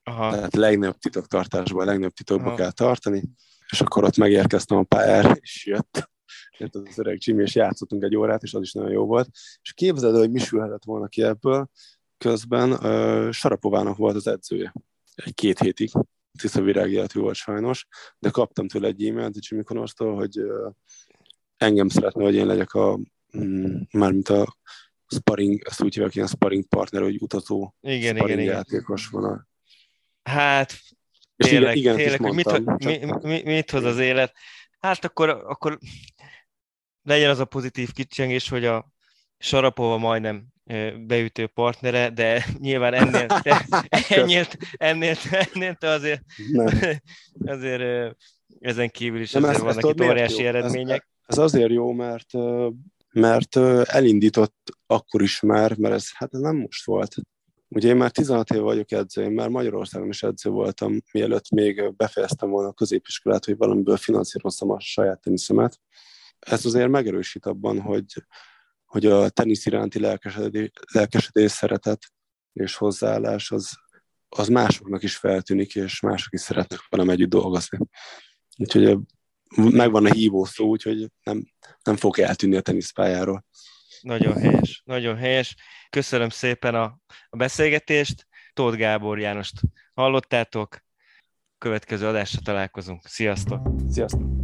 Aha. 0.03 0.31
Tehát 0.31 0.55
legnagyobb 0.55 0.97
titoktartásban, 0.97 1.85
legnagyobb 1.85 2.13
titokba 2.13 2.55
kell 2.55 2.71
tartani, 2.71 3.29
és 3.69 3.81
akkor 3.81 4.03
ott 4.03 4.17
megérkeztem 4.17 4.77
a 4.77 4.83
pályára, 4.83 5.33
és 5.39 5.65
jött, 5.65 6.09
jött 6.57 6.75
az 6.75 6.99
öreg 6.99 7.17
Jimmy, 7.19 7.41
és 7.41 7.55
játszottunk 7.55 8.03
egy 8.03 8.15
órát, 8.15 8.43
és 8.43 8.53
az 8.53 8.61
is 8.61 8.71
nagyon 8.71 8.91
jó 8.91 9.05
volt. 9.05 9.29
És 9.61 9.73
képzeld 9.73 10.15
hogy 10.15 10.31
mi 10.31 10.39
sülhetett 10.39 10.83
volna 10.83 11.07
ki 11.07 11.23
ebből, 11.23 11.69
közben 12.17 12.71
uh, 12.71 13.31
Sarapovának 13.31 13.97
volt 13.97 14.15
az 14.15 14.27
edzője 14.27 14.73
egy-két 15.15 15.59
hétig, 15.59 15.91
tiszta 16.39 16.61
virág 16.61 16.91
életű 16.91 17.19
volt 17.19 17.35
sajnos, 17.35 17.87
de 18.19 18.29
kaptam 18.29 18.67
tőle 18.67 18.87
egy 18.87 19.07
e-mailt 19.07 19.47
Jimmy 19.47 19.63
Connorstól, 19.63 20.15
hogy 20.15 20.39
engem 21.57 21.87
szeretne, 21.87 22.23
hogy 22.23 22.35
én 22.35 22.45
legyek 22.45 22.73
a, 22.73 22.99
mm, 23.37 23.81
mármint 23.91 24.29
a 24.29 24.57
sparring, 25.07 25.61
ezt 25.65 25.81
úgy 25.81 25.93
hívják, 25.93 26.15
ilyen 26.15 26.27
sparring 26.27 26.65
partner, 26.65 27.01
hogy 27.01 27.21
utazó 27.21 27.73
igen, 27.81 28.15
sparring 28.15 28.39
igen, 28.39 28.53
játékos 28.53 29.07
igen. 29.07 29.21
van. 29.21 29.31
A... 29.31 29.47
Hát, 30.29 30.79
és 31.35 31.49
tényleg, 31.49 31.77
igen, 31.77 31.95
tényleg 31.95 32.21
hogy 32.21 32.33
mit, 32.33 32.77
mi, 32.77 32.99
mi, 33.21 33.41
mit 33.43 33.71
hoz 33.71 33.83
az 33.83 33.97
élet? 33.97 34.33
Hát 34.79 35.05
akkor, 35.05 35.29
akkor 35.29 35.79
legyen 37.01 37.29
az 37.29 37.39
a 37.39 37.45
pozitív 37.45 37.91
kicsengés, 37.91 38.49
hogy 38.49 38.65
a 38.65 38.91
Sarapova 39.39 39.97
majdnem 39.97 40.47
beütő 41.07 41.47
partnere, 41.47 42.09
de 42.09 42.45
nyilván 42.59 42.93
ennél, 42.93 43.25
te, 43.25 43.65
ennél, 44.09 44.45
ennél, 44.77 45.15
ennél 45.53 45.75
te 45.75 45.89
azért, 45.89 46.21
azért 47.53 48.15
ezen 48.59 48.89
kívül 48.89 49.19
is 49.19 49.35
azért 49.35 49.57
vannak 49.57 49.89
itt 49.89 50.01
óriási 50.01 50.45
eredmények. 50.45 51.07
Ez, 51.25 51.37
ez 51.37 51.43
azért 51.43 51.71
jó, 51.71 51.91
mert 51.91 52.27
mert 53.11 53.55
elindított 53.83 54.55
akkor 54.87 55.21
is 55.21 55.39
már, 55.39 55.77
mert 55.77 55.93
ez 55.93 56.05
hát 56.13 56.33
ez 56.33 56.39
nem 56.39 56.55
most 56.55 56.85
volt. 56.85 57.15
Ugye 57.67 57.89
én 57.89 57.95
már 57.95 58.11
16 58.11 58.49
év 58.49 58.61
vagyok 58.61 58.91
edző, 58.91 59.23
én 59.23 59.31
már 59.31 59.49
Magyarországon 59.49 60.07
is 60.07 60.23
edző 60.23 60.49
voltam, 60.49 61.01
mielőtt 61.11 61.49
még 61.49 61.93
befejeztem 61.95 62.49
volna 62.49 62.69
a 62.69 62.73
középiskolát, 62.73 63.45
hogy 63.45 63.57
valamiből 63.57 63.97
finanszíroztam 63.97 64.69
a 64.69 64.79
saját 64.79 65.21
teniszemet. 65.21 65.79
Ez 66.39 66.65
azért 66.65 66.89
megerősít 66.89 67.45
abban, 67.45 67.81
hogy, 67.81 68.05
hogy 68.89 69.05
a 69.05 69.29
tenisz 69.29 69.65
iránti 69.65 69.99
lelkesedés, 69.99 70.69
lelkesedés 70.93 71.51
szeretet 71.51 72.11
és 72.53 72.75
hozzáállás 72.75 73.51
az, 73.51 73.71
az 74.29 74.47
másoknak 74.47 75.03
is 75.03 75.15
feltűnik, 75.15 75.75
és 75.75 75.99
mások 75.99 76.33
is 76.33 76.41
szeretnek 76.41 76.79
velem 76.89 77.09
együtt 77.09 77.29
dolgozni. 77.29 77.77
Úgyhogy 78.57 78.97
megvan 79.55 80.05
a 80.05 80.13
hívó 80.13 80.45
szó, 80.45 80.65
úgyhogy 80.65 81.11
nem, 81.23 81.51
nem 81.83 81.95
fog 81.95 82.19
eltűnni 82.19 82.55
a 82.55 82.61
teniszpályáról. 82.61 83.45
Nagyon 84.01 84.33
helyes, 84.33 84.81
nagyon 84.85 85.17
helyes. 85.17 85.55
Köszönöm 85.89 86.29
szépen 86.29 86.75
a, 86.75 86.99
a 87.29 87.37
beszélgetést. 87.37 88.27
Tóth 88.53 88.77
Gábor 88.77 89.19
Jánost 89.19 89.61
hallottátok. 89.93 90.83
Következő 91.57 92.07
adásra 92.07 92.39
találkozunk. 92.41 93.07
Sziasztok! 93.07 93.69
Sziasztok! 93.89 94.38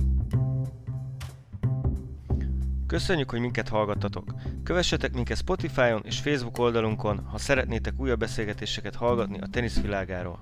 Köszönjük, 2.87 3.29
hogy 3.29 3.39
minket 3.39 3.69
hallgattatok. 3.69 4.33
Kövessetek 4.63 5.13
minket 5.13 5.37
Spotify-on 5.37 6.01
és 6.05 6.19
Facebook 6.19 6.57
oldalunkon, 6.57 7.19
ha 7.19 7.37
szeretnétek 7.37 7.93
újabb 7.97 8.19
beszélgetéseket 8.19 8.95
hallgatni 8.95 9.39
a 9.39 9.47
teniszvilágáról. 9.51 10.39